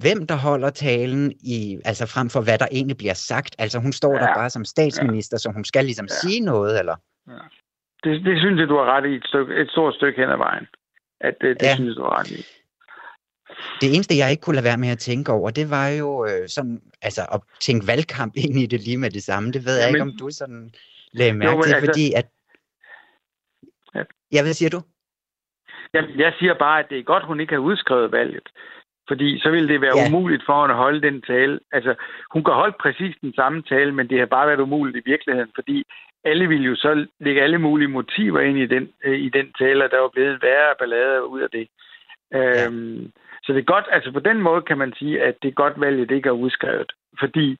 hvem 0.02 0.28
der 0.28 0.36
holder 0.36 0.70
talen, 0.70 1.32
i, 1.32 1.80
altså 1.86 2.06
frem 2.14 2.30
for 2.30 2.42
hvad 2.42 2.58
der 2.58 2.68
egentlig 2.72 2.98
bliver 2.98 3.14
sagt, 3.14 3.56
altså 3.60 3.80
hun 3.80 3.92
står 3.92 4.14
ja. 4.14 4.20
der 4.20 4.34
bare 4.34 4.50
som 4.50 4.66
statsminister, 4.66 5.36
ja. 5.36 5.40
så 5.40 5.52
hun 5.56 5.66
skal 5.66 5.86
ligesom 5.86 6.08
ja. 6.10 6.14
sige 6.14 6.40
noget, 6.40 6.80
eller? 6.80 6.96
Ja. 7.28 7.44
Det, 8.04 8.26
det 8.26 8.40
synes 8.40 8.60
jeg, 8.60 8.68
du 8.68 8.78
har 8.78 8.86
ret 8.96 9.06
i 9.12 9.16
et, 9.16 9.26
stykke, 9.26 9.56
et 9.62 9.70
stort 9.70 9.96
stykke 9.96 10.22
hen 10.22 10.30
ad 10.30 10.38
vejen. 10.38 10.68
At 11.22 11.36
det, 11.42 11.60
det 11.60 11.68
ja. 11.68 11.76
synes 11.76 11.96
du 11.96 12.04
har 12.04 12.20
ret 12.20 12.32
i. 12.32 12.42
Det 13.82 13.96
eneste, 13.96 14.18
jeg 14.18 14.32
ikke 14.32 14.42
kunne 14.42 14.56
lade 14.56 14.70
være 14.72 14.78
med 14.78 14.90
at 14.90 14.98
tænke 14.98 15.32
over, 15.32 15.50
det 15.50 15.70
var 15.70 15.88
jo 15.90 16.26
øh, 16.26 16.48
sådan, 16.48 16.82
altså 17.02 17.22
at 17.34 17.42
tænke 17.60 17.88
valgkamp 17.88 18.34
ind 18.36 18.56
i 18.60 18.66
det 18.66 18.82
lige 18.82 18.98
med 18.98 19.10
det 19.10 19.24
samme. 19.24 19.52
Det 19.52 19.66
ved 19.66 19.76
jeg 19.78 19.86
ja, 19.86 19.92
men, 19.92 19.96
ikke, 19.96 20.12
om 20.12 20.18
du 20.20 20.30
sådan 20.32 20.74
lagde 21.12 21.34
mærke 21.34 21.52
jo, 21.52 21.62
til, 21.64 21.74
altså, 21.74 21.86
fordi 21.86 22.14
at... 22.14 22.28
Ja. 23.96 24.04
ja, 24.32 24.42
hvad 24.44 24.54
siger 24.54 24.70
du? 24.70 24.82
Jeg, 25.94 26.04
jeg 26.16 26.34
siger 26.40 26.54
bare, 26.60 26.80
at 26.80 26.86
det 26.90 27.00
er 27.00 27.04
godt, 27.04 27.26
hun 27.26 27.40
ikke 27.40 27.54
har 27.54 27.62
udskrevet 27.62 28.12
valget. 28.12 28.48
Fordi 29.10 29.40
så 29.40 29.50
ville 29.50 29.70
det 29.74 29.82
være 29.82 29.98
ja. 29.98 30.08
umuligt 30.08 30.44
for 30.46 30.62
hende 30.62 30.74
at 30.74 30.84
holde 30.86 31.02
den 31.02 31.22
tale. 31.22 31.60
Altså, 31.72 31.96
hun 32.34 32.44
kan 32.44 32.54
holde 32.54 32.76
præcis 32.80 33.16
den 33.22 33.34
samme 33.34 33.62
tale, 33.62 33.92
men 33.92 34.10
det 34.10 34.20
har 34.20 34.26
bare 34.26 34.48
været 34.48 34.66
umuligt 34.68 34.98
i 34.98 35.10
virkeligheden, 35.10 35.52
fordi 35.56 35.84
alle 36.24 36.48
ville 36.48 36.66
jo 36.66 36.76
så 36.76 37.06
lægge 37.20 37.42
alle 37.42 37.58
mulige 37.58 37.88
motiver 37.88 38.40
ind 38.40 38.58
i 38.58 38.66
den, 38.66 38.90
øh, 39.04 39.20
i 39.20 39.30
den 39.30 39.54
tale, 39.60 39.84
og 39.86 39.92
der 39.92 40.00
var 40.00 40.10
blevet 40.14 40.42
værre 40.42 40.76
ballade 40.80 41.26
ud 41.26 41.42
af 41.42 41.50
det. 41.50 41.68
Ja. 42.32 42.66
Øhm, 42.66 43.12
så 43.44 43.54
det 43.54 43.60
er 43.60 43.74
godt, 43.74 43.86
altså 43.92 44.12
på 44.12 44.20
den 44.20 44.42
måde 44.42 44.62
kan 44.62 44.78
man 44.78 44.94
sige, 45.00 45.24
at 45.24 45.36
det 45.42 45.48
er 45.48 45.62
godt 45.64 45.82
valget, 45.82 46.12
ikke 46.12 46.30
er 46.30 46.42
udskrevet. 46.44 46.92
Fordi 47.20 47.58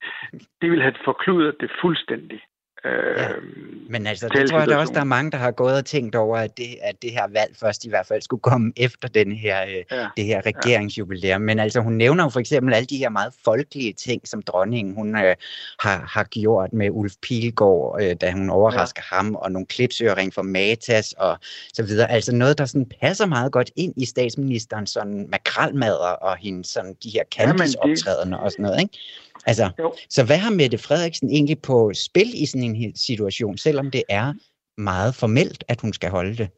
det 0.62 0.72
vil 0.72 0.82
have 0.82 0.94
forkludret 1.06 1.56
det 1.60 1.72
fuldstændig. 1.82 2.42
Ja. 2.86 3.30
Øhm, 3.30 3.86
Men 3.90 4.08
altså, 4.08 4.28
det 4.28 4.50
tror 4.50 4.60
jeg 4.60 4.68
da 4.68 4.78
også, 4.78 4.94
der 4.94 5.00
er 5.00 5.04
mange, 5.04 5.32
der 5.32 5.38
har 5.38 5.52
gået 5.52 5.76
og 5.76 5.86
tænkt 5.86 6.16
over, 6.16 6.38
at 6.38 6.58
det, 6.58 6.76
at 6.82 7.02
det 7.02 7.12
her 7.12 7.28
valg 7.28 7.56
først 7.60 7.86
i 7.86 7.90
hvert 7.90 8.06
fald 8.06 8.22
skulle 8.22 8.42
komme 8.42 8.74
efter 8.78 9.08
den 9.08 9.32
her, 9.32 9.66
øh, 9.66 9.84
ja. 9.92 10.08
det 10.18 10.26
her 10.26 10.42
regeringsjubilæum. 10.46 11.42
Men 11.42 11.60
altså, 11.60 11.80
hun 11.80 11.94
nævner 11.94 12.24
jo 12.24 12.30
for 12.30 12.40
eksempel 12.40 12.74
alle 12.74 12.86
de 12.86 12.98
her 12.98 13.10
meget 13.10 13.34
folkelige 13.46 13.94
ting, 13.94 14.28
som 14.28 14.42
dronningen 14.42 14.96
hun 14.96 15.18
øh, 15.18 15.36
har, 15.80 16.10
har 16.14 16.24
gjort 16.24 16.74
med 16.74 16.90
Ulf 16.92 17.14
Pilgaard, 17.22 17.98
øh, 18.02 18.16
da 18.22 18.32
hun 18.32 18.50
overrasker 18.50 19.02
ja. 19.12 19.16
ham, 19.16 19.36
og 19.36 19.52
nogle 19.52 19.66
klipsøring 19.66 20.34
for 20.34 20.42
Matas 20.42 21.14
og 21.18 21.38
så 21.74 21.84
videre. 21.84 22.12
Altså 22.12 22.36
noget, 22.36 22.58
der 22.58 22.66
sådan 22.66 22.92
passer 23.02 23.26
meget 23.26 23.52
godt 23.52 23.72
ind 23.76 23.94
i 23.98 24.06
statsministeren 24.06 24.88
sådan 24.88 25.28
makralmadder 25.32 26.12
og 26.22 26.38
hendes 26.38 26.68
sådan 26.68 26.96
de 27.04 27.10
her 27.10 27.24
kandisoptrædende 27.32 28.38
ja, 28.38 28.40
det... 28.40 28.46
og 28.46 28.52
sådan 28.52 28.64
noget, 28.64 28.82
ikke? 28.82 28.98
Altså, 29.46 29.66
jo. 29.80 29.94
så 30.10 30.26
hvad 30.26 30.38
har 30.38 30.52
Mette 30.52 30.78
Frederiksen 30.78 31.30
egentlig 31.30 31.58
på 31.68 31.92
spil 32.08 32.30
i 32.44 32.46
sådan 32.46 32.76
en 32.76 32.96
situation, 32.96 33.58
selvom 33.58 33.92
det 33.92 34.04
er 34.10 34.34
meget 34.78 35.16
formelt, 35.20 35.64
at 35.68 35.82
hun 35.82 35.94
skal 35.94 36.10
holde 36.10 36.36
det? 36.36 36.50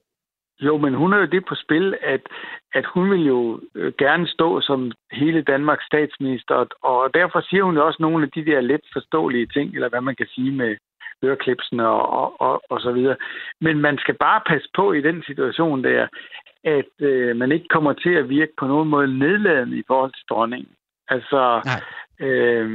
Jo, 0.62 0.78
men 0.78 0.94
hun 0.94 1.14
er 1.14 1.18
jo 1.18 1.26
det 1.26 1.44
på 1.46 1.56
spil, 1.56 1.96
at, 2.04 2.22
at 2.74 2.86
hun 2.94 3.12
vil 3.12 3.26
jo 3.26 3.62
øh, 3.76 3.94
gerne 3.98 4.28
stå 4.28 4.62
som 4.62 4.92
hele 5.12 5.42
Danmarks 5.42 5.86
statsminister, 5.86 6.56
og 6.84 7.10
derfor 7.14 7.42
siger 7.50 7.64
hun 7.64 7.76
jo 7.76 7.86
også 7.88 7.98
nogle 8.02 8.26
af 8.26 8.32
de 8.32 8.46
der 8.52 8.62
let 8.62 8.82
forståelige 8.94 9.48
ting, 9.48 9.76
eller 9.76 9.90
hvad 9.90 10.02
man 10.02 10.16
kan 10.16 10.28
sige 10.36 10.52
med 10.52 10.78
øreklipsen 11.24 11.80
og, 11.80 12.10
og, 12.10 12.42
og, 12.42 12.62
og 12.70 12.82
så 12.82 12.92
videre. 12.92 13.16
Men 13.62 13.80
man 13.80 13.98
skal 13.98 14.16
bare 14.16 14.42
passe 14.48 14.70
på 14.76 14.94
i 14.94 15.02
den 15.02 15.24
situation 15.28 15.84
der, 15.84 16.08
at 16.64 16.94
øh, 17.00 17.36
man 17.36 17.52
ikke 17.52 17.68
kommer 17.68 17.94
til 17.94 18.14
at 18.14 18.30
virke 18.30 18.54
på 18.60 18.68
nogen 18.68 18.90
måde 18.90 19.20
nedladende 19.20 19.78
i 19.78 19.84
forhold 19.88 20.12
til 20.14 20.26
dronningen. 20.30 20.72
Altså, 21.10 21.62
Nej. 21.66 21.82
Øh, 22.22 22.68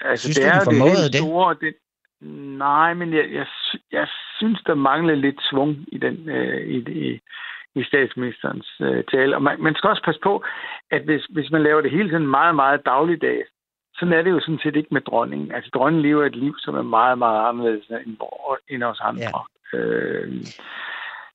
altså 0.00 0.24
Synes 0.24 0.36
det 0.36 0.44
du, 0.44 0.48
er 0.48 0.52
hun 0.52 0.58
jo 0.58 0.70
det 0.70 0.78
formåede 0.78 1.08
det? 1.12 1.20
store, 1.22 1.56
det, 1.60 1.74
Nej, 2.20 2.94
men 2.94 3.14
jeg, 3.14 3.30
jeg, 3.32 3.46
jeg 3.92 4.08
synes, 4.38 4.62
der 4.66 4.74
mangler 4.74 5.14
lidt 5.14 5.40
svung 5.50 5.76
i 5.92 5.98
den 5.98 6.28
øh, 6.28 6.68
i, 6.68 6.76
i, 6.76 7.20
i 7.74 7.84
statsministerens 7.84 8.80
øh, 8.80 9.04
tale. 9.04 9.36
Og 9.36 9.42
man, 9.42 9.62
man 9.62 9.74
skal 9.74 9.90
også 9.90 10.02
passe 10.02 10.20
på, 10.22 10.44
at 10.90 11.02
hvis, 11.02 11.24
hvis 11.24 11.50
man 11.50 11.62
laver 11.62 11.80
det 11.80 11.90
hele 11.90 12.10
sådan 12.10 12.26
meget, 12.26 12.54
meget 12.54 12.86
dagligdags, 12.86 13.48
sådan 13.94 14.14
er 14.14 14.22
det 14.22 14.30
jo 14.30 14.40
sådan 14.40 14.60
set 14.62 14.76
ikke 14.76 14.94
med 14.94 15.00
dronningen. 15.00 15.52
Altså, 15.52 15.70
dronningen 15.74 16.02
lever 16.02 16.24
et 16.24 16.36
liv, 16.36 16.54
som 16.58 16.74
er 16.74 16.82
meget, 16.82 17.18
meget 17.18 17.48
anderledes 17.48 17.86
end, 18.06 18.16
end 18.68 18.82
os 18.82 19.00
andre. 19.00 19.40
Ja. 19.72 19.78
Øh, 19.78 20.44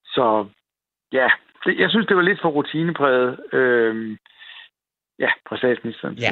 så 0.06 0.46
ja, 1.12 1.30
det, 1.65 1.80
jeg 1.80 1.89
synes, 1.89 2.08
det 2.08 2.15
var 2.15 2.22
lidt 2.22 2.41
for 2.41 2.50
rutinepræget. 2.50 3.54
Øh, 3.54 4.17
ja, 5.19 5.30
fra 5.48 5.58
statsministerens 5.58 6.22
Ja. 6.22 6.32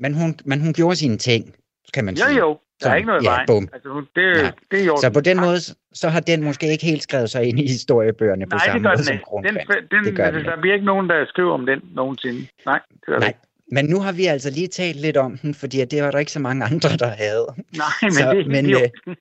Men 0.00 0.14
hun, 0.14 0.38
men 0.44 0.60
hun 0.60 0.72
gjorde 0.72 0.96
sine 0.96 1.18
ting, 1.18 1.54
kan 1.94 2.04
man 2.04 2.14
Jo, 2.14 2.24
sige. 2.26 2.38
jo. 2.38 2.58
Der 2.82 2.86
er 2.86 2.90
Så, 2.90 2.96
ikke 2.96 3.06
noget 3.06 3.22
ja, 3.24 3.30
vejen. 3.30 3.46
bum. 3.46 3.68
Altså, 3.72 3.88
hun- 3.88 4.06
det, 4.16 4.22
Ja. 4.22 4.50
det 4.70 4.80
er 4.80 4.84
jo 4.84 4.96
Så 5.00 5.10
på 5.10 5.20
den 5.20 5.36
måde, 5.40 5.58
så 5.92 6.08
har 6.08 6.20
den 6.20 6.42
måske 6.44 6.72
ikke 6.72 6.84
helt 6.84 7.02
skrevet 7.02 7.30
sig 7.30 7.44
ind 7.44 7.60
i 7.60 7.66
historiebøgerne 7.66 8.46
på 8.46 8.56
Nej, 8.56 8.66
samme 8.66 8.78
det 8.78 8.82
gør 8.84 8.90
måde 8.90 8.96
den 8.96 9.04
som. 9.04 9.42
Den, 9.42 9.54
den, 9.98 10.04
Det 10.04 10.16
gør 10.16 10.24
altså, 10.24 10.38
den 10.38 10.46
der 10.46 10.60
bliver 10.60 10.74
ikke 10.74 10.86
nogen, 10.86 11.08
der 11.08 11.26
skriver 11.26 11.52
om 11.52 11.66
den 11.66 11.80
nogensinde. 11.94 12.46
Nej, 12.66 12.80
det 12.90 13.06
gør 13.06 13.18
Nej, 13.18 13.28
ikke. 13.28 13.40
men 13.72 13.84
nu 13.84 14.00
har 14.00 14.12
vi 14.12 14.26
altså 14.26 14.50
lige 14.50 14.68
talt 14.68 14.96
lidt 15.00 15.16
om 15.16 15.38
den, 15.38 15.54
fordi 15.54 15.84
det 15.84 16.02
var 16.02 16.10
der 16.10 16.18
ikke 16.18 16.32
så 16.32 16.40
mange 16.40 16.64
andre, 16.64 16.88
der 16.98 17.06
havde. 17.08 17.46
Nej, 17.76 17.86
men 18.02 18.12
Så, 18.12 18.32
det, 18.34 18.46
men, 18.46 18.64
det, 18.64 18.72
er 18.72 18.80
øh, 18.82 18.90
jo- 19.06 19.14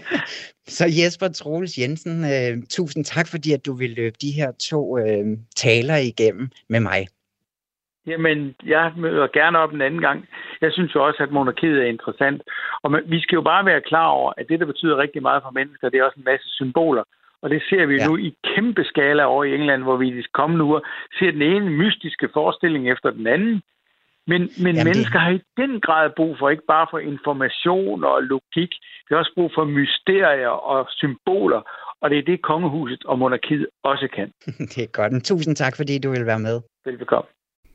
Så 0.78 0.84
Jesper 0.98 1.28
Troels 1.28 1.78
Jensen, 1.78 2.24
øh, 2.24 2.62
tusind 2.70 3.04
tak, 3.04 3.28
fordi 3.28 3.52
at 3.52 3.66
du 3.66 3.72
vil 3.72 3.90
løbe 3.90 4.16
de 4.22 4.30
her 4.30 4.52
to 4.70 4.98
øh, 4.98 5.24
taler 5.56 5.96
igennem 5.96 6.48
med 6.68 6.80
mig. 6.80 7.06
Jamen, 8.06 8.54
jeg 8.66 8.92
møder 8.96 9.26
gerne 9.26 9.58
op 9.58 9.72
en 9.72 9.80
anden 9.80 10.00
gang. 10.00 10.28
Jeg 10.60 10.72
synes 10.72 10.94
jo 10.94 11.06
også, 11.06 11.22
at 11.22 11.30
monarkiet 11.30 11.78
er 11.82 11.86
interessant. 11.86 12.42
Og 12.82 12.90
man, 12.90 13.02
vi 13.06 13.20
skal 13.20 13.36
jo 13.36 13.42
bare 13.42 13.64
være 13.66 13.80
klar 13.80 14.06
over, 14.06 14.32
at 14.36 14.46
det, 14.48 14.60
der 14.60 14.66
betyder 14.66 14.96
rigtig 14.96 15.22
meget 15.22 15.42
for 15.42 15.50
mennesker, 15.50 15.88
det 15.88 15.98
er 16.00 16.04
også 16.04 16.18
en 16.20 16.24
masse 16.24 16.48
symboler. 16.48 17.02
Og 17.42 17.50
det 17.50 17.62
ser 17.70 17.86
vi 17.86 17.94
Ja. 17.96 18.06
nu 18.06 18.16
i 18.16 18.34
kæmpe 18.54 18.84
skala 18.84 19.22
over 19.24 19.44
i 19.44 19.54
England, 19.54 19.82
hvor 19.82 19.96
vi 19.96 20.08
i 20.08 20.16
de 20.16 20.22
kommende 20.34 20.64
uger 20.64 20.80
ser 21.18 21.30
den 21.30 21.42
ene 21.42 21.70
mystiske 21.70 22.28
forestilling 22.32 22.90
efter 22.90 23.10
den 23.10 23.26
anden. 23.26 23.62
Men, 24.26 24.40
men 24.40 24.50
Jamen, 24.58 24.76
det- 24.76 24.84
mennesker 24.84 25.18
har 25.18 25.30
i 25.30 25.40
den 25.56 25.80
grad 25.80 26.10
brug 26.16 26.36
for, 26.38 26.50
ikke 26.50 26.66
bare 26.68 26.86
for 26.90 26.98
information 26.98 28.04
og 28.04 28.22
logik, 28.22 28.72
det 29.08 29.14
er 29.14 29.16
også 29.18 29.32
brug 29.34 29.50
for 29.54 29.64
mysterier 29.64 30.48
og 30.48 30.86
symboler. 30.90 31.62
Og 32.00 32.10
det 32.10 32.18
er 32.18 32.22
det, 32.22 32.42
kongehuset 32.42 33.04
og 33.04 33.18
monarkiet 33.18 33.66
også 33.84 34.08
kan. 34.14 34.32
Det 34.74 34.78
er 34.82 34.86
godt. 34.92 35.24
Tusind 35.24 35.56
tak, 35.56 35.76
fordi 35.76 35.98
du 35.98 36.10
vil 36.10 36.26
være 36.26 36.38
med. 36.38 36.60
Velbekomme. 36.84 37.28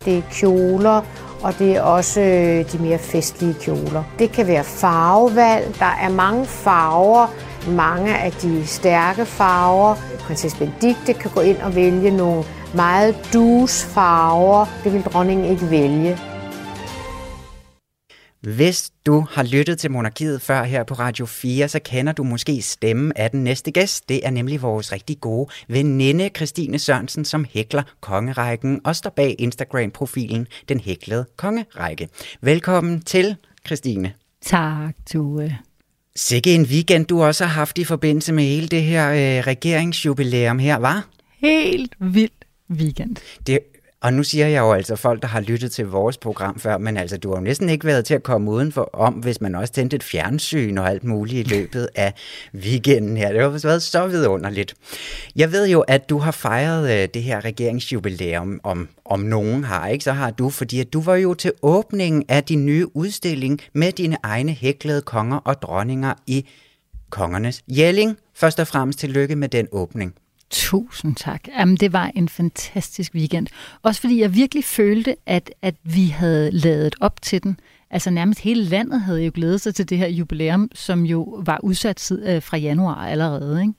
Det 0.06 0.18
er 0.18 0.22
kjoler, 0.32 1.02
og 1.42 1.60
det 1.60 1.76
er 1.76 1.82
også 1.82 2.22
øh, 2.22 2.72
de 2.72 2.78
mere 2.78 2.98
festlige 2.98 3.54
kjoler. 3.54 4.04
Det 4.20 4.32
kan 4.32 4.48
være 4.48 4.64
farvevalg. 4.64 5.76
Der 5.80 5.98
er 6.02 6.10
mange 6.10 6.46
farver. 6.46 7.28
Mange 7.70 8.18
af 8.18 8.32
de 8.32 8.68
stærke 8.68 9.26
farver. 9.26 9.96
Prinsesse 10.20 10.58
Benedikte 10.58 11.14
kan 11.14 11.32
gå 11.36 11.42
ind 11.42 11.58
og 11.58 11.76
vælge 11.76 12.12
nogle 12.12 12.44
meget 12.76 13.16
dus 13.34 13.84
farver. 13.86 14.66
Det 14.84 14.94
vil 14.94 15.04
dronningen 15.04 15.46
ikke 15.46 15.70
vælge. 15.70 16.18
Hvis 18.42 18.92
du 19.06 19.26
har 19.30 19.44
lyttet 19.44 19.80
til 19.80 19.92
Monarkiet 19.92 20.42
før 20.42 20.64
her 20.64 20.84
på 20.84 20.94
Radio 20.94 21.26
4, 21.26 21.68
så 21.68 21.80
kender 21.80 22.14
du 22.14 22.24
måske 22.24 22.62
stemmen 22.62 23.12
af 23.16 23.32
den 23.32 23.44
næste 23.44 23.72
gæst. 23.72 24.10
Det 24.10 24.26
er 24.26 24.30
nemlig 24.30 24.62
vores 24.62 24.92
rigtig 24.92 25.22
gode 25.22 25.50
veninde 25.68 26.30
Christine 26.36 26.80
Sørensen, 26.80 27.26
som 27.26 27.46
hækler 27.50 27.84
kongerækken 28.00 28.82
og 28.84 28.96
står 28.96 29.10
bag 29.10 29.36
Instagram-profilen 29.40 30.48
Den 30.70 30.80
Hæklede 30.80 31.26
Kongerække. 31.36 32.10
Velkommen 32.42 33.02
til, 33.02 33.36
Christine. 33.66 34.14
Tak, 34.42 34.96
Tue. 35.12 35.58
Sikke 36.16 36.56
en 36.56 36.64
weekend, 36.64 37.06
du 37.06 37.24
også 37.24 37.46
har 37.46 37.54
haft 37.54 37.78
i 37.78 37.84
forbindelse 37.84 38.34
med 38.34 38.44
hele 38.44 38.68
det 38.68 38.84
her 38.84 39.12
øh, 39.12 39.48
regeringsjubilæum 39.48 40.60
her, 40.60 40.78
var? 40.78 41.08
Helt 41.40 41.96
vild 42.00 42.32
weekend. 42.72 43.16
Det, 43.48 43.60
og 44.02 44.14
nu 44.14 44.24
siger 44.24 44.48
jeg 44.48 44.60
jo 44.60 44.72
altså 44.72 44.96
folk, 44.96 45.22
der 45.22 45.28
har 45.28 45.42
lyttet 45.42 45.72
til 45.72 45.88
vores 45.88 46.18
program 46.18 46.60
før, 46.60 46.78
men 46.78 46.98
altså, 46.98 47.18
du 47.18 47.30
har 47.30 47.36
jo 47.36 47.42
næsten 47.42 47.70
ikke 47.70 47.86
været 47.86 48.06
til 48.06 48.14
at 48.14 48.24
komme 48.24 48.52
udenfor 48.52 48.90
om, 48.94 49.14
hvis 49.14 49.42
man 49.42 49.56
også 49.56 49.74
tændte 49.74 49.96
et 49.96 50.04
fjernsyn 50.04 50.78
og 50.78 50.90
alt 50.90 51.04
muligt 51.04 51.52
i 51.52 51.56
løbet 51.56 51.90
af 51.96 52.14
weekenden 52.56 53.18
her. 53.18 53.32
Det 53.32 53.42
har 53.42 53.50
været 53.50 53.84
så 53.84 54.08
vidunderligt. 54.08 54.76
Jeg 55.36 55.52
ved 55.52 55.68
jo, 55.68 55.80
at 55.82 56.10
du 56.10 56.18
har 56.18 56.32
fejret 56.32 57.02
øh, 57.02 57.10
det 57.14 57.24
her 57.24 57.46
regeringsjubilæum, 57.46 58.60
om, 58.64 58.90
om 59.06 59.20
nogen 59.20 59.64
har, 59.64 59.88
ikke? 59.88 60.04
Så 60.04 60.12
har 60.12 60.32
du, 60.32 60.50
fordi 60.50 60.80
at 60.80 60.94
du 60.94 61.02
var 61.02 61.16
jo 61.16 61.34
til 61.34 61.52
åbningen 61.62 62.24
af 62.30 62.44
din 62.44 62.66
nye 62.66 62.96
udstilling 62.96 63.62
med 63.74 63.92
dine 63.92 64.18
egne 64.24 64.52
hæklede 64.52 65.02
konger 65.02 65.38
og 65.38 65.62
dronninger 65.62 66.14
i 66.28 66.48
Kongernes 67.10 67.64
Jelling. 67.68 68.18
Først 68.36 68.60
og 68.60 68.68
fremmest 68.68 69.00
tillykke 69.00 69.36
med 69.36 69.50
den 69.50 69.68
åbning. 69.72 70.16
Tusind 70.52 71.16
tak. 71.16 71.48
Jamen, 71.48 71.78
det 71.78 71.94
var 71.94 72.12
en 72.16 72.30
fantastisk 72.30 73.16
weekend. 73.16 73.48
Også 73.82 74.02
fordi 74.02 74.22
jeg 74.22 74.36
virkelig 74.36 74.64
følte, 74.64 75.16
at, 75.26 75.52
at 75.62 75.76
vi 75.84 76.06
havde 76.06 76.52
lavet 76.52 76.96
op 77.02 77.22
til 77.22 77.44
den. 77.44 77.60
Altså 77.90 78.10
nærmest 78.10 78.40
hele 78.40 78.64
landet 78.64 79.02
havde 79.02 79.26
jo 79.26 79.32
glædet 79.34 79.62
sig 79.62 79.76
til 79.76 79.90
det 79.90 79.98
her 79.98 80.08
jubilæum, 80.08 80.70
som 80.74 81.06
jo 81.06 81.42
var 81.46 81.60
udsat 81.64 81.96
tid, 81.96 82.28
øh, 82.28 82.42
fra 82.42 82.58
januar 82.58 82.96
allerede. 82.96 83.62
Ikke? 83.62 83.74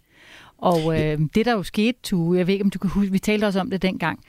Og 0.58 1.00
øh, 1.00 1.20
det 1.34 1.46
der 1.46 1.52
jo 1.52 1.62
skete, 1.62 1.98
Tue, 2.02 2.38
jeg 2.38 2.46
ved 2.46 2.54
ikke, 2.54 2.64
om 2.64 2.70
du 2.70 2.78
kan 2.78 2.90
huske, 2.90 3.12
vi 3.12 3.18
talte 3.18 3.44
også 3.44 3.60
om 3.60 3.70
det 3.70 3.82
dengang. 3.82 4.20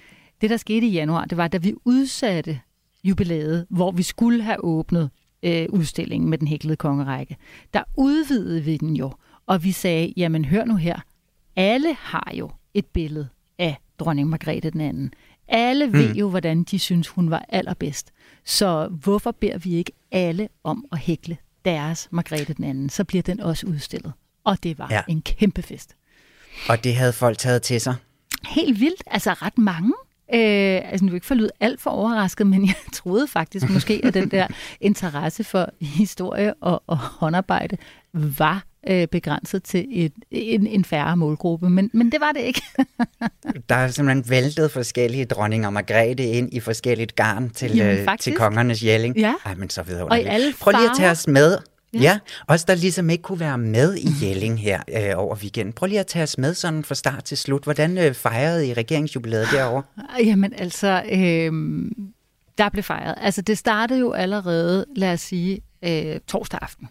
Det, 0.42 0.50
der 0.50 0.58
skete 0.58 0.88
i 0.88 0.92
januar, 0.92 1.26
det 1.26 1.38
var, 1.38 1.48
da 1.48 1.58
vi 1.58 1.74
udsatte 1.86 2.60
jubilæet, 3.04 3.66
hvor 3.70 3.92
vi 3.92 4.04
skulle 4.04 4.44
have 4.44 4.64
åbnet 4.64 5.10
øh, 5.44 5.66
udstillingen 5.70 6.30
med 6.30 6.38
den 6.38 6.48
hæklede 6.48 6.76
kongerække. 6.76 7.38
Der 7.74 7.84
udvidede 7.98 8.64
vi 8.64 8.78
den 8.78 8.96
jo, 8.96 9.12
og 9.48 9.64
vi 9.64 9.72
sagde, 9.72 10.14
jamen 10.18 10.46
hør 10.46 10.66
nu 10.66 10.76
her, 10.76 11.00
alle 11.56 11.94
har 12.00 12.32
jo 12.34 12.52
et 12.74 12.86
billede 12.86 13.28
af 13.60 13.78
dronning 14.00 14.30
Margrethe 14.30 14.70
den 14.70 14.82
anden. 14.82 15.14
Alle 15.48 15.88
mm. 15.88 15.94
ved 15.94 16.16
jo, 16.16 16.30
hvordan 16.30 16.64
de 16.64 16.80
synes, 16.80 17.08
hun 17.08 17.30
var 17.32 17.46
allerbedst. 17.50 18.12
Så 18.46 18.88
hvorfor 18.88 19.32
beder 19.32 19.58
vi 19.58 19.76
ikke 19.76 19.92
alle 20.12 20.50
om 20.64 20.86
at 20.92 20.98
hækle 20.98 21.38
deres 21.66 22.08
Margrethe 22.12 22.54
den 22.54 22.64
anden? 22.64 22.90
Så 22.90 23.04
bliver 23.04 23.22
den 23.22 23.40
også 23.40 23.68
udstillet. 23.68 24.14
Og 24.44 24.64
det 24.64 24.80
var 24.80 24.88
Ja. 24.92 25.02
en 25.08 25.22
kæmpe 25.22 25.62
fest. 25.62 25.96
Og 26.70 26.84
det 26.84 26.96
havde 26.96 27.14
folk 27.14 27.38
taget 27.38 27.62
til 27.62 27.82
sig. 27.82 27.96
Helt 28.50 28.80
vildt. 28.80 29.04
Altså 29.08 29.34
ret 29.34 29.58
mange. 29.58 29.94
Øh, 30.34 30.92
altså 30.92 31.06
nu 31.06 31.10
vil 31.10 31.16
ikke 31.18 31.26
forlyde 31.26 31.50
alt 31.60 31.82
for 31.82 31.90
overrasket, 31.90 32.48
men 32.48 32.66
jeg 32.68 32.76
troede 32.94 33.28
faktisk 33.28 33.70
måske, 33.70 34.02
at 34.04 34.14
den 34.14 34.32
der 34.32 34.48
interesse 34.82 35.44
for 35.44 35.70
historie 35.82 36.54
og, 36.54 36.84
og 36.88 36.98
håndarbejde 36.98 37.78
var 38.14 38.64
øh, 38.90 39.08
begrænset 39.08 39.64
til 39.64 39.86
et, 39.92 40.14
en, 40.32 40.68
en 40.68 40.86
færre 40.86 41.18
målgruppe, 41.18 41.70
men, 41.70 41.90
men 41.94 42.12
det 42.12 42.22
var 42.22 42.32
det 42.32 42.42
ikke. 42.42 42.62
Der 43.70 43.76
er 43.76 43.88
simpelthen 43.88 44.30
væltet 44.30 44.72
forskellige 44.72 45.26
dronninger 45.26 45.70
Margrethe 45.70 46.26
ind 46.26 46.54
i 46.54 46.60
forskelligt 46.60 47.16
garn 47.16 47.50
til, 47.50 47.76
Jamen, 47.76 48.10
øh, 48.10 48.18
til 48.20 48.36
kongernes 48.36 48.84
jælling. 48.84 49.18
Ja. 49.18 49.34
Ej, 49.46 49.56
men 49.56 49.70
så 49.70 50.06
Og 50.10 50.20
i 50.20 50.24
alle 50.24 50.54
Prøv 50.62 50.72
lige 50.72 50.90
at 50.90 50.98
tage 50.98 51.12
os 51.12 51.28
med. 51.28 51.52
Ja. 51.52 51.58
Ja. 51.94 52.02
ja, 52.02 52.20
os 52.48 52.64
der 52.64 52.76
ligesom 52.76 53.10
ikke 53.10 53.22
kunne 53.22 53.40
være 53.40 53.58
med 53.58 53.96
i 53.96 54.08
Jelling 54.22 54.60
her 54.60 54.82
øh, 54.98 55.12
over 55.16 55.36
weekenden. 55.36 55.74
Prøv 55.74 55.88
lige 55.88 56.00
at 56.00 56.08
tage 56.08 56.24
os 56.24 56.38
med 56.38 56.54
sådan 56.54 56.84
fra 56.84 56.96
start 56.96 57.24
til 57.24 57.38
slut. 57.38 57.64
Hvordan 57.64 57.98
øh, 57.98 58.14
fejrede 58.14 58.68
I 58.68 58.74
regeringsjubilæet 58.74 59.48
derovre? 59.52 59.84
Jamen 60.30 60.54
altså, 60.58 61.04
øh, 61.12 61.52
der 62.58 62.70
blev 62.70 62.84
fejret. 62.84 63.16
Altså 63.22 63.42
det 63.42 63.58
startede 63.58 64.00
jo 64.00 64.12
allerede, 64.12 64.86
lad 64.96 65.14
os 65.14 65.22
sige, 65.22 65.62
øh, 65.84 66.20
torsdag 66.28 66.60
aften. 66.62 66.90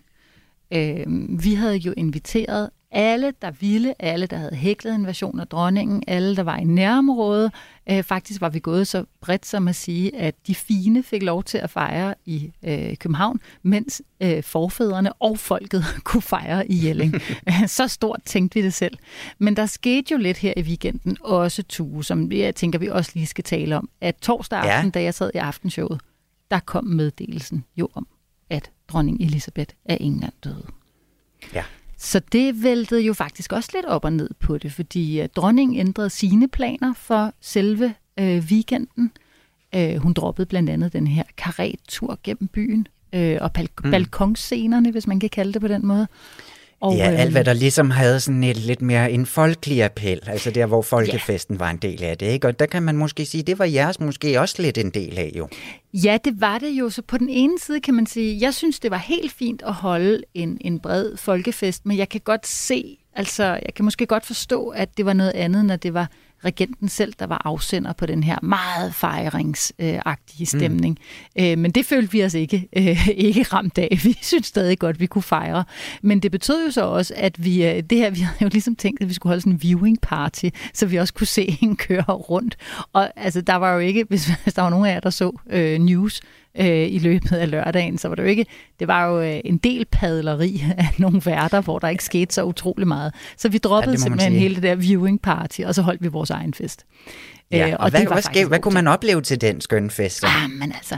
Øh, 0.73 1.05
vi 1.45 1.55
havde 1.55 1.77
jo 1.77 1.95
inviteret 1.97 2.71
alle, 2.93 3.33
der 3.43 3.51
ville, 3.51 3.95
alle, 4.03 4.27
der 4.27 4.37
havde 4.37 4.55
hæklet 4.55 4.95
en 4.95 5.07
version 5.07 5.41
af 5.41 5.47
dronningen, 5.47 6.03
alle, 6.07 6.37
der 6.37 6.43
var 6.43 6.57
i 6.57 6.65
nærområdet. 6.65 7.53
Øh, 7.91 8.03
faktisk 8.03 8.41
var 8.41 8.49
vi 8.49 8.59
gået 8.59 8.89
så 8.89 9.05
bredt 9.21 9.47
som 9.47 9.69
at 9.69 9.77
sige, 9.77 10.17
at 10.17 10.35
de 10.47 10.55
fine 10.55 11.03
fik 11.03 11.23
lov 11.23 11.43
til 11.43 11.59
at 11.59 11.71
fejre 11.71 12.15
i 12.25 12.53
øh, 12.63 12.97
København, 12.97 13.41
mens 13.63 14.03
øh, 14.23 14.43
forfædrene 14.43 15.13
og 15.13 15.39
folket 15.39 15.85
kunne 16.05 16.23
fejre 16.23 16.69
i 16.71 16.87
Jelling. 16.87 17.15
så 17.67 17.89
stort 17.89 18.21
tænkte 18.25 18.59
vi 18.59 18.65
det 18.65 18.75
selv. 18.75 18.99
Men 19.39 19.57
der 19.57 19.67
skete 19.67 20.13
jo 20.13 20.19
lidt 20.19 20.39
her 20.39 20.53
i 20.57 20.63
weekenden, 20.63 21.17
også 21.21 21.63
Tue, 21.63 22.05
som 22.05 22.33
jeg 22.33 22.55
tænker, 22.55 22.79
vi 22.79 22.89
også 22.89 23.11
lige 23.15 23.27
skal 23.27 23.45
tale 23.45 23.77
om, 23.77 23.89
at 24.01 24.17
torsdag 24.17 24.65
Ja. 24.65 24.71
aften, 24.71 24.91
da 24.91 25.03
jeg 25.03 25.15
sad 25.15 25.31
i 25.35 25.39
aftenshowet, 25.39 26.01
der 26.51 26.59
kom 26.59 26.85
meddelelsen 26.85 27.65
jo 27.77 27.89
om, 27.95 28.07
at 28.51 28.71
dronning 28.93 29.21
Elisabeth 29.21 29.75
af 29.85 29.97
England 30.01 30.33
døde. 30.45 30.67
Ja. 31.55 31.65
Så 31.99 32.21
det 32.33 32.63
væltede 32.63 33.01
jo 33.01 33.13
faktisk 33.13 33.53
også 33.53 33.71
lidt 33.75 33.87
op 33.87 34.05
og 34.05 34.13
ned 34.13 34.31
på 34.41 34.59
det, 34.59 34.73
fordi 34.73 35.21
uh, 35.21 35.27
dronningen 35.37 35.79
ændrede 35.79 36.11
sine 36.11 36.49
planer 36.49 36.93
for 36.95 37.33
selve 37.41 37.95
uh, 38.21 38.27
weekenden. 38.27 39.13
Uh, 39.77 39.97
hun 39.97 40.13
droppede 40.13 40.47
blandt 40.47 40.71
andet 40.71 40.93
den 40.93 41.07
her 41.07 41.23
karet-tur 41.37 42.19
gennem 42.23 42.49
byen, 42.49 42.87
uh, 43.17 43.37
og 43.41 43.51
bal- 43.59 43.69
mm. 43.85 43.91
balkonscenerne, 43.91 44.91
hvis 44.91 45.07
man 45.07 45.21
kan 45.21 45.31
kalde 45.31 45.53
det 45.53 45.61
på 45.61 45.69
den 45.69 45.87
måde. 45.87 46.09
Og, 46.83 46.97
ja, 46.97 47.11
alt 47.11 47.33
hvad 47.33 47.45
der 47.45 47.53
ligesom 47.53 47.91
havde 47.91 48.21
sådan 48.21 48.45
et 48.45 48.57
lidt 48.57 48.83
mere 48.83 49.11
en 49.11 49.27
folkelig 49.27 49.85
appel, 49.85 50.21
altså 50.27 50.51
der, 50.51 50.67
hvor 50.67 50.83
folkefesten 50.83 51.55
ja. 51.55 51.59
var 51.59 51.71
en 51.71 51.77
del 51.77 52.03
af 52.03 52.19
det, 52.19 52.27
ikke? 52.27 52.47
Og 52.47 52.59
der 52.59 52.67
kan 52.67 52.83
man 52.83 52.97
måske 52.97 53.27
sige, 53.27 53.43
det 53.43 53.59
var 53.59 53.65
jeres 53.65 54.01
måske 54.01 54.41
også 54.41 54.63
lidt 54.63 54.79
en 54.79 54.91
del 54.91 55.19
af, 55.19 55.33
jo. 55.37 55.49
Ja, 55.95 56.19
det 56.25 56.41
var 56.41 56.59
det 56.59 56.71
jo. 56.71 56.91
Så 56.91 57.03
på 57.03 57.19
den 57.19 57.29
ene 57.29 57.59
side 57.59 57.81
kan 57.81 57.95
man 57.95 58.07
sige, 58.07 58.39
jeg 58.41 58.55
synes, 58.55 58.81
det 58.81 58.91
var 58.91 58.97
helt 58.97 59.33
fint 59.33 59.63
at 59.67 59.73
holde 59.73 60.23
en, 60.35 60.59
en 60.61 60.81
bred 60.81 61.17
folkefest, 61.17 61.87
men 61.87 61.99
jeg 61.99 62.09
kan 62.09 62.21
godt 62.25 62.47
se, 62.47 62.99
altså 63.17 63.45
jeg 63.45 63.75
kan 63.77 63.85
måske 63.85 64.07
godt 64.07 64.27
forstå, 64.27 64.69
at 64.69 64.97
det 64.97 65.07
var 65.07 65.13
noget 65.13 65.33
andet, 65.33 65.65
når 65.65 65.77
det 65.77 65.95
var 65.95 66.11
regenten 66.45 66.89
selv, 66.89 67.13
der 67.19 67.27
var 67.27 67.43
afsender 67.45 67.93
på 67.93 68.07
den 68.07 68.23
her 68.23 68.39
meget 68.43 68.95
fejringsagtige 68.95 70.47
stemning. 70.47 70.99
Mm. 71.37 71.45
Øh, 71.45 71.59
men 71.59 71.71
det 71.71 71.87
følte 71.87 72.13
vi 72.13 72.25
os 72.25 72.35
ikke, 72.35 72.69
øh, 72.77 73.09
ikke 73.29 73.43
ramt 73.43 73.79
af. 73.79 74.01
Vi 74.05 74.19
synes 74.23 74.47
stadig 74.47 74.79
godt, 74.79 75.01
vi 75.01 75.07
kunne 75.07 75.23
fejre. 75.23 75.65
Men 76.03 76.21
det 76.21 76.31
betød 76.31 76.67
jo 76.67 76.71
så 76.71 76.85
også, 76.85 77.15
at 77.17 77.45
vi, 77.45 77.67
øh, 77.67 77.83
det 77.91 77.99
her, 77.99 78.11
vi 78.17 78.21
havde 78.21 78.37
jo 78.41 78.49
ligesom 78.53 78.77
tænkt, 78.77 79.03
at 79.03 79.09
vi 79.09 79.15
skulle 79.15 79.31
holde 79.31 79.41
sådan 79.41 79.53
en 79.53 79.63
viewing 79.63 80.01
party, 80.01 80.47
så 80.75 80.87
vi 80.87 80.97
også 80.97 81.15
kunne 81.15 81.27
se 81.27 81.59
en 81.63 81.77
køre 81.77 82.03
rundt. 82.03 82.57
Og 82.93 83.11
altså, 83.17 83.41
der 83.41 83.55
var 83.55 83.73
jo 83.73 83.79
ikke, 83.79 84.05
hvis, 84.09 84.31
hvis 84.43 84.55
der 84.55 84.63
var 84.63 84.71
nogen 84.71 84.87
af 84.87 84.93
jer, 84.95 85.01
der 85.01 85.11
så 85.11 85.33
øh, 85.51 85.79
news, 85.79 86.21
øh, 86.59 86.93
i 86.93 86.99
løbet 86.99 87.33
af 87.33 87.51
lørdagen, 87.51 87.99
så 87.99 88.09
var 88.09 88.15
det 88.15 88.23
jo 88.23 88.29
ikke, 88.29 88.47
det 88.81 88.89
var 88.89 89.07
jo 89.07 89.21
øh, 89.21 89.41
en 89.45 89.59
del 89.59 89.85
padleri 89.85 90.65
af 90.79 90.89
nogle 90.99 91.23
værter, 91.25 91.61
hvor 91.61 91.79
der 91.79 91.89
ikke 91.89 92.05
skete 92.05 92.35
så 92.35 92.45
utrolig 92.45 92.89
meget. 92.89 93.15
Så 93.37 93.49
vi 93.49 93.59
droppede 93.59 93.93
ja, 93.93 93.99
simpelthen 93.99 94.33
sige. 94.33 94.41
hele 94.41 94.55
det 94.55 94.63
der 94.63 94.75
viewing 94.75 95.23
party, 95.23 95.61
og 95.61 95.75
så 95.75 95.83
holdt 95.83 96.03
vi 96.03 96.09
vores 96.09 96.31
egen 96.31 96.55
fest. 96.55 96.87
Ja, 97.51 97.69
øh, 97.69 97.73
og, 97.73 97.81
og 97.81 97.91
hvad, 97.91 98.07
hvad, 98.07 98.23
skæv, 98.23 98.49
hvad 98.49 98.61
kunne 98.61 98.75
man 98.75 98.87
opleve 98.87 99.21
til 99.21 99.41
den 99.41 99.61
skønne 99.61 99.91
fest? 99.91 100.25
Ah, 100.25 100.51
men 100.51 100.73
altså, 100.73 100.97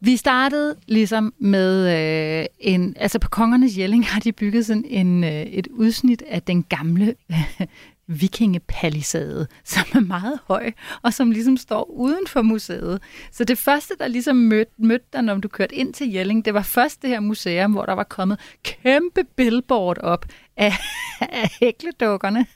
vi 0.00 0.16
startede 0.16 0.76
ligesom 0.86 1.34
med 1.38 1.98
øh, 2.40 2.46
en, 2.60 2.96
altså 3.00 3.18
på 3.18 3.28
Kongernes 3.28 3.78
Jelling 3.78 4.06
har 4.06 4.20
de 4.20 4.32
bygget 4.32 4.66
sådan 4.66 4.84
en, 4.86 5.24
øh, 5.24 5.30
et 5.30 5.66
udsnit 5.70 6.22
af 6.28 6.42
den 6.42 6.62
gamle 6.62 7.14
øh, 7.30 7.36
vikingepalisade, 8.06 9.46
som 9.64 9.82
er 9.94 10.00
meget 10.00 10.38
høj, 10.46 10.72
og 11.02 11.14
som 11.14 11.30
ligesom 11.30 11.56
står 11.56 11.90
uden 11.90 12.26
for 12.26 12.42
museet. 12.42 13.02
Så 13.32 13.44
det 13.44 13.58
første, 13.58 13.94
der 13.98 14.08
ligesom 14.08 14.36
mødte, 14.36 14.72
mødte 14.78 15.06
dig, 15.12 15.22
når 15.22 15.34
du 15.34 15.48
kørte 15.48 15.74
ind 15.74 15.94
til 15.94 16.12
Jelling, 16.12 16.44
det 16.44 16.54
var 16.54 16.62
først 16.62 17.02
det 17.02 17.10
her 17.10 17.20
museum, 17.20 17.72
hvor 17.72 17.84
der 17.84 17.92
var 17.92 18.04
kommet 18.04 18.40
kæmpe 18.62 19.24
billboard 19.36 19.98
op 19.98 20.26
af, 20.56 20.72
af 21.20 21.50
hækledukkerne. 21.60 22.46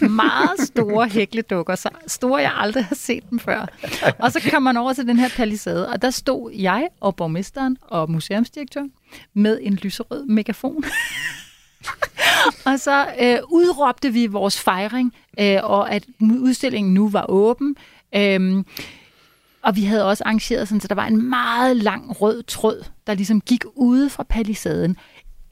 meget 0.10 0.60
store 0.60 1.08
hækledukker, 1.08 1.74
så 1.74 1.88
store 2.06 2.42
jeg 2.42 2.52
aldrig 2.56 2.84
har 2.84 2.94
set 2.94 3.30
dem 3.30 3.38
før. 3.38 3.66
Og 4.18 4.32
så 4.32 4.48
kom 4.50 4.62
man 4.62 4.76
over 4.76 4.92
til 4.92 5.06
den 5.06 5.18
her 5.18 5.28
palisade, 5.36 5.88
og 5.88 6.02
der 6.02 6.10
stod 6.10 6.52
jeg 6.52 6.88
og 7.00 7.16
borgmesteren 7.16 7.76
og 7.82 8.10
museumsdirektøren 8.10 8.92
med 9.34 9.58
en 9.62 9.74
lyserød 9.74 10.24
megafon. 10.26 10.84
og 12.66 12.80
så 12.80 13.06
øh, 13.20 13.38
udråbte 13.48 14.12
vi 14.12 14.26
vores 14.26 14.60
fejring, 14.60 15.14
øh, 15.40 15.58
og 15.62 15.90
at 15.90 16.04
udstillingen 16.20 16.94
nu 16.94 17.08
var 17.08 17.26
åben. 17.28 17.76
Øh, 18.14 18.64
og 19.62 19.76
vi 19.76 19.84
havde 19.84 20.08
også 20.08 20.24
arrangeret 20.24 20.68
sådan, 20.68 20.80
så 20.80 20.88
der 20.88 20.94
var 20.94 21.06
en 21.06 21.28
meget 21.28 21.76
lang 21.76 22.22
rød 22.22 22.42
tråd, 22.42 22.84
der 23.06 23.14
ligesom 23.14 23.40
gik 23.40 23.64
ude 23.74 24.10
fra 24.10 24.22
palisaden 24.22 24.96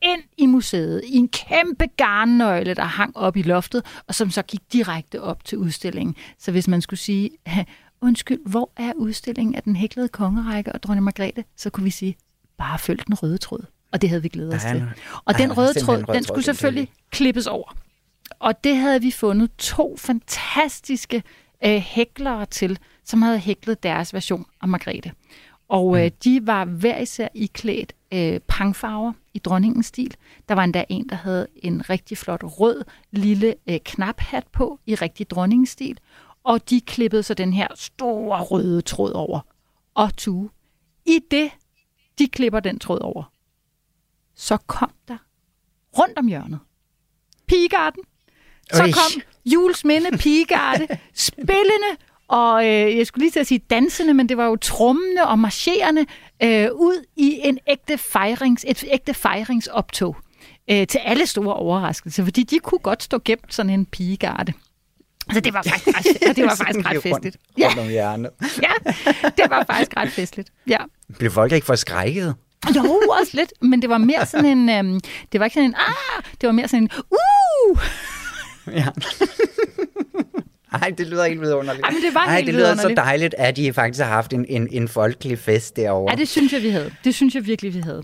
ind 0.03 0.23
i 0.37 0.47
museet 0.47 1.03
i 1.05 1.17
en 1.17 1.29
kæmpe 1.29 1.87
garnnøgle, 1.97 2.75
der 2.75 2.85
hang 2.85 3.17
op 3.17 3.37
i 3.37 3.43
loftet, 3.43 3.85
og 4.09 4.15
som 4.15 4.31
så 4.31 4.43
gik 4.43 4.61
direkte 4.73 5.23
op 5.23 5.45
til 5.45 5.59
udstillingen. 5.59 6.17
Så 6.39 6.51
hvis 6.51 6.69
man 6.69 6.81
skulle 6.81 7.01
sige, 7.01 7.31
undskyld, 8.07 8.41
hvor 8.47 8.71
er 8.77 8.93
udstillingen 8.97 9.55
af 9.55 9.63
den 9.63 9.77
hæklede 9.77 10.09
kongerække 10.09 10.73
og 10.73 10.83
dronning 10.83 11.05
Margrethe, 11.05 11.45
så 11.57 11.71
kunne 11.71 11.85
vi 11.85 11.91
sige, 11.91 12.17
bare 12.59 12.79
følg 12.79 13.07
den 13.07 13.15
røde 13.15 13.39
tråd. 13.39 13.67
Og 13.95 14.03
det 14.03 14.09
havde 14.09 14.23
vi 14.23 14.29
glædet 14.29 14.55
os 14.55 14.63
til. 14.63 14.85
Og 15.25 15.39
den 15.39 15.57
røde 15.57 15.81
tråd, 15.81 16.09
rød 16.09 16.15
den 16.15 16.25
skulle 16.25 16.45
selvfølgelig 16.45 16.89
klippes 17.11 17.47
over. 17.47 17.77
Og 18.39 18.65
det 18.65 18.77
havde 18.77 19.01
vi 19.03 19.11
fundet 19.11 19.51
to 19.59 19.97
fantastiske 19.97 21.23
øh, 21.67 21.77
hæklere 21.77 22.47
til, 22.47 22.79
som 23.05 23.23
havde 23.23 23.39
hæklet 23.39 23.83
deres 23.83 24.15
version 24.15 24.47
af 24.63 24.69
Margrethe. 24.69 25.13
Og 25.69 25.99
øh, 25.99 26.05
mm. 26.05 26.11
de 26.25 26.47
var 26.47 26.65
hver 26.65 26.99
især 26.99 27.29
iklædt 27.35 27.93
øh, 28.13 28.41
pangfarver 28.49 29.13
i 29.35 29.39
dronningens 29.39 29.87
stil. 29.87 30.15
Der 30.49 30.55
var 30.55 30.65
endda 30.65 30.85
en, 30.89 31.09
der 31.09 31.17
havde 31.17 31.47
en 31.57 31.91
rigtig 31.91 32.19
flot 32.19 32.41
rød 32.43 32.85
lille 33.11 33.55
øh, 33.69 33.79
knaphat 33.85 34.47
på 34.53 34.81
i 34.87 34.95
rigtig 34.95 35.31
dronningens 35.31 35.71
stil. 35.71 35.99
Og 36.45 36.71
de 36.71 36.81
klippede 36.81 37.23
så 37.23 37.35
den 37.35 37.53
her 37.53 37.69
store 37.75 38.43
røde 38.43 38.81
tråd 38.81 39.13
over. 39.13 39.41
Og 39.95 40.17
tue. 40.17 40.51
I 41.07 41.19
det, 41.31 41.51
de 42.19 42.29
klipper 42.29 42.61
den 42.61 42.79
tråd 42.79 43.01
over, 43.01 43.34
så 44.37 44.57
kom 44.57 44.91
der 45.09 45.17
rundt 45.99 46.19
om 46.19 46.27
hjørnet 46.27 46.59
Pigegarden. 47.49 48.03
Så 48.73 48.83
Oi. 48.83 48.91
kom 48.91 49.23
Jules 49.45 49.85
Minde 49.85 50.19
Pigegarde 50.19 50.87
spillende 51.15 51.97
og 52.29 52.65
øh, 52.67 52.97
jeg 52.97 53.07
skulle 53.07 53.23
lige 53.23 53.31
til 53.31 53.41
at 53.41 53.47
sige 53.47 53.59
dansende, 53.59 54.15
men 54.15 54.29
det 54.29 54.37
var 54.37 54.45
jo 54.45 54.57
trummende 54.57 55.27
og 55.27 55.39
marcherende 55.39 56.07
øh, 56.43 56.69
ud 56.75 57.05
i 57.17 57.41
en 57.45 57.59
ægte 57.67 57.99
fejrings, 57.99 58.65
et 58.69 58.85
ægte 58.93 59.15
fejringsoptog 59.15 60.17
øh, 60.71 60.87
til 60.87 60.99
alle 61.05 61.27
store 61.27 61.55
overraskelser, 61.55 62.25
fordi 62.25 62.43
de 62.43 62.59
kunne 62.59 62.79
godt 62.79 63.03
stå 63.03 63.21
gemt 63.25 63.55
sådan 63.55 63.71
en 63.71 63.87
pigegarde. 63.87 64.53
Altså, 65.29 65.41
det 65.41 65.55
var 65.55 65.63
faktisk 65.63 65.87
ret, 65.87 66.37
det 66.37 66.45
var 66.45 66.55
faktisk 66.55 66.87
ret 66.87 67.03
festligt. 67.03 67.37
Ja. 67.59 67.71
ja, 68.63 68.91
det 69.37 69.51
var 69.51 69.65
faktisk 69.65 69.97
ret 69.97 70.13
festligt. 70.13 70.51
Ja. 70.67 70.79
Blev 71.19 71.31
folk 71.31 71.53
ikke 71.53 71.67
forskrækket? 71.67 72.35
Jo, 72.77 73.03
også 73.21 73.31
lidt, 73.35 73.53
men 73.61 73.83
det 73.83 73.91
var 73.91 73.99
mere 73.99 74.27
sådan 74.27 74.47
en, 74.47 74.71
øhm, 74.71 75.01
det 75.33 75.41
var 75.41 75.47
ikke 75.47 75.55
sådan 75.55 75.71
en, 75.71 75.75
ah, 75.75 76.25
det 76.41 76.47
var 76.47 76.53
mere 76.53 76.69
sådan 76.69 76.83
en, 76.83 76.91
uh! 77.11 77.79
Ja. 78.81 78.87
Ej, 80.73 80.93
det 80.99 81.07
lyder 81.07 81.25
helt 81.25 81.41
vidunderligt. 81.41 81.85
Ej, 81.85 81.91
men 81.93 82.03
det 82.03 82.15
var 82.15 82.21
Ej, 82.27 82.35
helt 82.35 82.47
det 82.47 82.55
lyder 82.55 82.77
så 82.77 82.89
dejligt, 82.97 83.35
at 83.39 83.59
I 83.59 83.73
faktisk 83.73 84.03
har 84.05 84.11
haft 84.11 84.33
en, 84.33 84.47
en, 84.49 84.69
en 84.71 84.89
folkelig 84.89 85.39
fest 85.39 85.77
derovre. 85.77 86.13
Ja, 86.13 86.17
det 86.17 86.29
synes 86.29 86.53
jeg, 86.53 86.63
vi 86.63 86.69
havde. 86.69 86.95
Det 87.05 87.15
synes 87.15 87.35
jeg 87.35 87.47
virkelig, 87.47 87.75
vi 87.75 87.81
havde. 87.81 88.03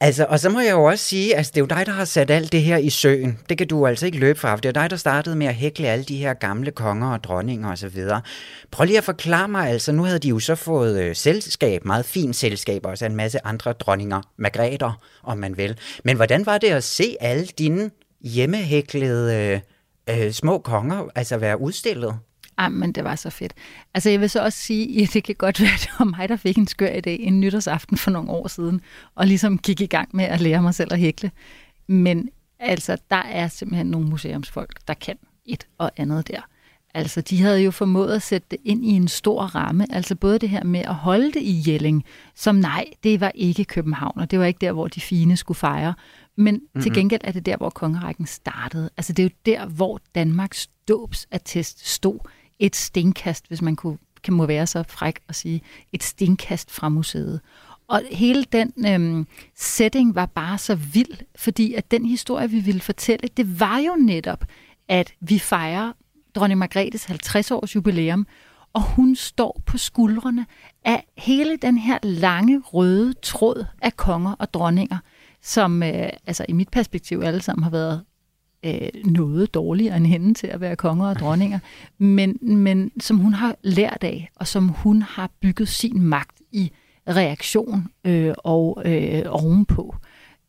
Altså, 0.00 0.26
og 0.28 0.40
så 0.40 0.48
må 0.48 0.60
jeg 0.60 0.72
jo 0.72 0.84
også 0.84 1.04
sige, 1.04 1.36
altså 1.36 1.50
det 1.54 1.56
er 1.56 1.62
jo 1.62 1.66
dig, 1.66 1.86
der 1.86 1.92
har 1.92 2.04
sat 2.04 2.30
alt 2.30 2.52
det 2.52 2.62
her 2.62 2.76
i 2.76 2.90
søen. 2.90 3.38
Det 3.48 3.58
kan 3.58 3.66
du 3.66 3.86
altså 3.86 4.06
ikke 4.06 4.18
løbe 4.18 4.38
fra, 4.38 4.54
for 4.54 4.60
det 4.60 4.68
er 4.68 4.72
dig, 4.72 4.90
der 4.90 4.96
startede 4.96 5.36
med 5.36 5.46
at 5.46 5.54
hækle 5.54 5.88
alle 5.88 6.04
de 6.04 6.16
her 6.16 6.34
gamle 6.34 6.70
konger 6.70 7.12
og 7.12 7.24
dronninger 7.24 7.72
osv. 7.72 8.02
Prøv 8.70 8.84
lige 8.84 8.98
at 8.98 9.04
forklare 9.04 9.48
mig, 9.48 9.68
altså 9.68 9.92
nu 9.92 10.04
havde 10.04 10.18
de 10.18 10.28
jo 10.28 10.38
så 10.38 10.54
fået 10.54 11.02
øh, 11.02 11.16
selskab, 11.16 11.84
meget 11.84 12.04
fint 12.04 12.36
selskab, 12.36 12.86
også 12.86 13.06
en 13.06 13.16
masse 13.16 13.46
andre 13.46 13.72
dronninger, 13.72 14.22
Margrethe, 14.36 14.92
om 15.22 15.38
man 15.38 15.56
vil. 15.56 15.78
Men 16.04 16.16
hvordan 16.16 16.46
var 16.46 16.58
det 16.58 16.68
at 16.68 16.84
se 16.84 17.16
alle 17.20 17.46
dine 17.46 17.90
hjemmehæklede 18.20 19.60
øh, 20.08 20.24
øh, 20.24 20.32
små 20.32 20.58
konger 20.58 21.08
altså 21.14 21.36
være 21.36 21.60
udstillet? 21.60 22.18
Ej, 22.58 22.68
men 22.68 22.92
det 22.92 23.04
var 23.04 23.14
så 23.14 23.30
fedt. 23.30 23.52
Altså, 23.94 24.10
jeg 24.10 24.20
vil 24.20 24.30
så 24.30 24.44
også 24.44 24.58
sige, 24.58 25.02
at 25.02 25.10
det 25.14 25.24
kan 25.24 25.34
godt 25.34 25.60
være, 25.60 25.72
at 25.74 25.80
det 25.80 25.90
var 25.98 26.04
mig, 26.04 26.28
der 26.28 26.36
fik 26.36 26.58
en 26.58 26.66
skør 26.66 26.88
idé 26.88 27.10
en 27.10 27.40
nytårsaften 27.40 27.96
for 27.98 28.10
nogle 28.10 28.30
år 28.30 28.48
siden, 28.48 28.80
og 29.14 29.26
ligesom 29.26 29.58
gik 29.58 29.80
i 29.80 29.86
gang 29.86 30.08
med 30.12 30.24
at 30.24 30.40
lære 30.40 30.62
mig 30.62 30.74
selv 30.74 30.92
at 30.92 30.98
hækle. 30.98 31.30
Men 31.86 32.28
altså, 32.58 32.96
der 33.10 33.16
er 33.16 33.48
simpelthen 33.48 33.86
nogle 33.86 34.08
museumsfolk, 34.08 34.78
der 34.88 34.94
kan 34.94 35.16
et 35.46 35.66
og 35.78 35.90
andet 35.96 36.28
der. 36.28 36.40
Altså, 36.94 37.20
de 37.20 37.42
havde 37.42 37.60
jo 37.60 37.70
formået 37.70 38.14
at 38.14 38.22
sætte 38.22 38.46
det 38.50 38.58
ind 38.64 38.84
i 38.84 38.88
en 38.88 39.08
stor 39.08 39.42
ramme. 39.42 39.94
Altså 39.94 40.14
både 40.14 40.38
det 40.38 40.48
her 40.48 40.64
med 40.64 40.80
at 40.80 40.94
holde 40.94 41.32
det 41.32 41.42
i 41.42 41.62
Jelling, 41.66 42.04
som 42.34 42.54
nej, 42.54 42.84
det 43.04 43.20
var 43.20 43.32
ikke 43.34 43.64
København, 43.64 44.20
og 44.20 44.30
det 44.30 44.38
var 44.38 44.44
ikke 44.44 44.58
der, 44.60 44.72
hvor 44.72 44.88
de 44.88 45.00
fine 45.00 45.36
skulle 45.36 45.58
fejre. 45.58 45.94
Men 46.36 46.54
mm-hmm. 46.54 46.82
til 46.82 46.94
gengæld 46.94 47.20
er 47.24 47.32
det 47.32 47.46
der, 47.46 47.56
hvor 47.56 47.70
kongerækken 47.70 48.26
startede. 48.26 48.90
Altså 48.96 49.12
det 49.12 49.22
er 49.22 49.24
jo 49.24 49.34
der, 49.46 49.66
hvor 49.66 50.00
Danmarks 50.14 50.68
dåbsattest 50.88 51.88
stod 51.88 52.18
et 52.58 52.76
stenkast, 52.76 53.48
hvis 53.48 53.62
man 53.62 53.76
kunne, 53.76 53.98
kan 54.22 54.34
må 54.34 54.46
være 54.46 54.66
så 54.66 54.84
fræk 54.88 55.20
at 55.28 55.34
sige, 55.34 55.62
et 55.92 56.02
stenkast 56.02 56.70
fra 56.70 56.88
museet. 56.88 57.40
Og 57.88 58.02
hele 58.10 58.44
den 58.44 58.72
øhm, 58.86 59.26
setting 59.56 60.14
var 60.14 60.26
bare 60.26 60.58
så 60.58 60.74
vild, 60.74 61.14
fordi 61.36 61.74
at 61.74 61.90
den 61.90 62.06
historie, 62.06 62.50
vi 62.50 62.60
ville 62.60 62.80
fortælle, 62.80 63.28
det 63.36 63.60
var 63.60 63.78
jo 63.78 63.96
netop, 63.98 64.44
at 64.88 65.14
vi 65.20 65.38
fejrer 65.38 65.92
dronning 66.34 66.58
Margrethes 66.58 67.04
50-års 67.10 67.74
jubilæum, 67.74 68.26
og 68.72 68.82
hun 68.82 69.16
står 69.16 69.62
på 69.66 69.78
skuldrene 69.78 70.46
af 70.84 71.06
hele 71.16 71.56
den 71.56 71.78
her 71.78 71.98
lange 72.02 72.60
røde 72.60 73.14
tråd 73.22 73.64
af 73.82 73.96
konger 73.96 74.32
og 74.38 74.54
dronninger, 74.54 74.98
som 75.42 75.82
øh, 75.82 76.08
altså 76.26 76.44
i 76.48 76.52
mit 76.52 76.68
perspektiv 76.68 77.20
alle 77.24 77.42
sammen 77.42 77.62
har 77.62 77.70
været 77.70 78.04
øh, 78.64 78.88
noget 79.04 79.54
dårligere 79.54 79.96
end 79.96 80.06
hende 80.06 80.34
til 80.34 80.46
at 80.46 80.60
være 80.60 80.76
konger 80.76 81.08
og 81.08 81.16
dronninger, 81.16 81.58
men, 81.98 82.38
men 82.40 82.90
som 83.00 83.16
hun 83.16 83.34
har 83.34 83.56
lært 83.62 84.04
af, 84.04 84.30
og 84.36 84.46
som 84.46 84.68
hun 84.68 85.02
har 85.02 85.30
bygget 85.40 85.68
sin 85.68 86.02
magt 86.02 86.40
i 86.52 86.72
reaktion 87.08 87.86
øh, 88.04 88.34
og 88.38 88.82
øh, 88.84 89.22
ovenpå. 89.26 89.94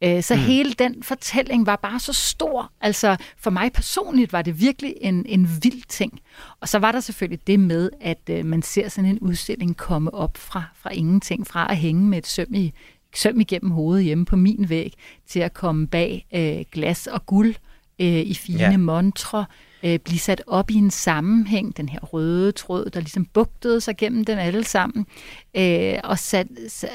Øh, 0.03 0.23
så 0.23 0.35
mm. 0.35 0.41
hele 0.41 0.73
den 0.73 1.03
fortælling 1.03 1.65
var 1.65 1.75
bare 1.75 1.99
så 1.99 2.13
stor. 2.13 2.71
Altså 2.81 3.17
for 3.37 3.49
mig 3.49 3.73
personligt 3.73 4.33
var 4.33 4.41
det 4.41 4.61
virkelig 4.61 4.95
en, 5.01 5.25
en 5.25 5.49
vild 5.63 5.83
ting. 5.87 6.19
Og 6.59 6.69
så 6.69 6.79
var 6.79 6.91
der 6.91 6.99
selvfølgelig 6.99 7.47
det 7.47 7.59
med, 7.59 7.89
at 8.01 8.29
øh, 8.29 8.45
man 8.45 8.61
ser 8.61 8.89
sådan 8.89 9.09
en 9.09 9.19
udstilling 9.19 9.77
komme 9.77 10.13
op 10.13 10.37
fra, 10.37 10.63
fra 10.75 10.89
ingenting, 10.93 11.47
fra 11.47 11.71
at 11.71 11.77
hænge 11.77 12.01
med 12.01 12.17
et 12.17 12.27
søm 12.27 12.53
i, 12.53 12.73
søm 13.15 13.39
igennem 13.39 13.71
hovedet 13.71 14.05
hjemme 14.05 14.25
på 14.25 14.35
min 14.35 14.69
væg, 14.69 14.93
til 15.27 15.39
at 15.39 15.53
komme 15.53 15.87
bag 15.87 16.25
øh, 16.33 16.65
glas 16.71 17.07
og 17.07 17.25
guld 17.25 17.49
øh, 17.49 17.68
i 18.05 18.33
fine 18.33 18.59
ja. 18.59 18.77
montre, 18.77 19.45
øh, 19.83 19.99
blive 19.99 20.19
sat 20.19 20.41
op 20.47 20.71
i 20.71 20.75
en 20.75 20.91
sammenhæng, 20.91 21.77
den 21.77 21.89
her 21.89 21.99
røde 21.99 22.51
tråd, 22.51 22.89
der 22.89 22.99
ligesom 22.99 23.25
bugtede 23.25 23.81
sig 23.81 23.97
gennem 23.97 24.25
den 24.25 24.37
alle 24.37 24.63
sammen, 24.63 25.05
øh, 25.57 25.93
og 26.03 26.19
sat, 26.19 26.47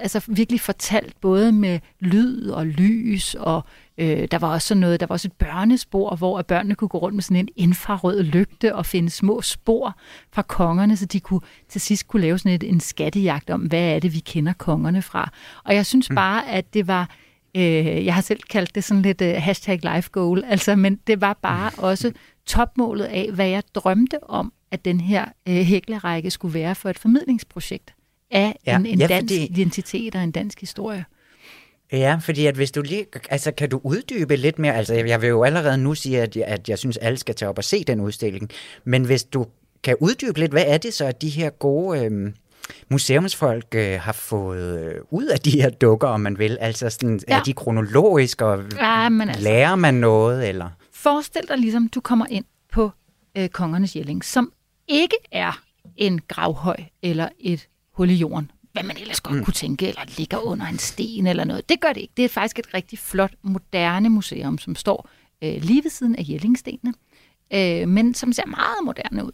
altså 0.03 0.21
virkelig 0.29 0.61
fortalt 0.61 1.21
både 1.21 1.53
med 1.53 1.81
lyd 2.01 2.49
og 2.49 2.67
lys, 2.67 3.35
og 3.35 3.65
øh, 3.99 4.29
der 4.31 4.39
var 4.39 4.49
også 4.49 4.69
sådan 4.69 4.81
noget, 4.81 5.01
der 5.01 5.07
var 5.07 5.15
også 5.15 5.29
et 5.29 5.33
børnespor, 5.33 6.17
hvor 6.17 6.39
at 6.39 6.47
børnene 6.47 6.75
kunne 6.75 6.89
gå 6.89 6.99
rundt 6.99 7.15
med 7.15 7.23
sådan 7.23 7.37
en 7.37 7.49
infrarød 7.57 8.23
lygte 8.23 8.75
og 8.75 8.87
finde 8.87 9.11
små 9.11 9.43
spor 9.43 9.99
fra 10.33 10.43
kongerne, 10.43 10.97
så 10.97 11.07
de 11.07 11.21
kunne 11.21 11.41
til 11.69 11.81
sidst 11.81 12.09
kunne 12.09 12.23
lave 12.23 12.39
sådan 12.39 12.53
et, 12.53 12.63
en 12.63 12.81
skattejagt 12.81 13.51
om, 13.51 13.61
hvad 13.61 13.95
er 13.95 13.99
det, 13.99 14.15
vi 14.15 14.19
kender 14.19 14.53
kongerne 14.53 15.03
fra. 15.03 15.31
Og 15.65 15.75
jeg 15.75 15.87
synes 15.87 16.11
mm. 16.11 16.17
bare, 16.17 16.49
at 16.49 16.75
det 16.75 16.87
var 16.87 17.11
Øh, 17.57 18.05
jeg 18.05 18.15
har 18.15 18.23
selv 18.23 18.41
kaldt 18.51 18.75
det 18.75 18.85
sådan 18.85 19.03
lidt 19.03 19.21
uh, 19.21 19.29
hashtag 19.29 19.95
life 19.95 20.11
goal, 20.13 20.45
altså, 20.45 20.77
men 20.77 21.01
det 21.07 21.21
var 21.21 21.39
bare 21.43 21.71
mm. 21.77 21.83
også 21.85 22.13
topmålet 22.47 23.05
af, 23.05 23.31
hvad 23.33 23.49
jeg 23.49 23.63
drømte 23.75 24.25
om, 24.25 24.53
at 24.71 24.85
den 24.85 25.01
her 25.01 25.25
øh, 25.49 25.55
hæklerække 25.55 26.31
skulle 26.31 26.55
være 26.55 26.75
for 26.75 26.91
et 26.91 26.99
formidlingsprojekt 26.99 27.95
af 28.31 28.57
ja, 28.67 28.77
en, 28.77 28.87
en 28.87 28.99
ja, 28.99 29.07
dansk 29.07 29.35
fordi... 29.35 29.47
identitet 29.47 30.15
og 30.15 30.23
en 30.23 30.31
dansk 30.31 30.61
historie. 30.61 31.05
Ja, 31.93 32.19
fordi 32.21 32.47
at 32.47 32.55
hvis 32.55 32.71
du 32.71 32.83
lige, 32.83 33.07
altså 33.31 33.53
kan 33.53 33.71
du 33.71 33.81
uddybe 33.85 34.37
lidt 34.37 34.59
mere, 34.59 34.75
altså 34.75 34.95
jeg 34.95 35.21
vil 35.23 35.29
jo 35.29 35.45
allerede 35.45 35.79
nu 35.79 35.95
sige, 35.95 36.23
at 36.23 36.37
jeg, 36.37 36.45
at 36.45 36.69
jeg 36.69 36.79
synes, 36.79 36.97
alle 36.97 37.19
skal 37.19 37.35
tage 37.35 37.49
op 37.49 37.59
og 37.59 37.65
se 37.65 37.85
den 37.85 38.01
udstilling, 38.01 38.51
men 38.85 39.05
hvis 39.05 39.25
du 39.25 39.47
kan 39.83 39.97
uddybe 40.01 40.39
lidt, 40.39 40.53
hvad 40.53 40.65
er 40.67 40.79
det 40.79 40.95
så, 40.95 41.05
at 41.05 41.23
de 41.23 41.29
her 41.29 41.51
gode 41.51 42.05
øh, 42.05 42.33
museumsfolk 42.89 43.67
øh, 43.75 44.01
har 44.01 44.12
fået 44.12 44.81
øh, 44.85 45.01
ud 45.11 45.25
af 45.25 45.41
de 45.41 45.51
her 45.51 45.71
dukker, 45.71 46.09
om 46.09 46.21
man 46.21 46.39
vil, 46.39 46.59
altså 46.61 46.91
sådan, 46.91 47.21
ja. 47.29 47.39
er 47.39 47.43
de 47.43 47.53
kronologiske, 47.53 48.45
og 48.45 48.65
ja, 48.77 49.09
men 49.09 49.29
altså, 49.29 49.45
lærer 49.45 49.77
man 49.77 49.95
noget, 49.95 50.49
eller? 50.49 50.69
Forestil 50.93 51.43
dig 51.49 51.59
ligesom, 51.59 51.89
du 51.89 52.01
kommer 52.01 52.27
ind 52.31 52.45
på 52.73 52.91
øh, 53.37 53.49
Kongernes 53.49 53.97
Jelling, 53.97 54.25
som 54.25 54.53
ikke 54.89 55.17
er 55.33 55.62
en 55.97 56.21
gravhøj 56.29 56.77
eller 57.03 57.29
et 57.41 57.69
hul 57.93 58.11
i 58.11 58.15
jorden, 58.15 58.51
hvad 58.73 58.83
man 58.83 58.97
ellers 58.97 59.21
godt 59.21 59.37
mm. 59.37 59.45
kunne 59.45 59.55
tænke, 59.55 59.89
eller 59.89 60.03
ligger 60.19 60.39
under 60.39 60.67
en 60.67 60.79
sten 60.79 61.27
eller 61.27 61.45
noget. 61.45 61.69
Det 61.69 61.81
gør 61.81 61.93
det 61.93 62.01
ikke. 62.01 62.12
Det 62.17 62.25
er 62.25 62.29
faktisk 62.29 62.59
et 62.59 62.75
rigtig 62.75 62.99
flot, 62.99 63.33
moderne 63.43 64.09
museum, 64.09 64.59
som 64.59 64.75
står 64.75 65.09
øh, 65.43 65.62
lige 65.62 65.85
ved 65.85 65.91
siden 65.91 66.17
af 66.17 66.25
Jellingstenene, 66.29 66.95
øh, 67.55 67.89
men 67.89 68.15
som 68.15 68.33
ser 68.33 68.47
meget 68.47 68.77
moderne 68.85 69.25
ud. 69.25 69.33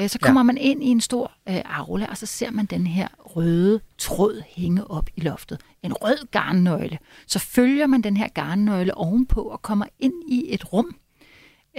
Øh, 0.00 0.08
så 0.08 0.18
kommer 0.18 0.40
ja. 0.40 0.44
man 0.44 0.58
ind 0.58 0.84
i 0.84 0.86
en 0.86 1.00
stor 1.00 1.32
øh, 1.48 1.60
aula, 1.64 2.06
og 2.06 2.16
så 2.16 2.26
ser 2.26 2.50
man 2.50 2.66
den 2.66 2.86
her 2.86 3.08
røde 3.18 3.80
tråd 3.98 4.42
hænge 4.48 4.90
op 4.90 5.08
i 5.16 5.20
loftet. 5.20 5.60
En 5.82 5.92
rød 5.92 6.26
garnnøgle. 6.30 6.98
Så 7.26 7.38
følger 7.38 7.86
man 7.86 8.02
den 8.02 8.16
her 8.16 8.28
garnnøgle 8.28 8.94
ovenpå 8.94 9.40
og 9.40 9.62
kommer 9.62 9.86
ind 9.98 10.14
i 10.28 10.54
et 10.54 10.72
rum, 10.72 10.96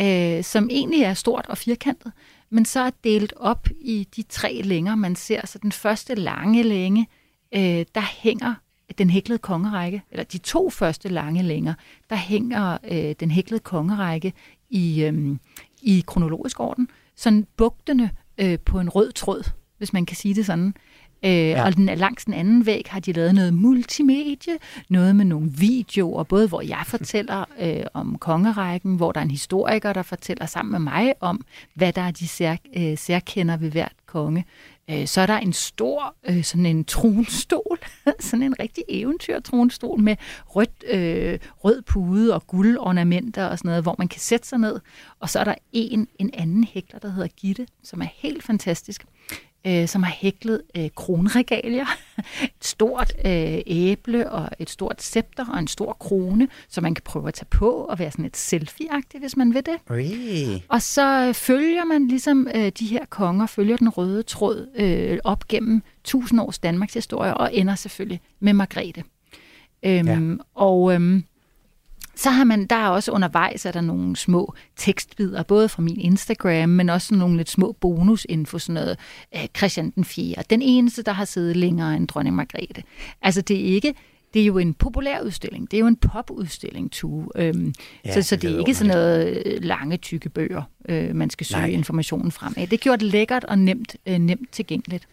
øh, 0.01 0.43
som 0.43 0.69
egentlig 0.71 1.01
er 1.01 1.13
stort 1.13 1.45
og 1.49 1.57
firkantet, 1.57 2.11
men 2.49 2.65
så 2.65 2.79
er 2.79 2.91
delt 3.03 3.33
op 3.35 3.67
i 3.79 4.07
de 4.15 4.21
tre 4.21 4.61
længer, 4.63 4.95
man 4.95 5.15
ser. 5.15 5.47
Så 5.47 5.57
den 5.57 5.71
første 5.71 6.15
lange 6.15 6.63
længe, 6.63 7.07
øh, 7.55 7.85
der 7.95 8.21
hænger 8.21 8.53
den 8.97 9.09
hæklede 9.09 9.39
kongerække, 9.39 10.03
eller 10.11 10.23
de 10.23 10.37
to 10.37 10.69
første 10.69 11.09
lange 11.09 11.43
længer, 11.43 11.73
der 12.09 12.15
hænger 12.15 12.77
øh, 12.91 13.15
den 13.19 13.31
hæklede 13.31 13.59
kongerække 13.59 14.33
i, 14.69 15.03
øh, 15.03 15.37
i 15.81 16.03
kronologisk 16.07 16.59
orden, 16.59 16.87
sådan 17.21 17.47
bugtende 17.57 18.09
øh, 18.37 18.59
på 18.59 18.79
en 18.79 18.89
rød 18.89 19.11
tråd, 19.11 19.51
hvis 19.77 19.93
man 19.93 20.05
kan 20.05 20.17
sige 20.17 20.33
det 20.33 20.45
sådan. 20.45 20.73
Øh, 21.25 21.31
ja. 21.31 21.65
Og 21.65 21.75
den, 21.75 21.85
langs 21.85 22.25
den 22.25 22.33
anden 22.33 22.65
væg 22.65 22.85
har 22.89 22.99
de 22.99 23.11
lavet 23.11 23.35
noget 23.35 23.53
multimedie, 23.53 24.57
noget 24.89 25.15
med 25.15 25.25
nogle 25.25 25.51
videoer, 25.51 26.23
både 26.23 26.47
hvor 26.47 26.61
jeg 26.61 26.83
fortæller 26.95 27.45
øh, 27.59 27.83
om 27.93 28.17
kongerækken, 28.17 28.95
hvor 28.95 29.11
der 29.11 29.19
er 29.19 29.25
en 29.25 29.31
historiker, 29.31 29.93
der 29.93 30.01
fortæller 30.01 30.45
sammen 30.45 30.71
med 30.71 30.79
mig 30.79 31.13
om, 31.19 31.45
hvad 31.73 31.93
der 31.93 32.01
er 32.01 32.11
de 32.11 32.27
sær, 32.27 32.55
øh, 32.77 32.97
særkender 32.97 33.57
ved 33.57 33.69
hvert 33.69 33.95
konge. 34.05 34.45
Øh, 34.89 35.07
så 35.07 35.21
er 35.21 35.25
der 35.25 35.37
en 35.37 35.53
stor, 35.53 36.15
øh, 36.29 36.43
sådan 36.43 36.65
en 36.65 36.85
tronstol, 36.85 37.79
sådan 38.19 38.43
en 38.43 38.59
rigtig 38.59 38.83
eventyrtronstol 38.89 40.01
med 40.01 40.15
rødt, 40.45 40.83
øh, 40.87 41.39
rød 41.63 41.81
pude 41.81 42.33
og 42.33 42.47
guldornamenter 42.47 43.45
og 43.45 43.57
sådan 43.57 43.69
noget, 43.69 43.83
hvor 43.83 43.95
man 43.97 44.07
kan 44.07 44.19
sætte 44.19 44.47
sig 44.47 44.59
ned. 44.59 44.79
Og 45.19 45.29
så 45.29 45.39
er 45.39 45.43
der 45.43 45.55
en, 45.73 46.07
en 46.19 46.29
anden 46.33 46.63
hækler, 46.63 46.99
der 46.99 47.09
hedder 47.09 47.27
Gitte, 47.27 47.67
som 47.83 48.01
er 48.01 48.07
helt 48.15 48.43
fantastisk 48.43 49.05
øh, 49.67 49.87
som 49.87 50.03
har 50.03 50.11
hæklet 50.11 50.61
øh, 50.77 50.89
kronregalier, 50.95 51.85
et 52.43 52.51
stort 52.61 53.13
øh, 53.25 53.59
æble 53.67 54.31
og 54.31 54.49
et 54.59 54.69
stort 54.69 55.01
scepter 55.01 55.45
og 55.53 55.59
en 55.59 55.67
stor 55.67 55.93
krone, 55.93 56.47
så 56.69 56.81
man 56.81 56.93
kan 56.93 57.01
prøve 57.05 57.27
at 57.27 57.33
tage 57.33 57.47
på 57.49 57.69
og 57.69 57.99
være 57.99 58.11
sådan 58.11 58.25
et 58.25 58.37
selfie-agtigt, 58.37 59.19
hvis 59.19 59.37
man 59.37 59.53
vil 59.53 59.65
det. 59.65 59.91
Ui. 59.91 60.63
Og 60.67 60.81
så 60.81 61.27
øh, 61.27 61.33
følger 61.33 61.85
man 61.85 62.07
ligesom 62.07 62.47
øh, 62.55 62.71
de 62.79 62.85
her 62.85 63.05
konger, 63.05 63.45
følger 63.45 63.77
den 63.77 63.89
røde 63.89 64.23
tråd 64.23 64.67
øh, 64.75 65.17
op 65.23 65.47
gennem 65.47 65.83
tusind 66.03 66.41
års 66.41 66.59
Danmarks 66.59 66.93
historie 66.93 67.37
og 67.37 67.55
ender 67.55 67.75
selvfølgelig 67.75 68.21
med 68.39 68.53
Margrethe. 68.53 69.03
Øhm, 69.83 70.31
ja. 70.31 70.37
Og 70.55 70.93
øhm, 70.93 71.23
så 72.21 72.29
har 72.29 72.43
man, 72.43 72.65
der 72.65 72.75
er 72.75 72.87
også 72.87 73.11
undervejs, 73.11 73.65
er 73.65 73.71
der 73.71 73.81
nogle 73.81 74.15
små 74.15 74.53
tekstbider, 74.75 75.43
både 75.43 75.69
fra 75.69 75.81
min 75.81 75.99
Instagram, 75.99 76.69
men 76.69 76.89
også 76.89 77.15
nogle 77.15 77.37
lidt 77.37 77.49
små 77.49 77.71
bonusinfo, 77.71 78.59
sådan 78.59 78.73
noget 78.73 78.97
øh, 79.35 79.47
Christian 79.57 79.89
den 79.89 80.05
4. 80.05 80.35
Den 80.49 80.61
eneste, 80.61 81.03
der 81.03 81.11
har 81.11 81.25
siddet 81.25 81.55
længere 81.55 81.95
end 81.95 82.07
dronning 82.07 82.35
Margrethe. 82.35 82.83
Altså 83.21 83.41
det 83.41 83.59
er 83.59 83.65
ikke, 83.65 83.93
det 84.33 84.41
er 84.41 84.45
jo 84.45 84.57
en 84.57 84.73
populær 84.73 85.21
udstilling. 85.21 85.71
Det 85.71 85.77
er 85.77 85.81
jo 85.81 85.87
en 85.87 85.95
popudstilling, 85.95 86.91
tu. 86.91 87.23
Øhm, 87.35 87.73
ja, 88.05 88.13
så, 88.13 88.27
så 88.27 88.35
det 88.35 88.51
er 88.51 88.59
ikke 88.59 88.75
sådan 88.75 88.93
noget 88.93 89.43
øh, 89.45 89.63
lange, 89.63 89.97
tykke 89.97 90.29
bøger, 90.29 90.61
øh, 90.89 91.15
man 91.15 91.29
skal 91.29 91.45
søge 91.45 91.61
Nej. 91.61 91.69
informationen 91.69 92.31
frem 92.31 92.53
af. 92.57 92.69
Det 92.69 92.77
er 92.77 92.81
gjort 92.81 93.01
lækkert 93.01 93.43
og 93.43 93.59
nemt, 93.59 93.95
øh, 94.05 94.17
nemt 94.17 94.51
tilgængeligt. 94.51 95.07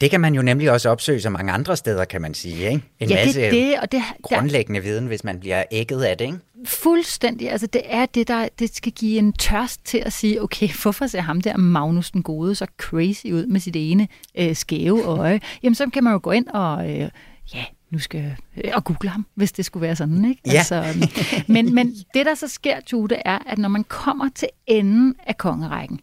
Det 0.00 0.10
kan 0.10 0.20
man 0.20 0.34
jo 0.34 0.42
nemlig 0.42 0.70
også 0.70 0.88
opsøge 0.88 1.20
så 1.20 1.30
mange 1.30 1.52
andre 1.52 1.76
steder, 1.76 2.04
kan 2.04 2.22
man 2.22 2.34
sige. 2.34 2.70
Ikke? 2.70 2.82
En 3.00 3.08
ja, 3.08 3.24
masse 3.24 3.40
det, 3.40 3.52
det, 3.52 3.74
og 3.82 3.92
det, 3.92 4.02
grundlæggende 4.22 4.80
der, 4.80 4.86
viden, 4.86 5.06
hvis 5.06 5.24
man 5.24 5.40
bliver 5.40 5.64
ægget 5.70 6.02
af 6.02 6.18
det. 6.18 6.24
Ikke? 6.24 6.38
Fuldstændig. 6.64 7.50
Altså 7.50 7.66
det 7.66 7.82
er 7.84 8.06
det, 8.06 8.28
der 8.28 8.48
det 8.58 8.76
skal 8.76 8.92
give 8.92 9.18
en 9.18 9.32
tørst 9.32 9.84
til 9.84 9.98
at 9.98 10.12
sige, 10.12 10.42
okay, 10.42 10.68
hvorfor 10.82 11.06
ser 11.06 11.20
ham 11.20 11.40
der 11.40 11.56
Magnus 11.56 12.10
den 12.10 12.22
Gode 12.22 12.54
så 12.54 12.66
crazy 12.78 13.26
ud 13.26 13.46
med 13.46 13.60
sit 13.60 13.76
ene 13.76 14.08
øh, 14.38 14.56
skæve 14.56 15.04
øje? 15.04 15.40
Jamen 15.62 15.74
så 15.74 15.90
kan 15.92 16.04
man 16.04 16.12
jo 16.12 16.20
gå 16.22 16.30
ind 16.30 16.48
og... 16.48 16.90
Øh, 16.90 17.10
ja, 17.54 17.64
nu 17.90 17.98
skal 17.98 18.20
jeg 18.20 18.74
og 18.74 18.84
google 18.84 19.08
ham, 19.08 19.26
hvis 19.34 19.52
det 19.52 19.64
skulle 19.64 19.80
være 19.80 19.96
sådan, 19.96 20.24
ikke? 20.24 20.42
Ja. 20.46 20.52
Altså, 20.52 21.08
men, 21.46 21.74
men 21.74 21.94
det, 22.14 22.26
der 22.26 22.34
så 22.34 22.48
sker, 22.48 22.80
Tude, 22.86 23.14
er, 23.24 23.38
at 23.46 23.58
når 23.58 23.68
man 23.68 23.84
kommer 23.84 24.28
til 24.34 24.48
enden 24.66 25.14
af 25.26 25.38
kongerækken, 25.38 26.00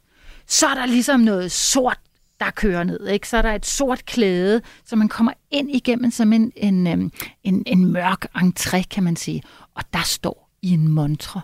så 0.47 0.67
er 0.67 0.73
der 0.73 0.85
ligesom 0.85 1.19
noget 1.19 1.51
sort 1.51 1.99
der 2.39 2.51
kører 2.51 2.83
ned. 2.83 3.07
Ikke? 3.07 3.29
Så 3.29 3.37
er 3.37 3.41
der 3.41 3.53
et 3.53 3.65
sort 3.65 4.05
klæde, 4.05 4.61
så 4.85 4.95
man 4.95 5.07
kommer 5.09 5.33
ind 5.51 5.71
igennem 5.71 6.11
som 6.11 6.33
en, 6.33 6.51
en, 6.55 6.87
øhm, 6.87 7.11
en, 7.43 7.63
en 7.65 7.85
mørk 7.85 8.25
entré, 8.37 8.81
kan 8.81 9.03
man 9.03 9.15
sige. 9.15 9.43
Og 9.75 9.83
der 9.93 10.03
står 10.03 10.49
i 10.61 10.71
en 10.71 10.87
montre, 10.87 11.41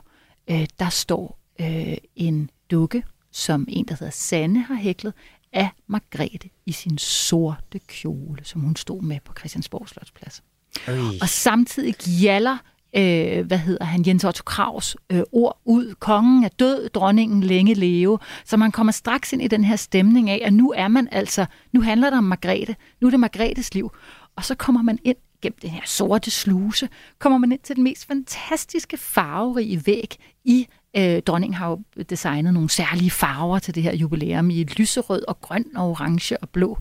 øh, 0.49 0.67
der 0.79 0.89
står 0.89 1.39
øh, 1.59 1.97
en 2.15 2.49
dukke, 2.71 3.03
som 3.31 3.65
en, 3.69 3.85
der 3.85 3.95
hedder 3.99 4.11
Sanne, 4.11 4.61
har 4.61 4.75
hæklet, 4.75 5.13
af 5.53 5.69
Margrethe 5.87 6.49
i 6.65 6.71
sin 6.71 6.97
sorte 6.97 7.79
kjole, 7.79 8.39
som 8.43 8.61
hun 8.61 8.75
stod 8.75 9.01
med 9.01 9.19
på 9.25 9.33
Christiansborg 9.37 9.89
Slotsplads. 9.89 10.43
Øj. 10.87 10.95
Og 11.21 11.29
samtidig 11.29 11.95
gjaller 11.95 12.57
øh, 12.95 13.45
hvad 13.45 13.57
hedder 13.57 13.85
han, 13.85 14.03
Jens 14.07 14.23
Otto 14.23 14.43
Kravs 14.45 14.95
øh, 15.09 15.21
ord 15.31 15.59
ud. 15.65 15.93
Kongen 15.99 16.43
er 16.43 16.49
død, 16.49 16.89
dronningen 16.89 17.43
længe 17.43 17.73
leve. 17.73 18.19
Så 18.45 18.57
man 18.57 18.71
kommer 18.71 18.91
straks 18.91 19.33
ind 19.33 19.41
i 19.41 19.47
den 19.47 19.63
her 19.63 19.75
stemning 19.75 20.29
af, 20.29 20.41
at 20.45 20.53
nu 20.53 20.73
er 20.75 20.87
man 20.87 21.07
altså, 21.11 21.45
nu 21.73 21.81
handler 21.81 22.09
det 22.09 22.17
om 22.17 22.23
Margrethe. 22.23 22.75
Nu 23.01 23.07
er 23.07 23.11
det 23.11 23.19
Margrethes 23.19 23.73
liv. 23.73 23.91
Og 24.35 24.45
så 24.45 24.55
kommer 24.55 24.81
man 24.81 24.99
ind 25.03 25.17
gennem 25.41 25.57
den 25.61 25.69
her 25.69 25.81
sorte 25.85 26.31
sluse, 26.31 26.89
kommer 27.19 27.37
man 27.37 27.51
ind 27.51 27.59
til 27.63 27.75
den 27.75 27.83
mest 27.83 28.05
fantastiske 28.07 28.97
farverige 28.97 29.83
væg 29.85 30.17
i 30.43 30.67
Øh, 30.97 31.21
dronningen 31.21 31.53
har 31.53 31.69
jo 31.69 32.03
designet 32.09 32.53
nogle 32.53 32.69
særlige 32.69 33.11
farver 33.11 33.59
til 33.59 33.75
det 33.75 33.83
her 33.83 33.95
jubilæum 33.95 34.49
i 34.49 34.63
lyserød 34.63 35.23
og 35.27 35.41
grøn 35.41 35.65
og 35.75 35.89
orange 35.89 36.37
og 36.41 36.49
blå. 36.49 36.77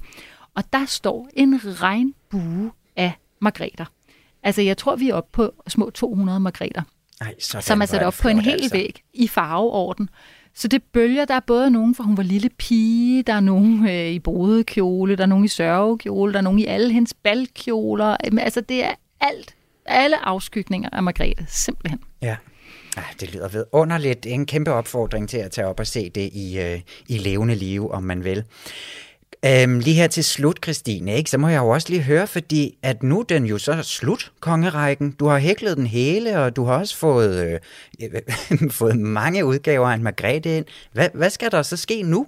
Og 0.55 0.73
der 0.73 0.85
står 0.85 1.29
en 1.37 1.61
regnbue 1.65 2.73
af 2.97 3.13
margreter. 3.41 3.85
Altså, 4.43 4.63
jeg 4.63 4.77
tror, 4.77 4.97
vi 4.97 5.09
er 5.09 5.15
oppe 5.15 5.31
på 5.33 5.53
små 5.69 5.91
200 5.91 6.41
margreter, 6.41 6.83
Ej, 7.21 7.35
som 7.41 7.83
er 7.83 7.87
sat 7.87 8.03
op 8.03 8.15
på 8.23 8.29
en 8.29 8.41
hel 8.41 8.53
altså. 8.53 8.73
væg 8.73 9.03
i 9.15 9.29
farveorden. 9.29 10.09
Så 10.55 10.69
det 10.69 10.83
bølger, 10.83 11.25
der 11.25 11.35
er 11.35 11.41
både 11.41 11.71
nogen, 11.71 11.95
for 11.95 12.03
hun 12.03 12.17
var 12.17 12.23
lille 12.23 12.49
pige, 12.49 13.23
der 13.23 13.33
er 13.33 13.41
nogen 13.41 13.89
øh, 13.89 14.07
i 14.07 14.19
brudekjole, 14.19 15.17
der 15.17 15.23
er 15.23 15.27
nogen 15.27 15.45
i 15.45 15.49
sørgekjole, 15.49 16.33
der 16.33 16.39
er 16.39 16.43
nogen 16.43 16.59
i 16.59 16.67
alle 16.67 16.93
hendes 16.93 17.15
balkjoler. 17.15 18.17
Altså, 18.39 18.61
det 18.61 18.85
er 18.85 18.93
alt 19.21 19.55
alle 19.87 20.25
afskygninger 20.27 20.89
af 20.93 21.03
Margrethe, 21.03 21.47
simpelthen. 21.49 22.01
Ja. 22.23 22.37
Ah, 22.97 23.05
det 23.21 23.35
lyder 23.35 23.49
ved 23.49 23.65
underligt. 23.73 24.27
En 24.27 24.47
kæmpe 24.47 24.73
opfordring 24.73 25.29
til 25.29 25.39
at 25.39 25.51
tage 25.51 25.67
op 25.67 25.81
og 25.81 25.87
se 25.87 26.11
det 26.11 26.31
i, 26.33 26.59
øh, 26.61 26.81
i 27.09 27.19
levende 27.19 27.55
liv, 27.55 27.91
om 27.91 28.03
man 28.03 28.25
vil. 28.25 28.45
Øhm, 29.47 29.79
lige 29.79 29.95
her 29.97 30.07
til 30.07 30.25
slut, 30.25 30.59
Christine, 30.65 31.17
ikke? 31.17 31.31
så 31.31 31.39
må 31.39 31.49
jeg 31.49 31.59
jo 31.59 31.69
også 31.69 31.89
lige 31.91 32.03
høre, 32.03 32.27
fordi 32.27 32.79
at 32.83 33.03
nu 33.03 33.25
den 33.29 33.47
jo 33.47 33.59
så 33.59 33.83
slut, 33.83 34.33
kongerækken. 34.41 35.13
Du 35.13 35.27
har 35.27 35.39
hæklet 35.39 35.77
den 35.77 35.87
hele, 35.87 36.39
og 36.39 36.57
du 36.57 36.65
har 36.65 36.79
også 36.79 36.97
fået, 36.97 37.61
øh, 38.03 38.71
fået 38.71 38.97
mange 38.99 39.45
udgaver 39.45 39.89
af 39.89 40.01
Margrethe 40.01 40.57
ind. 40.57 40.65
Hvad, 40.93 41.09
hvad 41.15 41.31
skal 41.31 41.51
der 41.51 41.63
så 41.63 41.77
ske 41.77 42.03
nu? 42.03 42.27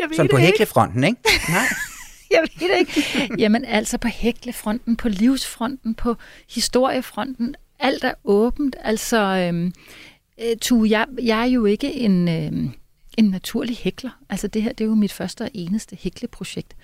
Jeg 0.00 0.08
ved 0.08 0.16
Sådan 0.16 0.30
på 0.30 0.36
det 0.36 0.42
ikke. 0.42 0.46
hæklefronten, 0.46 1.04
ikke? 1.04 1.20
Nej. 1.48 1.62
Jeg 2.32 2.40
ved 2.60 2.68
det 2.68 2.78
ikke. 2.78 3.30
Jamen 3.38 3.64
altså 3.64 3.98
på 3.98 4.08
hæklefronten, 4.08 4.96
på 4.96 5.08
livsfronten, 5.08 5.94
på 5.94 6.14
historiefronten, 6.50 7.54
alt 7.80 8.04
er 8.04 8.12
åbent. 8.24 8.76
Altså, 8.84 9.16
øhm, 9.16 9.72
øh, 10.42 10.56
Tue, 10.60 10.88
jeg, 10.90 11.06
jeg 11.22 11.40
er 11.40 11.44
jo 11.44 11.64
ikke 11.64 11.92
en, 11.94 12.28
øhm, 12.28 12.70
en 13.18 13.24
naturlig 13.24 13.76
hækler. 13.76 14.10
Altså 14.30 14.48
det 14.48 14.62
her, 14.62 14.72
det 14.72 14.84
er 14.84 14.88
jo 14.88 14.94
mit 14.94 15.12
første 15.12 15.42
og 15.42 15.50
eneste 15.54 15.96
hækleprojekt. 16.00 16.74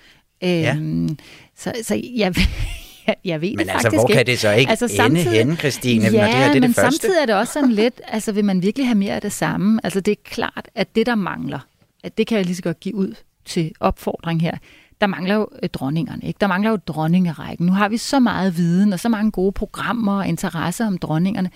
Øhm, 0.43 1.17
Så, 1.55 1.73
så 1.83 2.01
jeg, 2.15 2.35
jeg, 3.07 3.15
jeg 3.25 3.41
ved 3.41 3.49
Men 3.55 3.57
det 3.67 3.73
altså, 3.73 3.73
faktisk 3.85 3.99
hvor 4.01 4.07
ikke. 4.09 4.17
kan 4.17 4.25
det 4.25 4.39
så 4.39 4.51
ikke 4.51 4.71
ende 5.05 5.19
henne, 5.23 5.55
Christine, 5.55 6.03
ja, 6.05 6.11
når 6.11 6.19
det 6.19 6.35
her 6.35 6.47
det 6.47 6.55
er 6.55 6.59
men 6.61 6.69
det 6.69 6.75
første? 6.75 6.91
samtidig 6.91 7.21
er 7.21 7.25
det 7.25 7.35
også 7.35 7.53
sådan 7.53 7.71
lidt, 7.71 8.01
altså 8.07 8.31
vil 8.31 8.45
man 8.45 8.61
virkelig 8.61 8.87
have 8.87 8.95
mere 8.97 9.13
af 9.15 9.21
det 9.21 9.31
samme? 9.31 9.79
Altså 9.83 9.99
det 10.01 10.11
er 10.11 10.15
klart, 10.25 10.69
at 10.75 10.95
det 10.95 11.05
der 11.05 11.15
mangler, 11.15 11.59
at 12.03 12.17
det 12.17 12.27
kan 12.27 12.37
jeg 12.37 12.45
lige 12.45 12.55
så 12.55 12.61
godt 12.63 12.79
give 12.79 12.95
ud 12.95 13.15
til 13.45 13.71
opfordring 13.79 14.41
her, 14.41 14.57
der 15.01 15.07
mangler 15.07 15.35
jo 15.35 15.47
øh, 15.63 15.69
dronningerne, 15.69 16.21
ikke? 16.23 16.37
Der 16.41 16.47
mangler 16.47 16.69
jo 16.69 16.75
dronningerækken. 16.87 17.65
Nu 17.65 17.73
har 17.73 17.89
vi 17.89 17.97
så 17.97 18.19
meget 18.19 18.57
viden 18.57 18.93
og 18.93 18.99
så 18.99 19.09
mange 19.09 19.31
gode 19.31 19.51
programmer 19.51 20.17
og 20.17 20.27
interesser 20.27 20.87
om 20.87 20.97
dronningerne. 20.97 21.49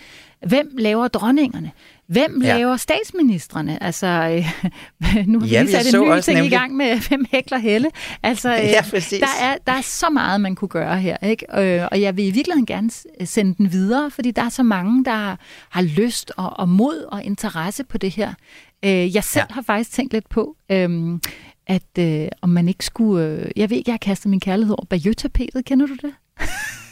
Hvem 0.48 0.70
laver 0.78 1.08
dronningerne? 1.08 1.72
Hvem 2.08 2.42
Ja. 2.44 2.58
laver 2.58 2.78
statsministerne? 2.78 3.84
Altså, 3.84 4.08
øh, 4.08 4.46
nu 5.28 5.40
har 5.40 5.46
vi 5.48 5.52
Ja, 5.52 5.62
lige 5.64 5.72
sat 5.72 5.94
en 5.96 6.02
ny 6.02 6.22
ting 6.22 6.36
nemlig- 6.38 6.52
i 6.52 6.56
gang 6.56 6.76
med 6.76 6.98
Hvem 7.08 7.26
hækler 7.32 7.58
Helle. 7.58 7.90
Altså, 8.24 8.54
øh, 8.54 8.60
Ja, 8.64 8.82
præcis. 8.90 9.20
der, 9.20 9.46
er, 9.46 9.58
der 9.68 9.72
er 9.74 9.82
så 9.82 10.10
meget, 10.10 10.42
man 10.42 10.56
kunne 10.56 10.70
gøre 10.70 10.98
her. 11.00 11.18
Ikke? 11.18 11.46
Øh, 11.60 11.88
og 11.92 12.02
jeg 12.02 12.18
vil 12.18 12.26
i 12.28 12.32
virkeligheden 12.32 12.66
gerne 12.66 12.90
sende 13.26 13.56
den 13.58 13.72
videre, 13.72 14.12
fordi 14.12 14.32
der 14.32 14.42
er 14.44 14.50
så 14.50 14.64
mange, 14.64 15.06
der 15.06 15.36
har 15.70 15.82
lyst 15.82 16.32
og, 16.38 16.60
og 16.60 16.70
mod 16.70 17.06
og 17.12 17.24
interesse 17.24 17.84
på 17.84 17.98
det 17.98 18.12
her. 18.12 18.34
Øh, 18.86 19.16
jeg 19.16 19.24
selv 19.24 19.42
Ja. 19.42 19.46
ja. 19.50 19.54
har 19.54 19.62
faktisk 19.62 19.92
tænkt 19.92 20.14
lidt 20.14 20.30
på, 20.30 20.56
øh, 20.72 21.20
at 21.68 21.98
øh, 22.00 22.28
om 22.42 22.50
man 22.50 22.68
ikke 22.68 22.86
skulle... 22.86 23.26
Øh, 23.26 23.52
jeg 23.56 23.70
ved 23.70 23.78
ikke, 23.78 23.90
jeg 23.90 23.94
har 23.94 23.98
kastet 23.98 24.30
min 24.30 24.40
kærlighed 24.40 24.74
over 24.78 24.86
Bayeux-tapetet. 24.86 25.66
Kender 25.66 25.86
du 25.88 25.94
det? 26.02 26.14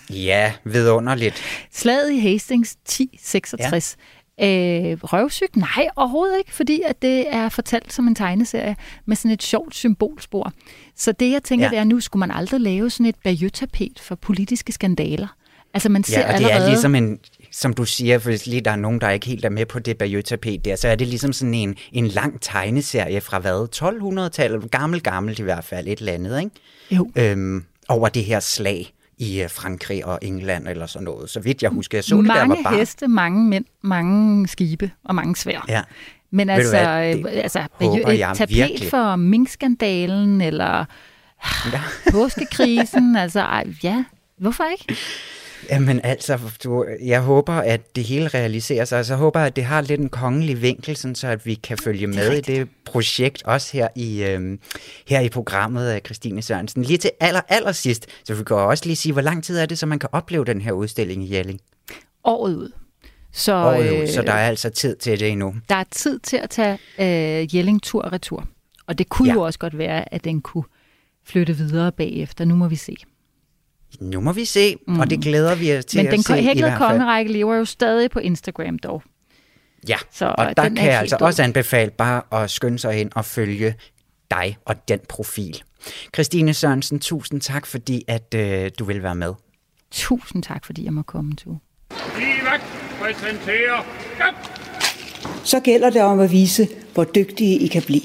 Ja, 0.10 0.54
vidunderligt. 0.64 1.44
Slaget 1.74 2.12
i 2.12 2.20
Hastings 2.20 2.72
1066. 2.72 3.98
Ja. 4.40 4.92
Øh, 4.92 4.98
røvsygt? 5.04 5.56
Nej, 5.56 5.88
overhovedet 5.96 6.38
ikke, 6.38 6.54
fordi 6.54 6.82
at 6.86 7.02
det 7.02 7.26
er 7.34 7.50
fortalt 7.50 7.94
som 7.94 8.08
en 8.08 8.16
tegneserie 8.16 8.76
med 9.06 9.16
sådan 9.16 9.32
et 9.32 9.44
sjovt 9.44 9.76
symbolspor. 9.76 10.54
Så 10.96 11.12
det, 11.12 11.32
jeg 11.32 11.44
tænker, 11.44 11.66
Ja. 11.66 11.70
det 11.70 11.78
er, 11.78 11.84
nu 11.84 12.00
skulle 12.00 12.20
man 12.20 12.32
aldrig 12.32 12.62
lave 12.62 12.90
sådan 12.90 13.06
et 13.06 13.16
Bayeux-tapet 13.24 14.00
for 14.00 14.16
politiske 14.16 14.72
skandaler. 14.72 15.28
Altså 15.74 15.90
man 15.90 16.04
ser 16.04 16.20
Ja, 16.20 16.26
og 16.34 16.40
det 16.40 16.46
allerede... 16.46 16.66
er 16.66 16.70
ligesom 16.70 16.96
en, 16.96 17.20
som 17.52 17.74
du 17.74 17.86
siger, 17.86 18.18
hvis 18.18 18.46
lige 18.48 18.62
der 18.62 18.72
er 18.72 18.76
nogen, 18.76 19.02
der 19.02 19.10
ikke 19.10 19.26
helt 19.28 19.46
er 19.46 19.50
med 19.50 19.66
på 19.66 19.80
det 19.80 19.98
Bayeux-tapet 19.98 20.66
der, 20.66 20.76
så 20.76 20.88
er 20.88 20.96
det 20.96 21.08
ligesom 21.08 21.34
sådan 21.34 21.54
en, 21.54 21.76
en 21.92 22.08
lang 22.08 22.42
tegneserie 22.42 23.22
fra 23.22 23.40
hvad? 23.40 23.68
1200-tallet? 23.76 24.72
Gammel, 24.72 25.02
gammelt 25.02 25.40
i 25.40 25.44
hvert 25.44 25.64
fald, 25.64 25.88
et 25.88 26.00
eller 26.00 26.14
andet, 26.14 26.40
ikke? 26.40 26.52
Jo. 26.92 27.12
Øhm, 27.16 27.64
over 27.88 28.10
det 28.10 28.24
her 28.24 28.40
slag 28.40 28.94
i 29.20 29.42
øh, 29.42 29.50
Frankrig 29.50 30.06
og 30.06 30.20
England 30.22 30.68
eller 30.68 30.86
sådan 30.86 31.06
noget. 31.06 31.30
Så 31.30 31.40
vidt 31.40 31.64
jeg 31.64 31.70
husker, 31.70 31.98
jeg 31.98 32.04
så 32.04 32.16
det, 32.16 32.26
mange 32.26 32.40
der 32.40 32.48
var 32.48 32.64
bare... 32.64 32.78
heste, 32.78 33.08
mange 33.08 33.44
mænd, 33.44 33.66
mange 33.82 34.48
skibe 34.48 34.92
og 35.04 35.16
mange 35.16 35.36
svær. 35.36 35.66
Ja. 35.68 35.82
Men 36.32 36.50
altså, 36.50 36.78
hvad, 36.78 37.08
det 37.14 37.20
øh, 37.20 37.32
altså 37.36 37.60
et 37.82 38.20
jeg 38.20 38.36
tapet 38.36 38.56
virkelig. 38.56 38.90
for 38.90 39.16
minkskandalen, 39.16 40.42
eller 40.42 40.86
Ja. 41.72 41.82
påskekrisen, 42.12 43.16
altså 43.16 43.40
ej, 43.40 43.64
ja, 43.84 44.04
hvorfor 44.38 44.64
ikke? 44.64 45.02
Jamen 45.70 46.02
altså, 46.04 46.40
du, 46.64 46.86
jeg 47.02 47.22
håber, 47.22 47.54
at 47.54 47.96
det 47.96 48.04
hele 48.04 48.28
realiserer 48.28 48.86
sig, 48.86 49.00
og 49.00 49.06
så 49.06 49.16
håber 49.16 49.40
jeg, 49.40 49.48
at 49.48 49.56
det 49.56 49.64
har 49.64 49.82
lidt 49.82 50.02
en 50.02 50.10
kongelig 50.10 50.62
vinkel, 50.62 50.96
sådan 50.96 51.16
så 51.16 51.28
at 51.28 51.46
vi 51.46 51.54
kan 51.54 51.78
følge 51.78 52.08
med 52.08 52.38
i 52.38 52.42
det 52.42 52.70
projekt, 52.86 53.44
også 53.44 53.70
her 53.78 53.88
i, 53.96 54.24
øhm, 54.24 54.60
her 55.08 55.20
i 55.20 55.30
programmet 55.30 55.88
af 55.88 56.02
Christine 56.06 56.42
Sørensen. 56.42 56.84
Lige 56.84 56.98
til 56.98 57.12
aller, 57.20 57.42
aller 57.50 57.72
sidst, 57.72 58.08
så 58.24 58.34
vi 58.34 58.44
kan 58.44 58.56
også 58.56 58.86
lige 58.86 58.96
sige, 58.96 59.14
hvor 59.14 59.22
lang 59.22 59.44
tid 59.44 59.58
er 59.58 59.66
det, 59.66 59.80
så 59.80 59.86
man 59.86 60.00
kan 60.00 60.10
opleve 60.12 60.46
den 60.46 60.62
her 60.62 60.72
udstilling 60.72 61.24
i 61.24 61.36
Jelling? 61.36 61.60
Året 62.24 62.56
ud. 62.56 62.72
Så, 63.32 63.56
Året 63.56 63.92
ud, 63.92 64.02
øh, 64.02 64.10
så 64.10 64.22
der 64.22 64.34
er 64.34 64.48
altså 64.48 64.70
tid 64.70 64.96
til 64.96 65.20
det 65.20 65.30
endnu. 65.30 65.56
der 65.70 65.76
er 65.76 65.84
tid 65.92 66.20
til 66.20 66.38
at 66.38 66.50
tage 66.50 66.78
øh, 67.00 67.56
Jelling 67.56 67.84
tur 67.84 68.02
og 68.02 68.12
retur. 68.12 68.48
Og 68.88 68.98
det 68.98 69.10
kunne 69.10 69.28
ja. 69.28 69.34
jo 69.34 69.42
også 69.42 69.60
godt 69.60 69.78
være, 69.78 70.14
at 70.14 70.24
den 70.24 70.42
kunne 70.42 70.64
flytte 71.24 71.58
videre 71.58 71.92
bagefter. 71.92 72.46
Nu 72.46 72.56
må 72.56 72.68
vi 72.68 72.76
se. 72.76 72.96
Nu 74.00 74.20
må 74.22 74.32
vi 74.34 74.46
se, 74.46 74.76
mm. 74.88 75.00
og 75.00 75.10
det 75.10 75.22
glæder 75.22 75.56
vi 75.56 75.78
os 75.78 75.86
til 75.86 75.98
Men 76.00 76.08
at 76.08 76.12
den 76.14 76.24
se 76.24 76.40
i 76.40 76.44
hæklede 76.44 76.68
hvert 76.70 76.78
fald. 76.80 76.90
kongerække 76.90 77.32
lever 77.32 77.56
jo 77.56 77.66
stadig 77.66 78.12
på 78.12 78.20
Instagram 78.20 78.80
dog. 78.80 79.04
Ja, 79.88 79.98
Så 80.12 80.26
og 80.38 80.46
der 80.58 80.64
den 80.64 80.78
er 80.78 80.82
kan 80.82 80.92
jeg 80.92 81.00
altså 81.00 81.18
død. 81.18 81.26
også 81.28 81.44
anbefale 81.44 81.92
bare 81.92 82.22
at 82.44 82.50
skynde 82.52 82.80
sig 82.80 83.00
ind 83.00 83.12
og 83.16 83.26
følge 83.26 83.76
dig 84.32 84.58
og 84.66 84.88
den 84.88 85.00
profil. 85.10 85.62
Christine 86.16 86.54
Sørensen, 86.54 87.00
tusind 87.00 87.42
tak, 87.42 87.66
fordi 87.66 88.04
at 88.08 88.34
øh, 88.36 88.72
du 88.80 88.84
vil 88.86 89.04
være 89.04 89.16
med. 89.16 89.34
Tusind 89.92 90.44
tak, 90.44 90.66
fordi 90.66 90.86
jeg 90.86 90.94
må 90.94 91.02
komme, 91.02 91.36
til. 91.36 91.48
Livagt 92.18 92.64
præsenterer... 93.02 93.86
Ja. 94.20 94.26
Så 95.44 95.60
gælder 95.60 95.90
det 95.90 96.02
om 96.02 96.20
at 96.20 96.32
vise, 96.32 96.68
hvor 96.94 97.04
dygtige 97.04 97.60
I 97.60 97.68
kan 97.68 97.82
blive. 97.82 98.02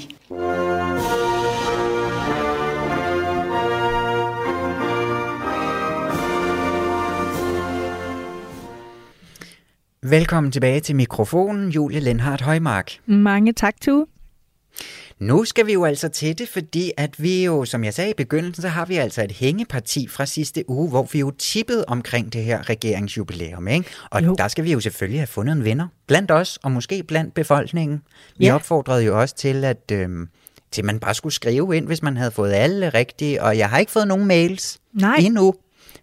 Velkommen 10.08 10.52
tilbage 10.52 10.80
til 10.80 10.96
mikrofonen, 10.96 11.68
Julie 11.70 12.00
Lenhardt 12.00 12.42
Højmark. 12.42 12.92
Mange 13.06 13.52
tak, 13.52 13.74
Tue. 13.80 14.06
Nu 15.18 15.44
skal 15.44 15.66
vi 15.66 15.72
jo 15.72 15.84
altså 15.84 16.08
til 16.08 16.38
det, 16.38 16.48
fordi 16.48 16.92
at 16.96 17.22
vi 17.22 17.44
jo, 17.44 17.64
som 17.64 17.84
jeg 17.84 17.94
sagde 17.94 18.10
i 18.10 18.14
begyndelsen, 18.16 18.62
så 18.62 18.68
har 18.68 18.84
vi 18.86 18.96
altså 18.96 19.22
et 19.24 19.32
hængeparti 19.32 20.08
fra 20.08 20.26
sidste 20.26 20.64
uge, 20.70 20.88
hvor 20.88 21.08
vi 21.12 21.18
jo 21.18 21.30
tippede 21.30 21.84
omkring 21.88 22.32
det 22.32 22.44
her 22.44 22.68
regeringsjubilæum, 22.70 23.68
ikke? 23.68 23.90
Og 24.10 24.24
jo. 24.24 24.34
Der 24.38 24.48
skal 24.48 24.64
vi 24.64 24.72
jo 24.72 24.80
selvfølgelig 24.80 25.20
have 25.20 25.26
fundet 25.26 25.52
en 25.56 25.64
vinder. 25.64 25.86
Blandt 26.06 26.30
os, 26.30 26.58
og 26.62 26.72
måske 26.72 27.02
blandt 27.02 27.34
befolkningen. 27.34 28.02
Vi 28.38 28.44
Ja. 28.46 28.54
opfordrede 28.54 29.04
jo 29.04 29.20
også 29.20 29.34
til, 29.34 29.64
at 29.64 29.90
øhm, 29.92 30.28
til 30.72 30.84
man 30.84 30.98
bare 31.00 31.14
skulle 31.14 31.32
skrive 31.32 31.76
ind, 31.76 31.86
hvis 31.86 32.02
man 32.02 32.16
havde 32.16 32.30
fået 32.30 32.52
alle 32.52 32.88
rigtige, 32.88 33.42
og 33.42 33.58
jeg 33.58 33.70
har 33.70 33.78
ikke 33.78 33.92
fået 33.92 34.08
nogen 34.08 34.26
mails 34.26 34.78
Nej. 34.92 35.16
endnu. 35.20 35.54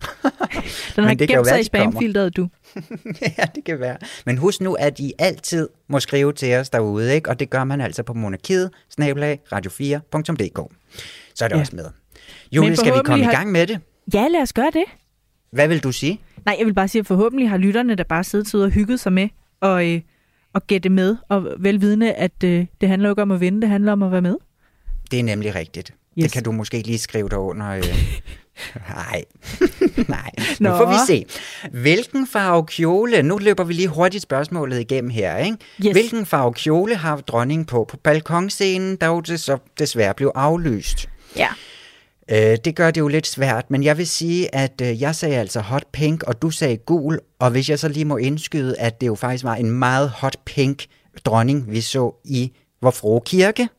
Den 0.95 1.03
har 1.03 1.15
gemt 1.15 1.31
være, 1.31 1.45
sig 1.45 1.59
i 1.59 1.63
spamfilteret, 1.63 2.37
du. 2.37 2.49
ja, 3.37 3.43
det 3.55 3.63
kan 3.65 3.79
være. 3.79 3.97
Men 4.25 4.37
husk 4.37 4.61
nu, 4.61 4.73
at 4.73 4.99
I 4.99 5.13
altid 5.19 5.69
må 5.89 5.99
skrive 5.99 6.33
til 6.33 6.55
os 6.55 6.69
derude, 6.69 7.15
ikke? 7.15 7.29
og 7.29 7.39
det 7.39 7.49
gør 7.49 7.63
man 7.63 7.81
altså 7.81 8.03
på 8.03 8.13
monarkiet, 8.13 8.69
snabelag, 8.89 9.39
radio4.dk. 9.53 10.73
Så 11.35 11.45
er 11.45 11.47
det 11.49 11.55
ja. 11.55 11.59
Også 11.59 11.75
med. 11.75 11.85
Julie, 12.51 12.75
skal 12.75 12.85
vi 12.85 12.89
komme 12.89 13.03
forhåbentlig 13.05 13.21
i 13.21 13.25
har- 13.25 13.31
gang 13.31 13.51
med 13.51 13.67
det? 13.67 13.79
Ja, 14.13 14.27
lad 14.27 14.41
os 14.41 14.53
gøre 14.53 14.71
det. 14.73 14.83
Hvad 15.51 15.67
vil 15.67 15.83
du 15.83 15.91
sige? 15.91 16.21
Nej, 16.45 16.55
jeg 16.59 16.65
vil 16.65 16.73
bare 16.73 16.87
sige, 16.87 16.99
at 16.99 17.07
forhåbentlig 17.07 17.49
har 17.49 17.57
lytterne 17.57 17.95
der 17.95 18.03
bare 18.03 18.23
siddet 18.23 18.55
og 18.63 18.69
hygget 18.69 18.99
sig 18.99 19.13
med 19.13 19.29
og, 19.61 19.89
øh, 19.89 20.01
og 20.53 20.67
gætte 20.67 20.89
med, 20.89 21.15
og 21.29 21.47
velvidende, 21.59 22.13
at 22.13 22.43
øh, 22.43 22.65
det 22.81 22.89
handler 22.89 23.09
jo 23.09 23.13
ikke 23.13 23.21
om 23.21 23.31
at 23.31 23.39
vinde, 23.41 23.61
det 23.61 23.69
handler 23.69 23.91
om 23.91 24.03
at 24.03 24.11
være 24.11 24.21
med. 24.21 24.35
Det 25.11 25.19
er 25.19 25.23
nemlig 25.23 25.55
rigtigt. 25.55 25.93
Yes. 26.19 26.23
Det 26.23 26.31
kan 26.31 26.43
du 26.43 26.51
måske 26.51 26.81
lige 26.81 26.97
skrive 26.99 27.29
dig 27.29 27.37
under. 27.37 27.67
Øh... 27.69 27.83
Nej, 28.89 29.23
nej. 30.07 30.31
Nu 30.59 30.69
Nå. 30.69 30.77
får 30.77 30.85
vi 30.85 30.95
se. 31.07 31.25
Hvilken 31.71 32.27
farve 32.27 32.65
kjole, 32.65 33.23
nu 33.23 33.37
løber 33.37 33.63
vi 33.63 33.73
lige 33.73 33.87
hurtigt 33.87 34.23
spørgsmålet 34.23 34.79
igennem 34.79 35.09
her, 35.09 35.37
ikke? 35.37 35.57
Yes. 35.85 35.91
Hvilken 35.91 36.25
farve 36.25 36.53
kjole 36.53 36.95
har 36.95 37.17
dronningen 37.17 37.65
på 37.65 37.85
på 37.89 37.97
balkonscenen, 37.97 38.95
der 38.95 39.07
jo 39.07 39.19
det 39.19 39.39
så 39.39 39.57
desværre 39.79 40.13
blev 40.13 40.31
aflyst? 40.35 41.09
Ja. 41.35 41.47
Øh, 42.31 42.57
det 42.65 42.75
gør 42.75 42.91
det 42.91 43.01
jo 43.01 43.07
lidt 43.07 43.27
svært, 43.27 43.71
men 43.71 43.83
jeg 43.83 43.97
vil 43.97 44.07
sige, 44.07 44.55
at 44.55 44.81
øh, 44.81 45.01
jeg 45.01 45.15
sagde 45.15 45.35
altså 45.37 45.59
hot 45.61 45.83
pink, 45.93 46.23
og 46.23 46.41
du 46.41 46.49
sagde 46.49 46.77
gul, 46.77 47.19
og 47.39 47.51
hvis 47.51 47.69
jeg 47.69 47.79
så 47.79 47.87
lige 47.87 48.05
må 48.05 48.17
indskyde, 48.17 48.79
at 48.79 49.01
det 49.01 49.07
jo 49.07 49.15
faktisk 49.15 49.43
var 49.43 49.55
en 49.55 49.71
meget 49.71 50.09
hot 50.09 50.37
pink 50.45 50.85
dronning, 51.25 51.71
vi 51.71 51.81
så 51.81 52.15
i 52.25 52.51
Vor 52.81 52.91
Frue 52.91 53.21
Kirke. 53.25 53.69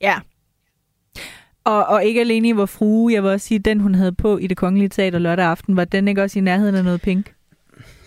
Ja. 0.00 0.14
Og, 1.68 1.86
og 1.86 2.04
ikke 2.04 2.20
alene 2.20 2.48
i 2.48 2.52
vor 2.52 2.66
frue, 2.66 3.12
jeg 3.12 3.22
vil 3.22 3.30
også 3.30 3.46
sige, 3.46 3.58
den 3.58 3.80
hun 3.80 3.94
havde 3.94 4.12
på 4.12 4.38
i 4.38 4.46
det 4.46 4.56
kongelige 4.56 4.88
teater 4.88 5.18
lørdag 5.18 5.44
aften, 5.46 5.76
var 5.76 5.84
den 5.84 6.08
ikke 6.08 6.22
også 6.22 6.38
i 6.38 6.42
nærheden 6.42 6.74
af 6.74 6.84
noget 6.84 7.00
pink? 7.02 7.32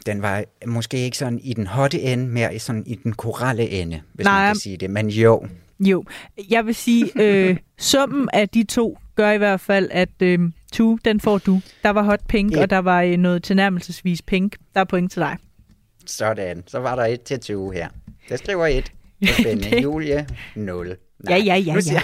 Den 0.05 0.21
var 0.21 0.43
måske 0.67 0.97
ikke 0.97 1.17
sådan 1.17 1.39
i 1.43 1.53
den 1.53 1.67
hotte 1.67 1.99
ende, 2.01 2.27
mere 2.27 2.59
sådan 2.59 2.83
i 2.85 2.95
den 2.95 3.13
korale 3.13 3.69
ende, 3.69 4.01
hvis 4.13 4.23
Nej. 4.25 4.41
man 4.45 4.47
kan 4.53 4.59
sige 4.59 4.77
det. 4.77 4.89
Men 4.89 5.09
jo, 5.09 5.47
Jo, 5.79 6.03
jeg 6.49 6.65
vil 6.65 6.75
sige, 6.75 7.11
øh, 7.15 7.57
summen 7.79 8.29
af 8.33 8.49
de 8.49 8.63
to 8.63 8.97
gør 9.15 9.31
i 9.31 9.37
hvert 9.37 9.59
fald, 9.61 9.89
at, 9.91 10.09
øh, 10.21 10.39
Tu, 10.73 10.97
den 11.05 11.19
får 11.19 11.37
du. 11.37 11.61
Der 11.83 11.89
var 11.89 12.03
hot 12.03 12.19
pink, 12.27 12.51
Et. 12.51 12.57
og 12.57 12.69
der 12.69 12.77
var 12.77 13.01
øh, 13.01 13.17
noget 13.17 13.43
tilnærmelsesvis 13.43 14.21
pink. 14.21 14.55
Der 14.73 14.79
er 14.79 14.85
point 14.85 15.11
til 15.11 15.19
dig. 15.21 15.37
Sådan, 16.05 16.63
så 16.67 16.79
var 16.79 16.95
der 16.95 17.05
et 17.05 17.21
til 17.21 17.39
20 17.39 17.73
her. 17.73 17.87
Jeg 18.29 18.39
skriver 18.39 18.67
et. 18.67 18.91
Det 19.21 19.29
er 19.29 19.33
spændende. 19.33 19.69
Det- 19.75 19.83
Julie, 19.83 20.27
0. 20.55 20.95
Ja, 21.29 21.35
ja, 21.37 21.55
ja, 21.55 21.73
nu 21.73 21.79
ja. 21.91 22.01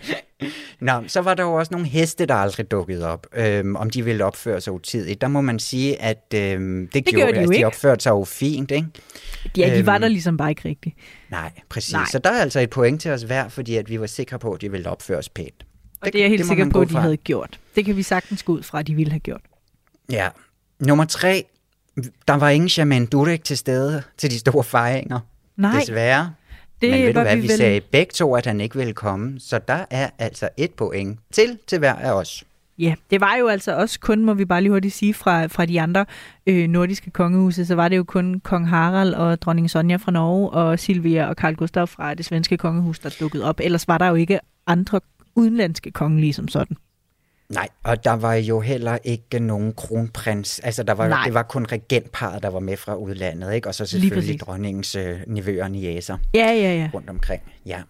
Nå, 0.80 0.92
så 1.06 1.20
var 1.20 1.34
der 1.34 1.42
jo 1.42 1.52
også 1.52 1.72
nogle 1.72 1.86
heste, 1.86 2.26
der 2.26 2.34
aldrig 2.34 2.70
dukkede 2.70 3.06
op, 3.06 3.26
øhm, 3.34 3.76
om 3.76 3.90
de 3.90 4.04
ville 4.04 4.24
opføre 4.24 4.60
sig 4.60 4.72
utidigt. 4.72 5.20
Der 5.20 5.28
må 5.28 5.40
man 5.40 5.58
sige, 5.58 6.02
at 6.02 6.34
øhm, 6.34 6.80
det, 6.86 6.94
det 6.94 7.04
gjorde 7.04 7.16
gjorde 7.16 7.32
de 7.32 7.38
altså, 7.38 7.52
ikke. 7.52 7.62
de 7.62 7.66
opførte 7.66 8.02
sig 8.02 8.10
jo 8.10 8.24
fint, 8.24 8.70
ikke? 8.70 8.88
Ja, 9.56 9.76
de 9.78 9.86
var 9.86 9.94
Øhm, 9.94 10.00
der 10.00 10.08
ligesom 10.08 10.36
bare 10.36 10.50
ikke 10.50 10.68
rigtigt. 10.68 10.96
Nej, 11.30 11.52
præcis. 11.68 11.92
Nej. 11.92 12.04
Så 12.12 12.18
der 12.18 12.30
er 12.30 12.40
altså 12.40 12.60
et 12.60 12.70
point 12.70 13.00
til 13.02 13.10
os 13.10 13.22
hver, 13.22 13.48
fordi 13.48 13.76
at 13.76 13.90
vi 13.90 14.00
var 14.00 14.06
sikre 14.06 14.38
på, 14.38 14.52
at 14.52 14.60
de 14.60 14.70
ville 14.70 14.90
opføre 14.90 15.18
os 15.18 15.28
pænt. 15.28 15.66
Og 16.00 16.04
det, 16.04 16.12
det 16.12 16.18
er 16.18 16.22
jeg 16.22 16.30
helt 16.30 16.44
må 16.46 16.48
sikker 16.48 16.70
på, 16.70 16.80
at 16.80 16.88
de 16.88 16.92
fra. 16.92 17.00
havde 17.00 17.16
gjort. 17.16 17.60
Det 17.76 17.84
kan 17.84 17.96
vi 17.96 18.02
sagtens 18.02 18.42
gå 18.42 18.52
ud 18.52 18.62
fra, 18.62 18.78
at 18.80 18.86
de 18.86 18.94
ville 18.94 19.12
have 19.12 19.20
gjort. 19.20 19.40
Ja. 20.10 20.28
Nummer 20.80 21.04
tre. 21.04 21.44
Der 22.28 22.34
var 22.34 22.48
ingen 22.48 22.68
Shaman 22.68 23.06
Durek 23.06 23.44
til 23.44 23.58
stede 23.58 24.02
til 24.18 24.30
de 24.30 24.38
store 24.38 24.64
fejringer. 24.64 25.20
Nej, 25.56 25.80
Desværre. 25.80 26.34
Det 26.80 26.90
Men 26.90 27.02
ved 27.02 27.14
du 27.14 27.20
hvad, 27.20 27.36
vi 27.36 27.42
vi 27.42 27.48
vel... 27.48 27.56
sagde 27.56 27.80
begge 27.80 28.12
to, 28.12 28.34
at 28.34 28.46
han 28.46 28.60
ikke 28.60 28.76
ville 28.76 28.92
komme. 28.92 29.40
Så 29.40 29.60
der 29.68 29.84
er 29.90 30.10
altså 30.18 30.48
et 30.56 30.70
point 30.70 31.18
til 31.32 31.58
til 31.66 31.78
hver 31.78 31.94
af 31.94 32.12
os. 32.12 32.44
Ja, 32.78 32.94
det 33.10 33.20
var 33.20 33.36
jo 33.36 33.48
altså 33.48 33.76
også 33.76 34.00
kun, 34.00 34.24
må 34.24 34.34
vi 34.34 34.44
bare 34.44 34.60
lige 34.60 34.72
hurtigt 34.72 34.94
sige, 34.94 35.14
fra, 35.14 35.46
fra 35.46 35.66
de 35.66 35.80
andre 35.80 36.06
øh, 36.46 36.68
nordiske 36.68 37.10
kongehuse, 37.10 37.66
så 37.66 37.74
var 37.74 37.88
det 37.88 37.96
jo 37.96 38.04
kun 38.04 38.40
kong 38.40 38.68
Harald 38.68 39.14
og 39.14 39.42
dronning 39.42 39.70
Sonja 39.70 39.96
fra 39.96 40.12
Norge 40.12 40.50
og 40.50 40.78
Silvia 40.78 41.28
og 41.28 41.34
Carl 41.34 41.54
Gustav 41.54 41.86
fra 41.86 42.14
det 42.14 42.24
svenske 42.24 42.56
kongehus, 42.56 42.98
der 42.98 43.16
dukkede 43.20 43.44
op. 43.44 43.60
Ellers 43.62 43.88
var 43.88 43.98
der 43.98 44.06
jo 44.06 44.14
ikke 44.14 44.38
andre 44.66 45.00
udenlandske 45.34 45.90
kongelige 45.90 46.32
som 46.32 46.48
sådan. 46.48 46.76
Nej, 47.48 47.68
og 47.82 48.04
der 48.04 48.12
var 48.12 48.34
jo 48.34 48.60
heller 48.60 48.98
ikke 49.04 49.38
nogen 49.38 49.72
kronprins. 49.74 50.58
Altså, 50.58 50.82
der 50.82 50.92
var, 50.92 51.08
Nej. 51.08 51.24
det 51.24 51.34
var 51.34 51.42
kun 51.42 51.66
regentparet, 51.72 52.42
der 52.42 52.48
var 52.48 52.60
med 52.60 52.76
fra 52.76 52.94
udlandet, 52.94 53.54
ikke? 53.54 53.68
Og 53.68 53.74
så 53.74 53.86
selvfølgelig 53.86 54.40
dronningens 54.40 54.94
øh, 54.94 55.20
nivøer 55.26 55.64
og 55.64 55.70
niæser 55.70 56.18
Ja, 56.34 56.46
ja, 56.46 56.74
ja. 56.74 56.90
rundt 56.94 57.10
omkring. 57.10 57.42
Ja. 57.66 57.82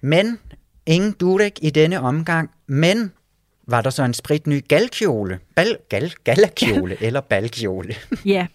Men 0.00 0.38
ingen 0.86 1.12
Durek 1.12 1.52
i 1.62 1.70
denne 1.70 2.00
omgang, 2.00 2.50
men 2.66 3.12
var 3.66 3.80
der 3.82 3.90
så 3.90 4.02
en 4.02 4.14
spritny 4.14 4.68
galkjole, 4.68 5.38
bal, 5.56 5.76
gal, 5.88 6.12
galakjole 6.24 6.96
eller 7.06 7.20
balkjole. 7.20 7.94
Ja. 8.24 8.46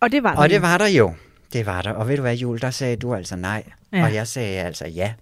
Og 0.00 0.12
det 0.12 0.22
var 0.22 0.36
Og 0.36 0.50
det 0.50 0.62
var 0.62 0.78
der 0.78 0.86
jo. 0.86 1.14
Det 1.52 1.66
var 1.66 1.82
der. 1.82 1.90
Og 1.90 2.08
ved 2.08 2.16
du 2.16 2.22
hvad, 2.22 2.34
Jule, 2.36 2.58
der 2.60 2.70
sagde 2.70 2.96
du 2.96 3.14
altså 3.14 3.36
nej. 3.36 3.62
Ja. 3.92 4.04
Og 4.04 4.14
jeg 4.14 4.28
sagde 4.28 4.58
altså 4.60 4.86
ja, 4.86 5.12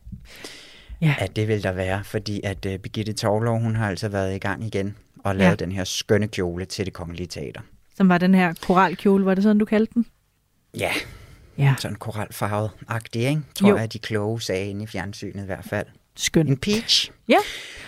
Ja. 1.03 1.14
at 1.18 1.36
det 1.36 1.48
ville 1.48 1.62
der 1.62 1.72
være, 1.72 2.05
fordi 2.05 2.40
at 2.44 2.66
uh, 2.66 2.74
Birgitte 2.76 3.12
Torlov, 3.12 3.61
hun 3.61 3.76
har 3.76 3.88
altså 3.88 4.09
været 4.09 4.34
i 4.34 4.38
gang 4.38 4.64
igen 4.64 4.96
og 5.24 5.36
lavet 5.36 5.50
Ja. 5.50 5.64
den 5.64 5.72
her 5.72 5.84
skønne 5.84 6.28
kjole 6.28 6.64
til 6.64 6.84
det 6.86 6.92
kongelige 6.92 7.26
teater. 7.26 7.61
Som 7.96 8.09
var 8.09 8.18
den 8.18 8.34
her 8.34 8.55
koralkjole, 8.66 9.24
var 9.26 9.34
det 9.34 9.42
sådan, 9.42 9.59
du 9.59 9.64
kaldte 9.64 9.94
den? 9.94 10.07
Ja, 10.78 10.90
Ja, 11.59 11.74
sådan 11.78 11.96
koralfarvet-agtig, 12.05 13.16
ikke? 13.28 13.40
Tror 13.55 13.68
Jo. 13.68 13.76
jeg, 13.76 13.92
de 13.92 13.98
kloge 13.98 14.40
sagde 14.42 14.66
inde 14.66 14.82
i 14.84 14.86
fjernsynet 14.86 15.42
i 15.42 15.46
hvert 15.46 15.64
fald. 15.64 15.86
skøn. 16.16 16.48
En 16.48 16.57
peach. 16.57 17.11
Ja, 17.28 17.36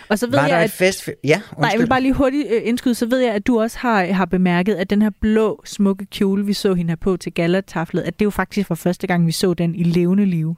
og 0.09 0.19
så 0.19 0.27
ved 0.27 0.33
Var 0.39 0.41
jeg, 0.47 0.51
der 0.51 0.57
at 0.57 0.71
fest? 0.71 1.11
Ja, 1.25 1.35
undskyld. 1.37 1.59
Nej, 1.59 1.71
jeg 1.73 1.81
vil 1.81 1.87
bare 1.89 2.01
lige 2.01 2.13
hurtigt 2.13 2.47
øh, 2.53 2.61
indskyde, 2.65 2.95
så 2.95 3.07
ved 3.07 3.19
jeg, 3.19 3.35
at 3.35 3.47
du 3.47 3.61
også 3.61 3.79
har, 3.79 4.05
har 4.05 4.25
bemærket, 4.25 4.75
at 4.75 4.91
den 4.91 5.03
her 5.03 5.11
blå, 5.21 5.63
smukke 5.65 6.07
kjole, 6.07 6.47
vi 6.47 6.53
så 6.53 6.75
hende 6.75 6.91
have 6.91 6.97
på 6.97 7.17
til 7.17 7.33
gallertaflet, 7.33 8.03
at 8.03 8.19
det 8.19 8.25
jo 8.25 8.31
faktisk 8.31 8.69
var 8.71 8.77
første 8.77 9.07
gang, 9.07 9.27
vi 9.27 9.33
så 9.33 9.55
den 9.55 9.75
i 9.75 9.83
levende 9.83 10.25
liv. 10.27 10.57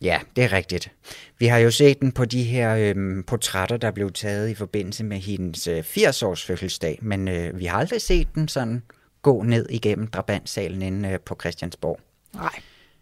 Ja, 0.00 0.20
det 0.36 0.44
er 0.44 0.52
rigtigt. 0.52 0.92
Vi 1.38 1.46
har 1.46 1.58
jo 1.58 1.70
set 1.70 2.00
den 2.00 2.12
på 2.12 2.24
de 2.24 2.42
her 2.42 2.76
øhm, 2.76 3.22
portrætter, 3.22 3.76
der 3.76 3.90
blev 3.90 4.12
taget 4.12 4.48
i 4.48 4.54
forbindelse 4.54 5.04
med 5.04 5.16
hendes 5.16 5.66
øh, 5.66 5.78
80-års 5.78 6.44
fødselsdag, 6.44 6.98
men 7.02 7.28
øh, 7.28 7.58
vi 7.58 7.64
har 7.64 7.78
aldrig 7.78 8.02
set 8.02 8.28
den 8.34 8.48
sådan 8.48 8.82
gå 9.22 9.42
ned 9.42 9.68
igennem 9.70 10.06
drabantsalen 10.06 10.82
inde 10.82 11.08
øh, 11.08 11.20
på 11.20 11.36
Christiansborg. 11.40 12.00
Nej. 12.34 12.60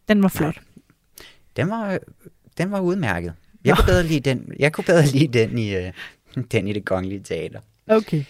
Den 0.09 0.23
var 0.23 0.29
flot. 0.29 0.61
Den 1.57 1.71
var, 1.71 1.99
den 2.59 2.71
var 2.71 2.81
udmærket. 2.81 3.35
Jeg 3.65 3.77
kunne 3.77 3.87
bedre 3.87 4.03
lide 4.03 4.31
den, 4.31 4.53
jeg 4.59 4.73
kunne 4.73 4.85
bedre 4.85 5.07
lide 5.07 5.39
den 5.39 5.59
i, 5.59 5.77
øh, 5.77 5.93
den 6.53 6.69
i 6.69 6.73
det 6.73 6.85
kongelige 6.85 7.23
teater. 7.23 7.61
Okay. 7.87 8.25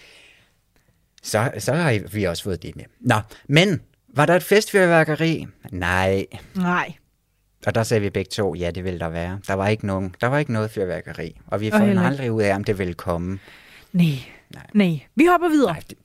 Så, 1.22 1.50
så 1.58 1.72
har 1.72 2.08
vi 2.12 2.24
også 2.24 2.42
fået 2.42 2.62
det 2.62 2.76
med. 2.76 2.84
Nå, 3.00 3.14
men 3.48 3.80
var 4.08 4.26
der 4.26 4.36
et 4.36 4.42
festfyrværkeri? 4.42 5.46
Nej. 5.70 6.26
Nej. 6.54 6.94
Og 7.66 7.74
der 7.74 7.82
sagde 7.82 8.00
vi 8.00 8.10
begge 8.10 8.28
to, 8.28 8.54
ja, 8.54 8.70
det 8.70 8.84
ville 8.84 9.00
der 9.00 9.08
være. 9.08 9.40
Der 9.48 9.54
var 9.54 9.68
ikke, 9.68 9.86
nogen, 9.86 10.14
der 10.20 10.26
var 10.26 10.38
ikke 10.38 10.52
noget 10.52 10.70
fyrværkeri. 10.70 11.36
Og 11.46 11.60
vi 11.60 11.70
fandt 11.70 12.00
aldrig 12.00 12.32
ud 12.32 12.42
af, 12.42 12.54
om 12.54 12.64
det 12.64 12.78
ville 12.78 12.94
komme. 12.94 13.38
Nej. 13.92 14.06
Nej. 14.54 14.66
Nej. 14.74 15.00
Vi 15.14 15.26
hopper 15.26 15.48
videre. 15.48 15.72
Nej, 15.72 15.82
det, 15.90 15.98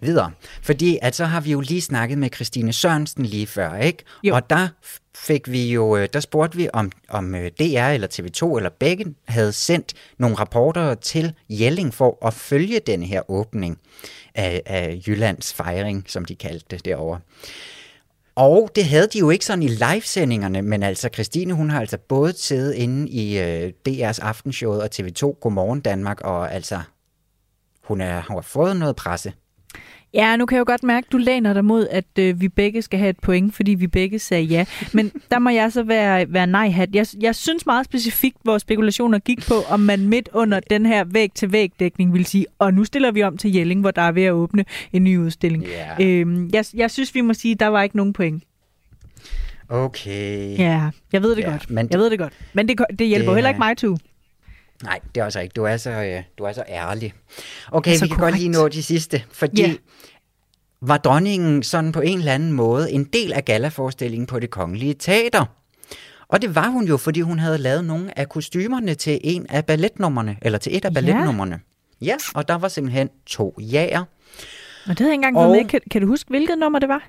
videre. 0.00 0.32
Fordi 0.62 0.98
at 1.02 1.14
så 1.14 1.24
har 1.24 1.40
vi 1.40 1.52
jo 1.52 1.60
lige 1.60 1.80
snakket 1.80 2.18
med 2.18 2.28
Christine 2.34 2.72
Sørensen 2.72 3.26
lige 3.26 3.46
før, 3.46 3.76
ikke? 3.76 4.04
Jo. 4.24 4.34
Og 4.34 4.50
der 4.50 4.68
fik 5.14 5.50
vi 5.50 5.72
jo, 5.72 5.96
øh, 5.96 6.08
der 6.12 6.20
spurgte 6.20 6.56
vi, 6.56 6.68
om, 6.72 6.92
om 7.08 7.34
øh, 7.34 7.50
DR 7.58 7.88
eller 7.88 8.08
TV2 8.08 8.56
eller 8.56 8.70
begge 8.78 9.14
havde 9.28 9.52
sendt 9.52 9.94
nogle 10.18 10.36
rapporter 10.36 10.94
til 10.94 11.34
Jelling 11.48 11.94
for 11.94 12.26
at 12.26 12.34
følge 12.34 12.80
den 12.86 13.02
her 13.02 13.30
åbning 13.30 13.78
af, 14.34 14.62
af 14.66 15.02
Jyllands 15.06 15.54
fejring, 15.54 16.04
som 16.08 16.24
de 16.24 16.34
kaldte 16.34 16.66
det 16.70 16.84
derovre. 16.84 17.20
Og 18.34 18.70
det 18.74 18.84
havde 18.84 19.06
de 19.06 19.18
jo 19.18 19.30
ikke 19.30 19.44
sådan 19.44 19.62
i 19.62 19.68
livesendingerne, 19.68 20.62
men 20.62 20.82
altså 20.82 21.08
Christine, 21.14 21.52
hun 21.52 21.70
har 21.70 21.80
altså 21.80 21.98
både 21.98 22.32
siddet 22.32 22.74
inde 22.74 23.08
i 23.08 23.38
øh, 23.38 23.72
DR's 23.88 24.18
aftenshowet 24.22 24.82
og 24.82 24.88
TV2 24.94 25.38
Godmorgen 25.40 25.80
Danmark, 25.80 26.20
og 26.20 26.52
altså, 26.54 26.80
hun, 27.84 28.00
er, 28.00 28.22
hun 28.28 28.36
har 28.36 28.42
fået 28.42 28.76
noget 28.76 28.96
presse. 28.96 29.32
Ja, 30.14 30.36
nu 30.36 30.46
kan 30.46 30.56
jeg 30.56 30.60
jo 30.60 30.64
godt 30.66 30.82
mærke, 30.82 31.04
at 31.06 31.12
du 31.12 31.16
læner 31.18 31.52
dig 31.52 31.64
mod, 31.64 31.86
at 31.90 32.04
øh, 32.18 32.40
vi 32.40 32.48
begge 32.48 32.82
skal 32.82 32.98
have 32.98 33.10
et 33.10 33.20
point, 33.20 33.54
fordi 33.54 33.74
vi 33.74 33.86
begge 33.86 34.18
sagde 34.18 34.44
ja. 34.44 34.64
Men 34.92 35.12
der 35.30 35.38
må 35.38 35.50
jeg 35.50 35.72
så 35.72 35.82
være, 35.82 36.32
være 36.32 36.46
nej-hat. 36.46 36.88
Jeg, 36.94 37.06
jeg 37.20 37.34
synes 37.34 37.66
meget 37.66 37.84
specifikt, 37.84 38.36
hvor 38.42 38.58
spekulationer 38.58 39.18
gik 39.18 39.46
på, 39.48 39.54
om 39.68 39.80
man 39.80 40.08
midt 40.08 40.28
under 40.32 40.60
den 40.60 40.86
her 40.86 41.04
væg-til-væg-dækning 41.04 42.12
vil 42.12 42.26
sige, 42.26 42.46
og 42.58 42.74
nu 42.74 42.84
stiller 42.84 43.10
vi 43.10 43.22
om 43.22 43.36
til 43.36 43.52
Jelling, 43.54 43.80
hvor 43.80 43.90
der 43.90 44.02
er 44.02 44.12
ved 44.12 44.22
at 44.24 44.32
åbne 44.32 44.64
en 44.92 45.04
ny 45.04 45.18
udstilling. 45.18 45.64
Ja. 45.64 46.04
Øhm, 46.06 46.50
jeg, 46.52 46.64
jeg 46.74 46.90
synes, 46.90 47.14
vi 47.14 47.20
må 47.20 47.34
sige, 47.34 47.52
at 47.52 47.60
der 47.60 47.66
var 47.66 47.82
ikke 47.82 47.96
nogen 47.96 48.12
point. 48.12 48.42
Okay. 49.68 50.58
Ja, 50.58 50.90
jeg 51.12 51.22
ved 51.22 51.36
det 51.36 51.42
Ja, 51.42 51.50
godt. 51.50 51.70
men 51.70 51.88
jeg 51.90 51.98
ved 51.98 52.10
det 52.10 52.18
godt. 52.18 52.32
Men 52.52 52.68
det, 52.68 52.80
det 52.98 53.06
hjælper 53.06 53.28
det 53.30 53.36
heller 53.36 53.48
er- 53.48 53.52
ikke 53.52 53.58
mig, 53.58 53.76
to. 53.76 53.96
Nej, 54.82 54.98
det 55.14 55.20
er 55.20 55.24
også 55.24 55.40
ikke. 55.40 55.52
Du 55.52 55.64
er 55.64 55.76
så, 55.76 55.90
øh, 55.90 56.22
du 56.38 56.44
er 56.44 56.52
så 56.52 56.62
ærlig. 56.68 57.12
Okay, 57.70 57.94
Så 57.96 58.04
vi 58.04 58.08
kan 58.08 58.18
godt 58.18 58.34
lige 58.38 58.54
korrekt. 58.54 58.62
nå 58.62 58.68
de 58.68 58.82
sidste, 58.82 59.22
fordi 59.32 59.62
Ja. 59.62 59.72
Var 60.82 60.96
dronningen 60.98 61.62
sådan 61.62 61.92
på 61.92 62.00
en 62.00 62.18
eller 62.18 62.32
anden 62.34 62.52
måde 62.52 62.92
en 62.92 63.04
del 63.04 63.32
af 63.32 63.44
gallaforestillingen 63.44 64.26
på 64.26 64.38
det 64.40 64.50
kongelige 64.50 64.94
teater? 64.94 65.44
Og 66.28 66.42
det 66.42 66.54
var 66.54 66.68
hun 66.68 66.84
jo, 66.88 66.96
fordi 66.96 67.20
hun 67.20 67.38
havde 67.38 67.58
lavet 67.58 67.84
nogle 67.84 68.18
af 68.18 68.28
kostymerne 68.28 68.94
til 68.94 69.20
en 69.24 69.46
af 69.50 69.64
balletnummerne, 69.66 70.36
eller 70.42 70.58
til 70.58 70.76
et 70.76 70.84
af 70.84 70.88
Ja. 70.90 70.94
balletnummerne. 70.94 71.60
Ja, 72.00 72.14
og 72.34 72.48
der 72.48 72.54
var 72.54 72.68
simpelthen 72.68 73.08
to 73.26 73.54
jager. 73.60 74.00
Og 74.00 74.06
det 74.88 74.98
havde 74.98 75.10
jeg 75.10 75.14
ikke 75.14 75.26
engang 75.26 75.36
Og- 75.36 75.50
med. 75.56 75.64
Kan, 75.68 75.80
kan 75.90 76.00
du 76.00 76.06
huske, 76.06 76.28
hvilket 76.30 76.58
nummer 76.58 76.78
det 76.78 76.88
var? 76.88 77.08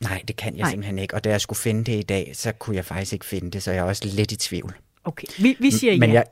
Nej, 0.00 0.22
det 0.28 0.36
kan 0.36 0.52
jeg 0.56 0.60
Nej. 0.62 0.70
simpelthen 0.70 0.98
ikke. 0.98 1.14
Og 1.14 1.24
da 1.24 1.30
jeg 1.30 1.40
skulle 1.40 1.58
finde 1.58 1.84
det 1.84 1.98
i 1.98 2.02
dag, 2.02 2.30
så 2.34 2.52
kunne 2.52 2.76
jeg 2.76 2.84
faktisk 2.84 3.12
ikke 3.12 3.24
finde 3.24 3.50
det, 3.50 3.62
så 3.62 3.70
jeg 3.72 3.78
er 3.78 3.82
også 3.82 4.02
lidt 4.06 4.32
i 4.32 4.36
tvivl. 4.36 4.74
Okay, 5.04 5.26
vi, 5.38 5.56
vi 5.60 5.70
siger 5.70 5.98
men 5.98 6.10
ja. 6.12 6.14
Jeg, 6.14 6.24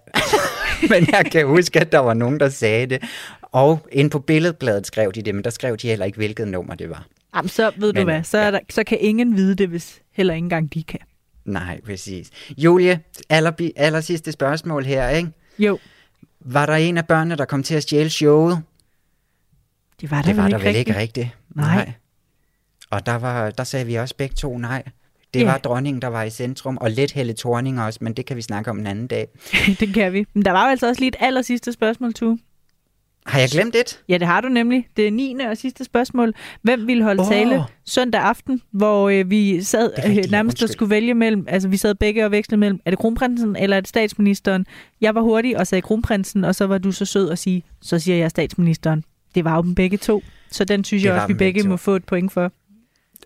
men 0.91 1.09
jeg 1.13 1.27
kan 1.33 1.47
huske, 1.47 1.81
at 1.81 1.93
der 1.93 1.99
var 1.99 2.15
nogen, 2.15 2.41
der 2.41 2.49
sagde 2.49 2.87
det. 2.87 3.03
Og 3.53 3.87
ind 3.93 4.11
på 4.11 4.19
billedbladet 4.19 4.87
skrev 4.87 5.13
de 5.13 5.23
det, 5.23 5.35
men 5.35 5.45
der 5.45 5.51
skrev 5.51 5.77
de 5.77 5.89
heller 5.89 6.07
ikke, 6.07 6.17
hvilket 6.17 6.49
nummer 6.49 6.75
det 6.75 6.91
var. 6.91 7.07
Jamen, 7.37 7.49
så 7.49 7.71
ved 7.77 7.93
du 7.93 7.99
Men, 8.01 8.05
hvad, 8.07 8.23
så, 8.25 8.39
er 8.39 8.45
ja. 8.45 8.51
der, 8.51 8.59
så 8.71 8.85
kan 8.85 8.99
ingen 9.01 9.37
vide 9.37 9.55
det, 9.55 9.69
hvis 9.69 10.01
heller 10.13 10.35
ikke 10.35 10.45
engang 10.45 10.75
de 10.75 10.83
kan. 10.83 11.01
Nej, 11.45 11.81
præcis. 11.87 12.31
Julie, 12.59 13.01
aller, 13.29 13.71
aller 13.77 14.01
sidste 14.01 14.33
spørgsmål 14.33 14.85
her, 14.85 15.09
ikke? 15.09 15.31
Jo, 15.59 15.79
Var 16.41 16.67
der 16.67 16.75
en 16.75 16.99
af 16.99 17.07
børnene, 17.07 17.37
der 17.37 17.45
kom 17.45 17.63
til 17.63 17.75
at 17.75 17.83
stjæle 17.83 18.11
showet? 18.11 18.63
det 20.01 20.11
var 20.11 20.23
der 20.23 20.29
det 20.29 20.37
var 20.37 20.43
vel 20.43 20.51
der 20.53 20.59
ikke 20.59 20.69
vel 20.69 20.77
ikke 20.77 20.95
rigtigt. 20.97 21.27
rigtigt. 21.27 21.57
Nej. 21.57 21.93
Og 22.91 23.07
der, 23.07 23.15
var, 23.15 23.51
der 23.51 23.65
sagde 23.65 23.87
vi 23.87 23.95
også 23.95 24.15
begge 24.17 24.35
to 24.35 24.59
nej. 24.59 24.83
Det 25.35 25.41
Ja. 25.41 25.45
var 25.45 25.59
dronningen, 25.59 26.03
der 26.03 26.09
var 26.09 26.23
i 26.23 26.31
centrum, 26.31 26.77
og 26.77 26.91
lidt 26.91 27.13
Helle 27.13 27.35
Thorning 27.39 27.81
også, 27.81 27.99
men 28.03 28.13
det 28.13 28.27
kan 28.27 28.37
vi 28.37 28.43
snakke 28.43 28.71
om 28.71 28.79
en 28.79 28.87
anden 28.87 29.07
dag. 29.07 29.29
det 29.81 29.95
kan 29.95 30.13
vi. 30.13 30.25
Men 30.35 30.45
der 30.45 30.51
var 30.51 30.65
jo 30.65 30.71
altså 30.71 30.89
også 30.89 31.01
lige 31.01 31.09
et 31.09 31.17
aller 31.21 31.43
sidste 31.43 31.73
spørgsmål, 31.73 32.13
Tue. 32.15 32.39
Har 33.27 33.41
jeg 33.41 33.49
glemt 33.49 33.77
et? 33.77 34.01
Ja, 34.09 34.19
det 34.19 34.27
har 34.27 34.41
du 34.41 34.49
nemlig. 34.49 34.87
Det 34.97 35.07
er 35.07 35.11
9. 35.11 35.35
og 35.51 35.57
sidste 35.57 35.85
spørgsmål. 35.85 36.35
Hvem 36.63 36.87
ville 36.87 37.03
holde 37.05 37.21
oh. 37.21 37.29
tale 37.29 37.65
søndag 37.87 38.21
aften, 38.21 38.63
hvor 38.71 39.09
øh, 39.09 39.31
vi 39.31 39.63
sad 39.63 39.93
rigtigt, 39.99 40.27
øh, 40.27 40.31
nærmest 40.31 40.63
og 40.63 40.69
skulle 40.69 40.91
vælge 40.91 41.15
mellem, 41.15 41.45
altså 41.49 41.69
vi 41.69 41.77
sad 41.77 41.95
begge 41.95 42.25
og 42.25 42.31
vekslede 42.31 42.61
mellem, 42.61 42.81
er 42.85 42.91
det 42.91 42.99
kronprinsen 42.99 43.57
eller 43.57 43.77
er 43.77 43.81
det 43.81 43.89
statsministeren? 43.89 44.67
Jeg 45.01 45.15
var 45.15 45.21
hurtig 45.21 45.59
og 45.59 45.67
sagde 45.67 45.83
kronprinsen, 45.83 46.45
og 46.45 46.55
så 46.55 46.67
var 46.67 46.79
du 46.79 46.93
så 46.93 47.05
sød 47.05 47.31
at 47.31 47.39
sige, 47.39 47.63
så 47.83 47.99
siger 47.99 48.17
jeg 48.17 48.31
statsministeren. 48.31 49.05
Det 49.35 49.45
var 49.45 49.57
jo 49.57 49.63
dem 49.63 49.75
begge 49.75 49.97
to. 49.97 50.23
Så 50.51 50.65
den 50.65 50.85
synes 50.85 51.03
Det 51.03 51.09
jeg 51.09 51.15
også, 51.17 51.27
vi 51.27 51.35
begge 51.35 51.63
to. 51.63 51.69
må 51.69 51.77
få 51.77 51.97
et 51.97 52.05
point 52.05 52.33
for. 52.33 52.53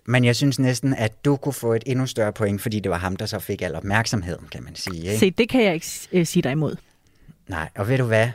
Men 0.05 0.25
jeg 0.25 0.35
synes 0.35 0.59
næsten, 0.59 0.93
at 0.93 1.25
du 1.25 1.35
kunne 1.35 1.53
få 1.53 1.73
et 1.73 1.83
endnu 1.85 2.05
større 2.05 2.33
point, 2.33 2.61
fordi 2.61 2.79
det 2.79 2.91
var 2.91 2.97
ham, 2.97 3.15
der 3.15 3.25
så 3.25 3.39
fik 3.39 3.61
al 3.61 3.75
opmærksomheden, 3.75 4.45
kan 4.51 4.63
man 4.63 4.75
sige. 4.75 4.97
Ikke? 4.97 5.17
Se, 5.17 5.31
det 5.31 5.49
kan 5.49 5.63
jeg 5.63 5.73
ikke 5.73 5.87
øh, 6.11 6.25
sige 6.25 6.43
dig 6.43 6.51
imod. 6.51 6.75
Nej, 7.47 7.69
og 7.75 7.87
ved 7.89 7.97
du 7.97 8.03
hvad? 8.03 8.27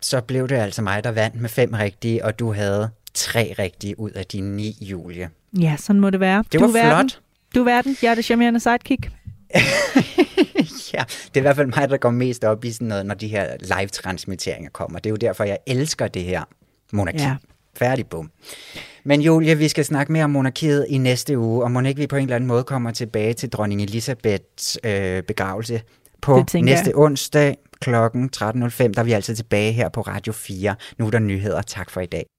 Så 0.00 0.20
blev 0.20 0.48
det 0.48 0.54
altså 0.54 0.82
mig, 0.82 1.04
der 1.04 1.10
vandt 1.10 1.40
med 1.40 1.48
fem 1.48 1.72
rigtige, 1.72 2.24
og 2.24 2.38
du 2.38 2.52
havde 2.52 2.90
tre 3.14 3.54
rigtige 3.58 4.00
ud 4.00 4.10
af 4.10 4.26
de 4.26 4.40
ni, 4.40 4.76
Julie. 4.80 5.30
Ja, 5.60 5.76
sådan 5.78 6.00
må 6.00 6.10
det 6.10 6.20
være. 6.20 6.44
Det 6.52 6.60
var 6.60 6.66
du 6.66 6.72
flot. 6.72 6.84
Verden. 6.84 7.10
Du 7.54 7.60
er 7.60 7.64
verden. 7.64 7.96
Jeg 8.02 8.10
er 8.10 8.14
det 8.14 8.24
charmerende 8.24 8.60
sidekick. 8.60 9.10
ja, 10.94 11.04
det 11.08 11.34
er 11.34 11.38
i 11.38 11.40
hvert 11.40 11.56
fald 11.56 11.66
mig, 11.66 11.88
der 11.88 11.96
går 11.96 12.10
mest 12.10 12.44
op 12.44 12.64
i 12.64 12.70
sådan 12.70 12.88
noget, 12.88 13.06
når 13.06 13.14
de 13.14 13.28
her 13.28 13.56
live-transmitteringer 13.60 14.70
kommer. 14.70 14.98
Det 14.98 15.06
er 15.06 15.10
jo 15.10 15.16
derfor, 15.16 15.44
jeg 15.44 15.58
elsker 15.66 16.08
det 16.08 16.24
her 16.24 16.44
monarki. 16.92 17.22
Ja. 17.22 17.36
Færdig, 17.74 18.06
bum. 18.06 18.30
Men 19.04 19.20
Julie, 19.20 19.58
vi 19.58 19.68
skal 19.68 19.84
snakke 19.84 20.12
mere 20.12 20.24
om 20.24 20.30
monarkiet 20.30 20.86
i 20.88 20.98
næste 20.98 21.38
uge, 21.38 21.64
og 21.64 21.70
må 21.70 21.80
ikke 21.80 22.00
vi 22.00 22.06
på 22.06 22.16
en 22.16 22.22
eller 22.22 22.36
anden 22.36 22.48
måde 22.48 22.64
kommer 22.64 22.90
tilbage 22.90 23.34
til 23.34 23.48
dronning 23.48 23.82
Elisabeths 23.82 24.78
øh, 24.84 25.22
begravelse 25.22 25.82
på 26.20 26.44
næste 26.54 26.86
jeg. 26.86 26.96
onsdag 26.96 27.56
klokken 27.80 28.30
13.05. 28.36 28.46
Der 28.48 29.00
er 29.00 29.02
vi 29.02 29.12
altså 29.12 29.36
tilbage 29.36 29.72
her 29.72 29.88
på 29.88 30.00
Radio 30.00 30.32
4. 30.32 30.76
Nu 30.98 31.06
er 31.06 31.10
der 31.10 31.18
nyheder. 31.18 31.62
Tak 31.62 31.90
for 31.90 32.00
i 32.00 32.06
dag. 32.06 32.36